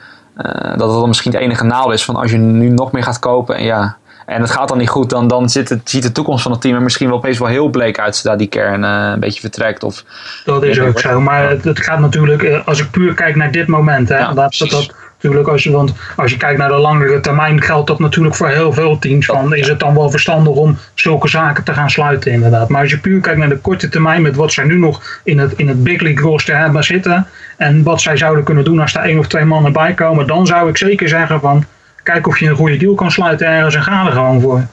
[0.75, 3.19] Dat het dan misschien het enige nadeel is van als je nu nog meer gaat
[3.19, 6.11] kopen en ja, en het gaat dan niet goed, dan, dan zit het, ziet de
[6.11, 8.83] toekomst van het team er misschien wel opeens wel heel bleek uit, zodra die kern
[8.83, 9.83] een beetje vertrekt.
[9.83, 10.03] Of,
[10.45, 11.21] Dat is ook zo.
[11.21, 14.35] Maar het, het gaat natuurlijk, als ik puur kijk naar dit moment, hè, Ja, dat,
[14.35, 14.71] dat, precies.
[14.71, 18.35] dat natuurlijk als je, want als je kijkt naar de langere termijn, geldt dat natuurlijk
[18.35, 19.25] voor heel veel teams.
[19.25, 22.69] Van, is het dan wel verstandig om zulke zaken te gaan sluiten, inderdaad.
[22.69, 25.39] Maar als je puur kijkt naar de korte termijn, met wat zij nu nog in
[25.39, 28.95] het, in het big league roster hebben zitten, en wat zij zouden kunnen doen als
[28.95, 31.65] er één of twee mannen bij komen, dan zou ik zeker zeggen van,
[32.03, 34.65] kijk of je een goede deal kan sluiten ergens en ga er gewoon voor.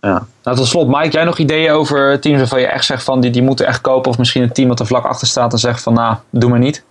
[0.00, 0.26] ja.
[0.42, 3.30] Nou, tot slot, Mike, jij nog ideeën over teams waarvan je echt zegt van die,
[3.30, 5.82] die moeten echt kopen, of misschien een team dat er vlak achter staat en zegt
[5.82, 6.84] van nou, doe maar niet.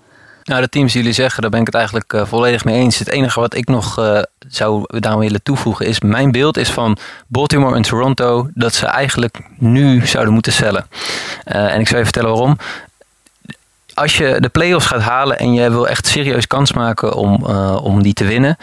[0.44, 3.00] Nou, de teams die jullie zeggen, daar ben ik het eigenlijk eh, volledig mee eens.
[3.00, 6.00] Het enige wat ik nog eh, zou daar willen toevoegen is...
[6.00, 8.50] mijn beeld is van Baltimore en Toronto...
[8.54, 10.88] dat ze eigenlijk nu zouden moeten cellen.
[11.44, 12.58] Eh, en ik zal je vertellen waarom.
[13.94, 18.04] Als je de play-offs gaat halen en je wil echt serieus kans maken om, om
[18.04, 18.58] die te winnen...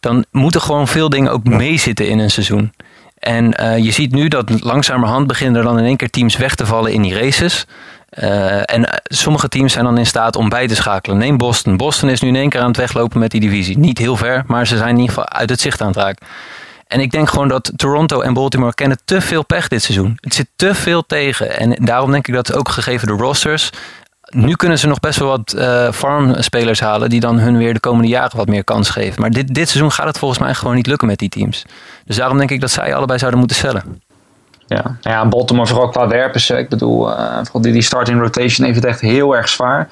[0.00, 2.72] dan moeten gewoon veel dingen ook meezitten in een seizoen.
[3.18, 6.66] En je ziet nu dat langzamerhand beginnen er dan in één keer teams weg te
[6.66, 7.66] vallen in die races...
[8.10, 11.18] Uh, en uh, sommige teams zijn dan in staat om bij te schakelen.
[11.18, 11.76] Neem Boston.
[11.76, 13.78] Boston is nu in één keer aan het weglopen met die divisie.
[13.78, 16.26] Niet heel ver, maar ze zijn in ieder geval uit het zicht aan het raken.
[16.86, 20.18] En ik denk gewoon dat Toronto en Baltimore kennen te veel pech dit seizoen.
[20.20, 21.58] Het zit te veel tegen.
[21.58, 23.70] En daarom denk ik dat ook gegeven de rosters...
[24.30, 27.10] Nu kunnen ze nog best wel wat uh, farmspelers halen...
[27.10, 29.20] die dan hun weer de komende jaren wat meer kans geven.
[29.20, 31.64] Maar dit, dit seizoen gaat het volgens mij gewoon niet lukken met die teams.
[32.04, 34.02] Dus daarom denk ik dat zij allebei zouden moeten cellen.
[34.68, 36.50] Ja, nou ja, Baltimore vooral qua werpers.
[36.50, 39.88] Ik bedoel, uh, vooral die, die starting rotation heeft het echt heel erg zwaar.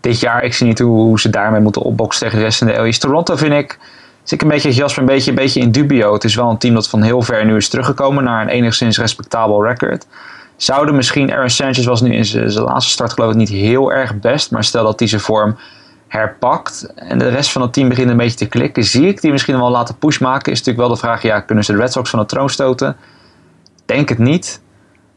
[0.00, 2.66] Dit jaar, ik zie niet hoe, hoe ze daarmee moeten opboksen tegen de rest van
[2.66, 2.98] de LE's.
[2.98, 3.78] Toronto vind ik,
[4.22, 6.12] zit ik een beetje Jasper, een beetje, een beetje in dubio.
[6.12, 8.98] Het is wel een team dat van heel ver nu is teruggekomen naar een enigszins
[8.98, 10.06] respectabel record.
[10.56, 14.14] Zouden misschien, Aaron Sanchez was nu in zijn laatste start geloof ik niet heel erg
[14.14, 14.50] best.
[14.50, 15.56] Maar stel dat die zijn vorm
[16.08, 19.30] herpakt en de rest van het team begint een beetje te klikken, zie ik die
[19.30, 20.52] misschien wel laten push maken.
[20.52, 22.96] Is natuurlijk wel de vraag, ja, kunnen ze de Red Sox van de troon stoten?
[23.88, 24.60] Denk het niet.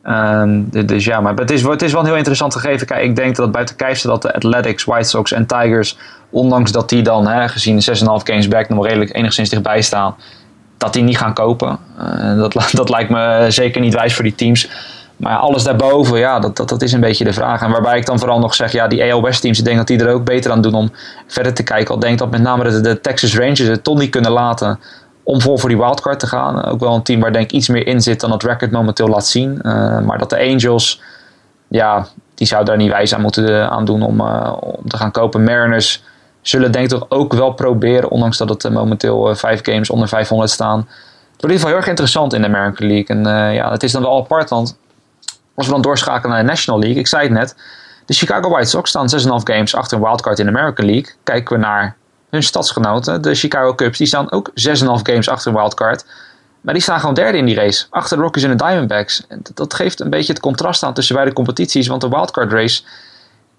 [0.04, 2.88] Ehm, dus ja, maar het is, het is wel een heel interessant gegeven.
[2.88, 5.98] Kijk, ik denk dat buiten kijf dat de Athletics, White Sox en Tigers,
[6.30, 10.16] ondanks dat die dan, hè, gezien de 6,5 games back, nog redelijk enigszins dichtbij staan,
[10.78, 11.80] dat die niet gaan kopen.
[11.98, 14.70] Eh, dat, dat lijkt me zeker niet wijs voor die teams.
[15.18, 17.62] Maar alles daarboven, ja, dat, dat, dat is een beetje de vraag.
[17.62, 19.88] En waarbij ik dan vooral nog zeg, ja, die AL West teams, ik denk dat
[19.88, 20.92] die er ook beter aan doen om
[21.28, 21.94] verder te kijken.
[21.94, 24.80] Al denk dat met name de, de Texas Rangers het toch niet kunnen laten
[25.24, 26.66] om vol voor die wildcard te gaan.
[26.66, 29.08] Ook wel een team waar denk ik iets meer in zit dan het record momenteel
[29.08, 29.62] laat zien.
[29.62, 31.02] Eh, maar dat de Angels,
[31.68, 35.12] ja, die zou daar niet wijs aan moeten aan doen om, eh, om te gaan
[35.12, 35.44] kopen.
[35.44, 36.04] Mariners
[36.42, 39.90] zullen denk ik toch ook wel proberen, ondanks dat het eh, momenteel eh, vijf games
[39.90, 40.78] onder 500 staan.
[40.78, 43.16] Wordt in ieder geval heel erg interessant in de American League.
[43.16, 44.78] En eh, ja, het is dan wel apart, want
[45.56, 47.56] als we dan doorschakelen naar de National League, ik zei het net,
[48.06, 51.14] de Chicago White Sox staan 6,5 games achter een wildcard in de American League.
[51.24, 51.96] Kijken we naar
[52.32, 56.06] hun stadsgenoten, de Chicago Cubs, die staan ook 6,5 games achter een wildcard.
[56.62, 59.26] Maar die staan gewoon derde in die race, achter de Rockies en de Diamondbacks.
[59.28, 62.82] En dat- geeft een beetje het contrast aan tussen beide competities, want de wildcard race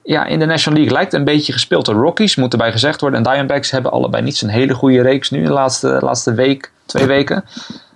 [0.02, 1.86] ja, in de National League lijkt een beetje gespeeld.
[1.86, 5.30] De Rockies, moet erbij gezegd worden, en Diamondbacks hebben allebei niet zo'n hele goede reeks
[5.30, 7.44] nu, de laatste, laatste week, twee weken.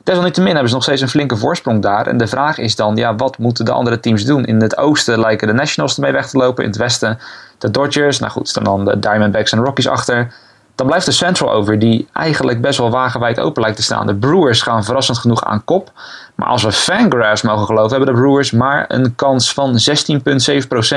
[0.05, 2.07] Desalniettemin hebben ze nog steeds een flinke voorsprong daar.
[2.07, 4.45] En de vraag is dan, ja, wat moeten de andere teams doen?
[4.45, 6.63] In het oosten lijken de Nationals ermee weg te lopen.
[6.65, 7.19] In het westen
[7.59, 8.19] de Dodgers.
[8.19, 10.33] Nou goed, staan dan de Diamondbacks en Rockies achter.
[10.77, 14.07] Dan blijft de Central over, die eigenlijk best wel wagenwijd open lijkt te staan.
[14.07, 15.93] De Brewers gaan verrassend genoeg aan kop.
[16.35, 19.79] Maar als we Fangraphs mogen geloven, hebben de Brewers maar een kans van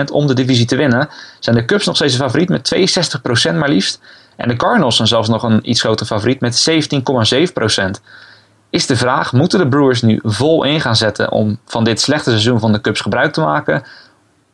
[0.05, 1.09] 16,7% om de divisie te winnen.
[1.39, 2.75] Zijn de Cubs nog steeds de favoriet met
[3.51, 4.01] 62% maar liefst.
[4.35, 6.69] En de Cardinals zijn zelfs nog een iets groter favoriet met
[7.99, 8.01] 17,7%
[8.69, 12.29] is de vraag: moeten de Brewers nu vol in gaan zetten om van dit slechte
[12.29, 13.83] seizoen van de Cubs gebruik te maken?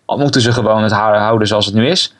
[0.05, 2.15] Of moeten ze gewoon het haar houden zoals het nu is?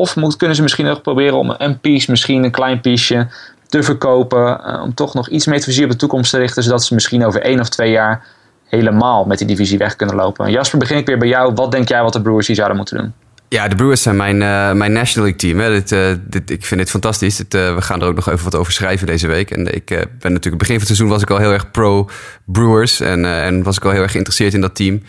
[0.00, 3.26] Of kunnen ze misschien nog proberen om een piece, misschien een klein pieceje,
[3.68, 4.64] te verkopen?
[4.64, 6.94] eh, om toch nog iets meer te visie op de toekomst te richten, zodat ze
[6.94, 8.26] misschien over één of twee jaar
[8.64, 10.50] helemaal met die divisie weg kunnen lopen.
[10.50, 11.52] Jasper, begin ik weer bij jou.
[11.54, 13.12] Wat denk jij wat de Brewers hier zouden moeten doen?
[13.48, 15.58] Ja, de Brewers zijn mijn, eh, mijn National League team.
[15.58, 15.70] Hè.
[15.70, 16.10] Dit, eh,
[16.56, 17.42] ik vind dit fantastisch.
[17.48, 19.50] We gaan er ook nog even wat over schrijven deze week.
[19.50, 22.10] En ik ben natuurlijk, begin van het seizoen was ik al heel erg pro
[22.44, 23.00] Brewers.
[23.00, 25.02] En, en was ik al heel erg geïnteresseerd in dat team.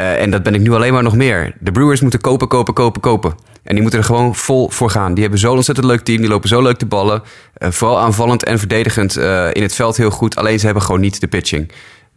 [0.00, 1.54] Eh, en dat ben ik nu alleen maar nog meer.
[1.58, 3.34] De Brewers moeten kopen, kopen, kopen, kopen.
[3.62, 5.12] En die moeten er gewoon vol voor gaan.
[5.12, 6.20] Die hebben zo'n ontzettend leuk team.
[6.20, 7.22] Die lopen zo leuk de ballen.
[7.54, 10.36] Eh, vooral aanvallend en verdedigend eh, in het veld heel goed.
[10.36, 11.72] Alleen ze hebben gewoon niet de pitching.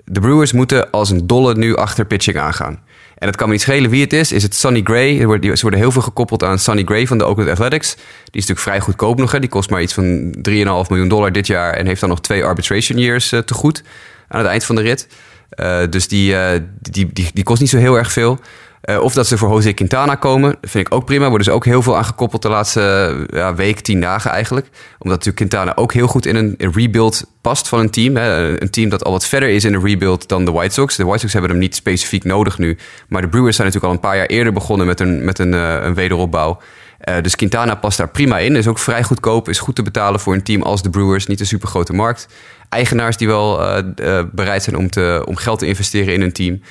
[0.05, 2.79] De Brewers moeten als een dolle nu achter pitching aangaan.
[3.17, 4.31] En het kan me niet schelen wie het is.
[4.31, 5.17] Is het Sonny Gray?
[5.17, 7.95] Ze worden heel veel gekoppeld aan Sonny Gray van de Oakland Athletics.
[7.95, 8.03] Die
[8.41, 9.31] is natuurlijk vrij goedkoop nog.
[9.31, 9.39] Hè.
[9.39, 11.73] Die kost maar iets van 3,5 miljoen dollar dit jaar.
[11.73, 13.83] En heeft dan nog twee arbitration years te goed
[14.27, 15.07] aan het eind van de rit.
[15.55, 18.39] Eh, dus die, eh, die, die, die kost niet zo heel erg veel.
[18.81, 21.27] Eh, of dat ze voor Jose Quintana komen, vind ik ook prima.
[21.27, 24.65] Worden ze ook heel veel aangekoppeld de laatste ja, week, tien dagen eigenlijk.
[24.99, 28.15] Omdat natuurlijk Quintana ook heel goed in een een rebuild past van een team.
[28.15, 28.61] Hè.
[28.61, 30.95] Een team dat al wat verder is in de rebuild dan de White Sox.
[30.95, 32.77] De White Sox hebben hem niet specifiek nodig nu.
[33.07, 35.51] Maar de Brewers zijn natuurlijk al een paar jaar eerder begonnen met een, met een,
[35.53, 36.61] een wederopbouw.
[37.21, 38.55] Dus Quintana past daar prima in.
[38.55, 39.49] Is ook vrij goedkoop.
[39.49, 41.27] Is goed te betalen voor een team als de Brewers.
[41.27, 42.27] Niet een super grote markt.
[42.73, 43.77] Eigenaars die wel eh,
[44.17, 46.61] eh, bereid zijn om, te, om geld te investeren in een team.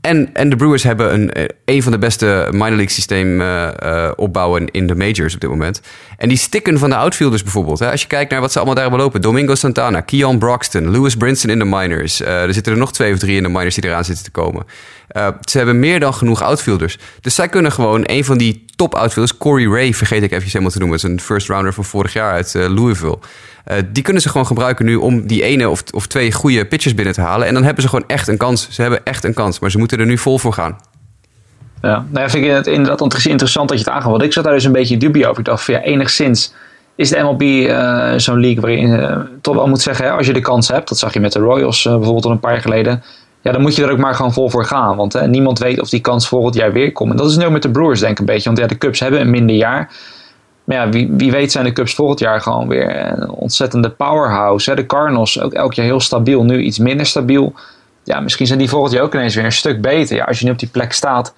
[0.00, 3.42] En, en de Brewers hebben een, eh, een van de beste minor league systeem
[4.16, 5.80] opbouwen in de majors op dit moment.
[6.16, 7.78] En die stikken van de outfielders bijvoorbeeld.
[7.78, 9.20] Hè, als je kijkt naar wat ze allemaal daar hebben lopen.
[9.20, 12.20] Domingo Santana, Keon Broxton, Lewis Brinson in de minors.
[12.20, 14.66] Er zitten er nog twee of drie in de minors die eraan zitten te komen.
[15.10, 16.98] Eh, ze hebben meer dan genoeg outfielders.
[17.20, 20.70] Dus zij kunnen gewoon een van die top outfielders, Corey Ray, vergeet ik even helemaal
[20.70, 20.96] te noemen.
[20.96, 23.18] Is een first rounder van vorig jaar uit eh, Louisville.
[23.64, 26.94] Eh, die kunnen ze gewoon gebruiken nu om die ene of, of twee goede pitchers
[26.94, 27.46] binnen te halen.
[27.46, 28.68] En dan hebben ze gewoon echt een kans.
[28.70, 30.78] Ze hebben echt een kans, maar ze moeten er nu vol voor gaan.
[31.82, 34.22] Ja, nou ja, vind ik het inderdaad interessant dat je het aangaat.
[34.22, 35.38] Ik zat daar dus een beetje dubie over.
[35.38, 36.54] Ik dacht van ja, enigszins
[36.96, 37.42] is de MLB
[38.20, 40.98] zo'n league waarin je toch wel moet zeggen, hè, als je de kans hebt, dat
[40.98, 43.02] zag je met de Royals bijvoorbeeld al een paar jaar geleden,
[43.40, 44.96] ja, dan moet je er ook maar gewoon vol voor gaan.
[44.96, 47.10] Want hè, niemand weet of die kans volgend jaar weer komt.
[47.10, 48.44] En dat is nu ook met de Brewers denk ik een beetje.
[48.44, 49.90] Want ja, de Cubs hebben een minder jaar.
[50.64, 54.70] Maar ja, wie, wie weet zijn de Cubs volgend jaar gewoon weer een ontzettende powerhouse.
[54.70, 54.76] Hè.
[54.76, 57.54] De Cardinals ook elk jaar heel stabiel, nu iets minder stabiel.
[58.04, 60.16] Ja, misschien zijn die volgend jaar ook ineens weer een stuk beter.
[60.16, 61.34] Ja, als je nu op die plek staat.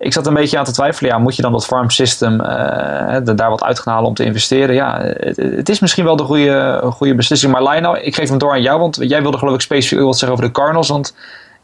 [0.00, 1.10] Ik zat een beetje aan te twijfelen.
[1.10, 4.24] Ja, moet je dan dat farm system hè, daar wat uit gaan halen om te
[4.24, 4.74] investeren?
[4.74, 7.52] Ja, het, het is misschien wel de goede, goede beslissing.
[7.52, 8.80] Maar Lionel, ik geef hem door aan jou.
[8.80, 10.88] Want jij wilde geloof ik specifiek wat zeggen over de Cardinals.
[10.88, 11.14] Want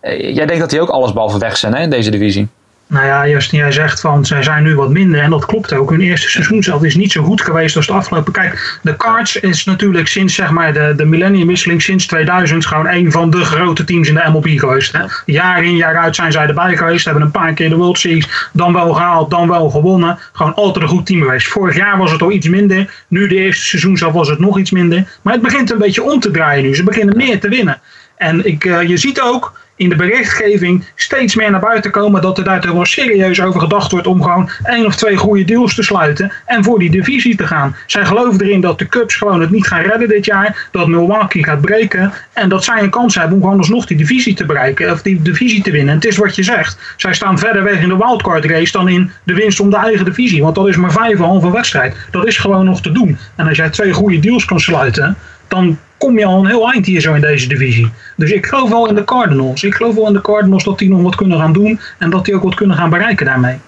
[0.01, 2.49] eh, jij denkt dat die ook alles behalve weg zijn hè, in deze divisie.
[2.89, 5.91] Nou ja, Justin, jij zegt van zij zijn nu wat minder en dat klopt ook.
[5.91, 8.33] Hun eerste seizoen zelf is niet zo goed geweest als de afgelopen.
[8.33, 13.13] Kijk, de Cards is natuurlijk sinds zeg maar, de, de millenniumwisseling sinds 2000 gewoon een
[13.13, 14.93] van de grote teams in de MLB geweest.
[14.93, 15.05] Hè.
[15.25, 17.05] Jaar in jaar uit zijn zij erbij geweest.
[17.05, 20.19] Hebben een paar keer de World Series dan wel gehaald, dan wel gewonnen.
[20.33, 21.49] Gewoon altijd een goed team geweest.
[21.49, 23.05] Vorig jaar was het al iets minder.
[23.09, 25.09] Nu de eerste seizoen zelf was het nog iets minder.
[25.23, 26.75] Maar het begint een beetje om te draaien nu.
[26.75, 27.81] Ze beginnen meer te winnen.
[28.17, 32.39] En ik, uh, je ziet ook in de berichtgeving steeds meer naar buiten komen dat
[32.39, 35.83] er daar wel serieus over gedacht wordt om gewoon één of twee goede deals te
[35.83, 37.77] sluiten en voor die divisie te gaan.
[37.87, 41.45] Zij geloven erin dat de Cubs gewoon het niet gaan redden dit jaar, dat Milwaukee
[41.45, 44.93] gaat breken en dat zij een kans hebben om gewoon alsnog die divisie te bereiken
[44.93, 45.89] of die divisie te winnen.
[45.89, 48.89] En het is wat je zegt, zij staan verder weg in de wildcard race dan
[48.89, 51.97] in de winst om de eigen divisie, want dat is maar vijf halve wedstrijd.
[52.11, 53.19] Dat is gewoon nog te doen.
[53.37, 55.17] En als jij twee goede deals kan sluiten,
[55.49, 57.91] dan kom je al een heel eind hier zo in deze divisie.
[58.17, 59.65] Dus ik geloof wel in de Cardinals.
[59.65, 62.25] Ik geloof wel in de Cardinals dat die nog wat kunnen gaan doen en dat
[62.25, 63.59] die ook wat kunnen gaan bereiken daarmee.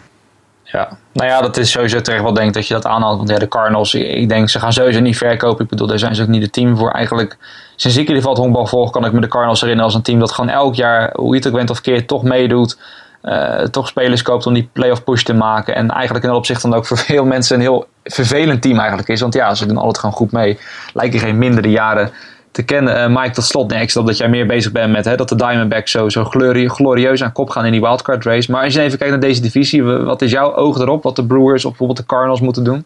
[0.72, 3.16] Ja, nou ja, dat is sowieso terecht wel denk dat je dat aanhaalt.
[3.16, 5.64] Want ja, de Cardinals, ik denk ze gaan sowieso niet verkopen.
[5.64, 6.90] Ik bedoel, daar zijn ze ook niet het team voor.
[6.90, 7.36] Eigenlijk,
[7.76, 10.18] sinds ik in ieder geval volg, kan ik me de Cardinals herinneren als een team
[10.18, 12.78] dat gewoon elk jaar, hoe je het ook bent of keer, toch meedoet.
[13.22, 15.74] Uh, toch spelers koopt om die playoff push te maken.
[15.74, 19.08] En eigenlijk in dat opzicht dan ook voor veel mensen een heel vervelend team eigenlijk
[19.08, 19.20] is.
[19.20, 20.58] Want ja, ze doen altijd gewoon goed mee.
[20.94, 22.10] Lijken geen mindere jaren
[22.50, 23.10] te kennen.
[23.10, 25.34] Uh, Mike, tot slot, nee, ik dat jij meer bezig bent met hè, dat de
[25.34, 28.50] Diamondbacks zo, zo glorieus aan kop gaan in die wildcard race.
[28.50, 31.02] Maar als je even kijkt naar deze divisie, wat is jouw oog erop?
[31.02, 32.84] Wat de Brewers of bijvoorbeeld de Cardinals moeten doen?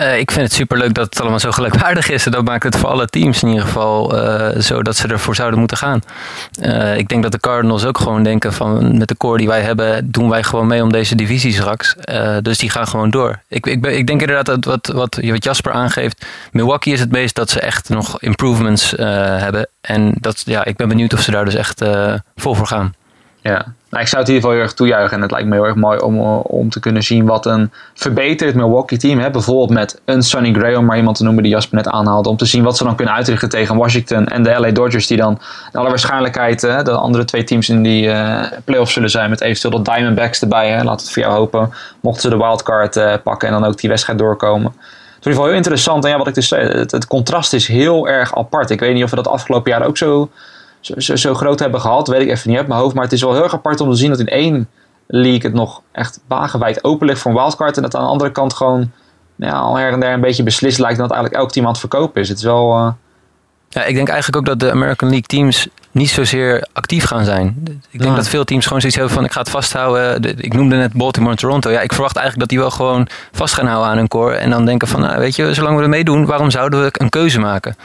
[0.00, 2.26] Uh, ik vind het superleuk dat het allemaal zo gelijkwaardig is.
[2.26, 5.34] En dat maakt het voor alle teams in ieder geval uh, zo dat ze ervoor
[5.34, 6.02] zouden moeten gaan.
[6.62, 9.60] Uh, ik denk dat de Cardinals ook gewoon denken van met de core die wij
[9.60, 11.96] hebben, doen wij gewoon mee om deze divisie straks.
[12.42, 13.40] dus die gaan gewoon door.
[13.48, 17.34] Ik, ik, ik denk inderdaad dat wat, wat, wat Jasper aangeeft, Milwaukee is het meest
[17.34, 19.68] dat ze echt nog improvements hebben.
[19.80, 21.84] En dat, ja, ik ben benieuwd of ze daar dus echt
[22.36, 22.94] vol voor gaan.
[23.40, 25.16] Ja, nou, ik zou het in ieder geval heel erg toejuichen.
[25.16, 28.54] En het lijkt me heel erg mooi om, om te kunnen zien wat een verbeterd
[28.54, 31.76] Milwaukee team, hè, bijvoorbeeld met een Sonny Gray, om maar iemand te noemen die Jasper
[31.76, 34.70] net aanhaalde, om te zien wat ze dan kunnen uitrichten tegen Washington en de LA
[34.70, 35.38] Dodgers, die dan
[35.72, 39.40] in alle waarschijnlijkheid hè, de andere twee teams in die uh, playoffs zullen zijn, met
[39.40, 40.70] eventueel de Diamondbacks erbij.
[40.70, 40.82] Hè.
[40.82, 41.72] Laat het voor jou hopen.
[42.00, 44.72] Mochten ze de wildcard uh, pakken en dan ook die wedstrijd doorkomen.
[44.72, 46.04] Het is in ieder geval heel interessant.
[46.04, 48.70] En ja, wat ik dus zei, het, het contrast is heel erg apart.
[48.70, 50.30] Ik weet niet of we dat afgelopen jaar ook zo
[50.80, 52.94] zo, zo, groot hebben gehad, weet ik even niet uit mijn hoofd.
[52.94, 54.68] Maar het is wel heel erg apart om te zien dat in één
[55.06, 57.76] league het nog echt wagenwijd open ligt voor een wildcard.
[57.76, 58.90] En dat aan de andere kant gewoon
[59.36, 61.80] ja, al her en der een beetje beslist lijkt dat eigenlijk elk team aan het
[61.80, 62.28] verkopen is.
[62.28, 62.76] Het is wel...
[62.76, 62.90] Uh...
[63.68, 67.62] Ja, ik denk eigenlijk ook dat de American League teams niet zozeer actief gaan zijn.
[67.90, 70.38] Ik denk dat veel teams gewoon zoiets hebben van ik ga het vasthouden.
[70.38, 71.70] Ik noemde net Baltimore en Toronto.
[71.70, 74.34] Ja, ik verwacht eigenlijk dat die wel gewoon vast gaan houden aan hun core.
[74.34, 77.08] En dan denken van, nou, weet je, zolang we er meedoen, waarom zouden we een
[77.08, 77.76] keuze maken?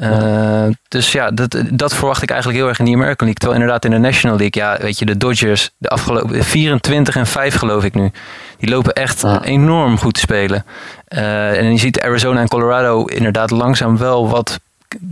[0.00, 3.34] Uh, dus ja, dat, dat verwacht ik eigenlijk heel erg in die American League.
[3.34, 7.26] Terwijl inderdaad in de National League, ja, weet je, de Dodgers, de afgelopen 24 en
[7.26, 8.10] 5 geloof ik nu.
[8.58, 10.64] Die lopen echt enorm goed te spelen.
[11.08, 14.60] Uh, en je ziet Arizona en Colorado inderdaad langzaam wel wat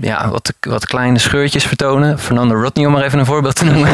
[0.01, 2.19] ja, wat, wat kleine scheurtjes vertonen.
[2.19, 3.91] Fernando Rodney, om maar even een voorbeeld te noemen.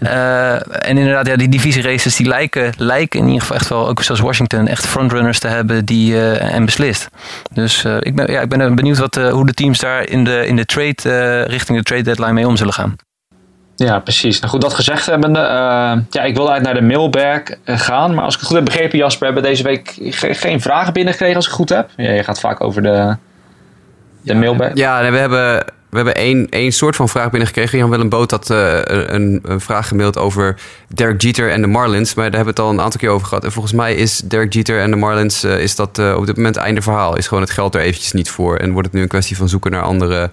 [0.00, 0.52] uh,
[0.88, 4.20] en inderdaad, ja, die divisieraces die lijken, lijken in ieder geval echt wel, ook zoals
[4.20, 7.08] Washington, echt frontrunners te hebben die, uh, en beslist.
[7.52, 10.46] Dus uh, ik, ben, ja, ik ben benieuwd wat, hoe de teams daar in de,
[10.46, 12.96] in de trade, richting de trade deadline mee om zullen gaan.
[13.76, 14.40] Ja, precies.
[14.40, 15.38] Nou goed, dat gezegd hebbende,
[16.10, 18.14] ja, ik wilde uit naar de mailbag gaan.
[18.14, 19.96] Maar als ik het goed heb begrepen, Jasper, hebben we deze week
[20.38, 21.90] geen vragen binnengekregen als ik het goed heb.
[21.96, 23.16] Ja, je gaat vaak over de,
[24.22, 24.70] de mailbag?
[24.74, 27.78] Ja, we hebben, we hebben één, één soort van vraag binnengekregen.
[27.78, 30.56] Jan Willem Boot had uh, een, een, vraag gemaild over
[30.88, 32.14] Derek Jeter en de Marlins.
[32.14, 33.44] Maar daar hebben we het al een aantal keer over gehad.
[33.44, 35.44] En volgens mij is Derek Jeter en de Marlins...
[35.44, 37.16] Uh, is dat uh, op dit moment einde verhaal.
[37.16, 38.56] Is gewoon het geld er eventjes niet voor.
[38.56, 40.30] En wordt het nu een kwestie van zoeken naar andere...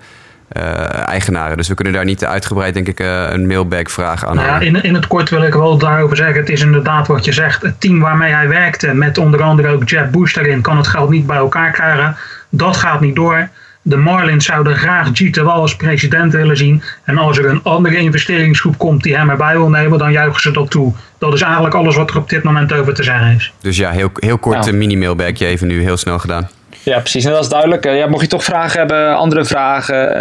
[1.05, 1.57] eigenaren.
[1.57, 4.35] Dus we kunnen daar niet uitgebreid, denk ik, een mailbag vragen aan.
[4.35, 6.39] Nou ja, in, in het kort wil ik wel daarover zeggen.
[6.39, 7.61] Het is inderdaad wat je zegt.
[7.61, 11.09] Het team waarmee hij werkte, met onder andere ook Jeb Bush daarin, kan het geld
[11.09, 12.15] niet bij elkaar krijgen.
[12.49, 13.49] Dat gaat niet door.
[13.89, 16.83] De Marlins zouden graag Jeter wel als president willen zien.
[17.03, 20.51] En als er een andere investeringsgroep komt die hem erbij wil nemen, dan juichen ze
[20.51, 20.93] dat toe.
[21.17, 23.53] Dat is eigenlijk alles wat er op dit moment over te zeggen is.
[23.61, 26.49] Dus ja, heel, heel kort een mini-mailbackje even nu, heel snel gedaan.
[26.83, 27.25] Ja, precies.
[27.25, 27.85] En dat is duidelijk.
[27.85, 30.17] Eh, ja, mocht je toch vragen hebben, andere vragen,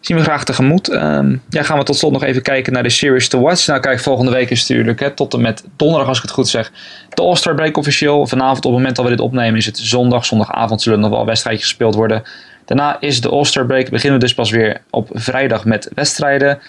[0.01, 0.91] zien we graag tegemoet.
[0.91, 3.67] Um, ja, gaan we tot slot nog even kijken naar de Series to Watch.
[3.67, 6.47] Nou, kijk, volgende week is natuurlijk hè, tot en met donderdag, als ik het goed
[6.47, 6.71] zeg,
[7.09, 8.27] de All-Star Break officieel.
[8.27, 10.25] Vanavond, op het moment dat we dit opnemen, is het zondag.
[10.25, 12.23] Zondagavond zullen nog wel wedstrijdjes gespeeld worden.
[12.65, 13.89] Daarna is de All-Star Break.
[13.89, 16.59] Beginnen we dus pas weer op vrijdag met wedstrijden.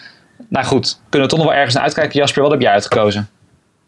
[0.48, 2.18] Nou goed, kunnen we toch nog wel ergens uitkijken.
[2.18, 3.28] Jasper, wat heb jij uitgekozen?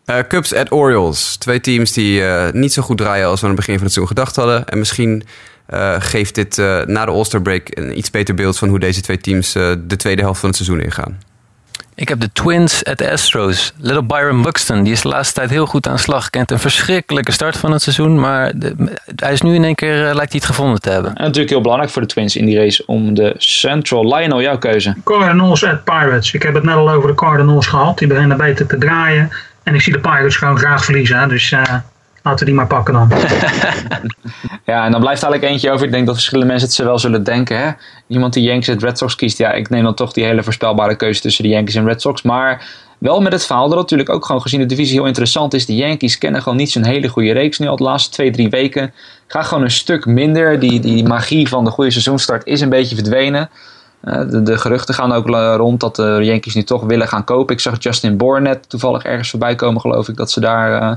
[0.07, 1.37] Uh, Cubs at Orioles.
[1.37, 3.93] Twee teams die uh, niet zo goed draaien als we aan het begin van het
[3.93, 4.67] seizoen gedacht hadden.
[4.67, 5.25] En misschien
[5.67, 9.01] eh, geeft dit uh, na de All-Star break een iets beter beeld van hoe deze
[9.01, 11.19] twee teams uh, de tweede helft van het seizoen ingaan.
[11.97, 13.73] Ik heb de Twins at de Astros.
[13.77, 16.31] Little Byron Buxton, die is de laatste tijd heel goed aan de slag.
[16.31, 18.75] Kent een verschrikkelijke start van het seizoen, maar de,
[19.17, 21.15] hij is nu in één keer, lijkt hij het gevonden te hebben.
[21.15, 24.59] En natuurlijk heel belangrijk voor de Twins in die race om de Central Lionel, jouw
[24.59, 24.95] keuze.
[25.05, 26.35] Cardinals at Pirates.
[26.35, 27.99] Ik heb het net al over de Cardinals gehad.
[27.99, 29.31] Die beginnen beter te draaien.
[29.63, 31.29] En ik zie de Pirates gewoon graag verliezen.
[31.29, 31.55] Dus
[32.25, 33.09] Laten we die maar pakken dan.
[34.73, 35.87] ja, en dan blijft eigenlijk eentje over.
[35.87, 37.59] Ik denk dat verschillende mensen het wel zullen denken.
[37.59, 37.71] Hè?
[38.07, 39.39] Iemand die Yankees en Red Sox kiest.
[39.39, 42.23] Ja, ik neem dan toch die hele voorspelbare keuze tussen de Yankees en Red Sox.
[42.23, 42.67] Maar
[42.99, 45.67] wel met het verhaal dat natuurlijk ook gewoon gezien de divisie heel interessant is.
[45.67, 48.51] De Yankees kennen gewoon niet zo'n hele goede reeks nu al de laatste twee, drie
[48.51, 48.93] weken.
[49.27, 50.61] Ga gewoon een stuk minder.
[50.61, 53.51] Die, die magie van de goede seizoenstart is een beetje verdwenen.
[54.05, 57.55] Uh, de, geruchten gaan ook rond dat de Yankees nu toch willen gaan kopen.
[57.55, 60.93] Ik zag Justin Bourne toevallig ergens voorbij komen, geloof ik, dat ze daar uh,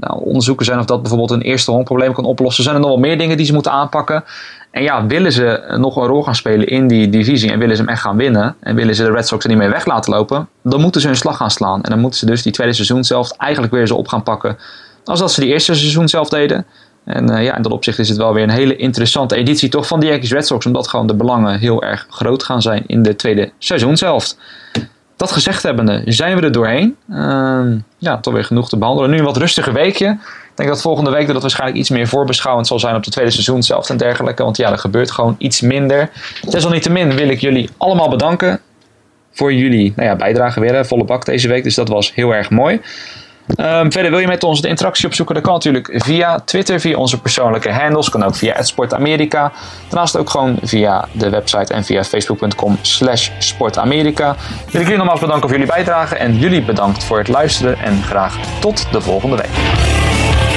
[0.00, 2.64] nou, onderzoeken zijn of dat bijvoorbeeld een eerste honkprobleem kan oplossen.
[2.64, 4.24] Zijn er nog wel meer dingen die ze moeten aanpakken?
[4.70, 7.82] En ja, willen ze nog een rol gaan spelen in die divisie en willen ze
[7.82, 10.12] hem echt gaan winnen en willen ze de Red Sox er niet mee weg laten
[10.12, 11.82] lopen, dan moeten ze hun slag gaan slaan.
[11.82, 14.58] En dan moeten ze dus die tweede seizoen zelf eigenlijk weer zo op gaan pakken
[15.04, 16.66] als dat ze die eerste seizoen zelf deden.
[17.04, 19.86] En uh, ja, in dat opzicht is het wel weer een hele interessante editie toch
[19.86, 23.02] van de Yankees Red Sox, omdat gewoon de belangen heel erg groot gaan zijn in
[23.02, 24.38] de tweede seizoenshelft.
[25.18, 26.96] Dat gezegd hebbende zijn we er doorheen.
[27.10, 27.62] Uh,
[27.98, 29.10] ja, toch weer genoeg te behandelen.
[29.10, 30.06] Nu een wat rustiger weekje.
[30.08, 33.30] Ik denk dat volgende week dat waarschijnlijk iets meer voorbeschouwend zal zijn op de tweede
[33.30, 34.42] seizoen zelf en dergelijke.
[34.42, 36.10] Want ja, er gebeurt gewoon iets minder.
[36.50, 38.60] Desalniettemin wil ik jullie allemaal bedanken
[39.32, 40.86] voor jullie nou ja, bijdrage weer.
[40.86, 41.62] Volle bak deze week.
[41.62, 42.80] Dus dat was heel erg mooi.
[43.56, 46.96] Um, verder wil je met ons de interactie opzoeken, dat kan natuurlijk via Twitter, via
[46.96, 49.52] onze persoonlijke handles, kan ook via @sportamerika.
[49.88, 54.36] Daarnaast ook gewoon via de website en via facebook.com/slash sportamerika.
[54.70, 58.02] Wil ik jullie nogmaals bedanken voor jullie bijdrage en jullie bedankt voor het luisteren en
[58.02, 60.47] graag tot de volgende week.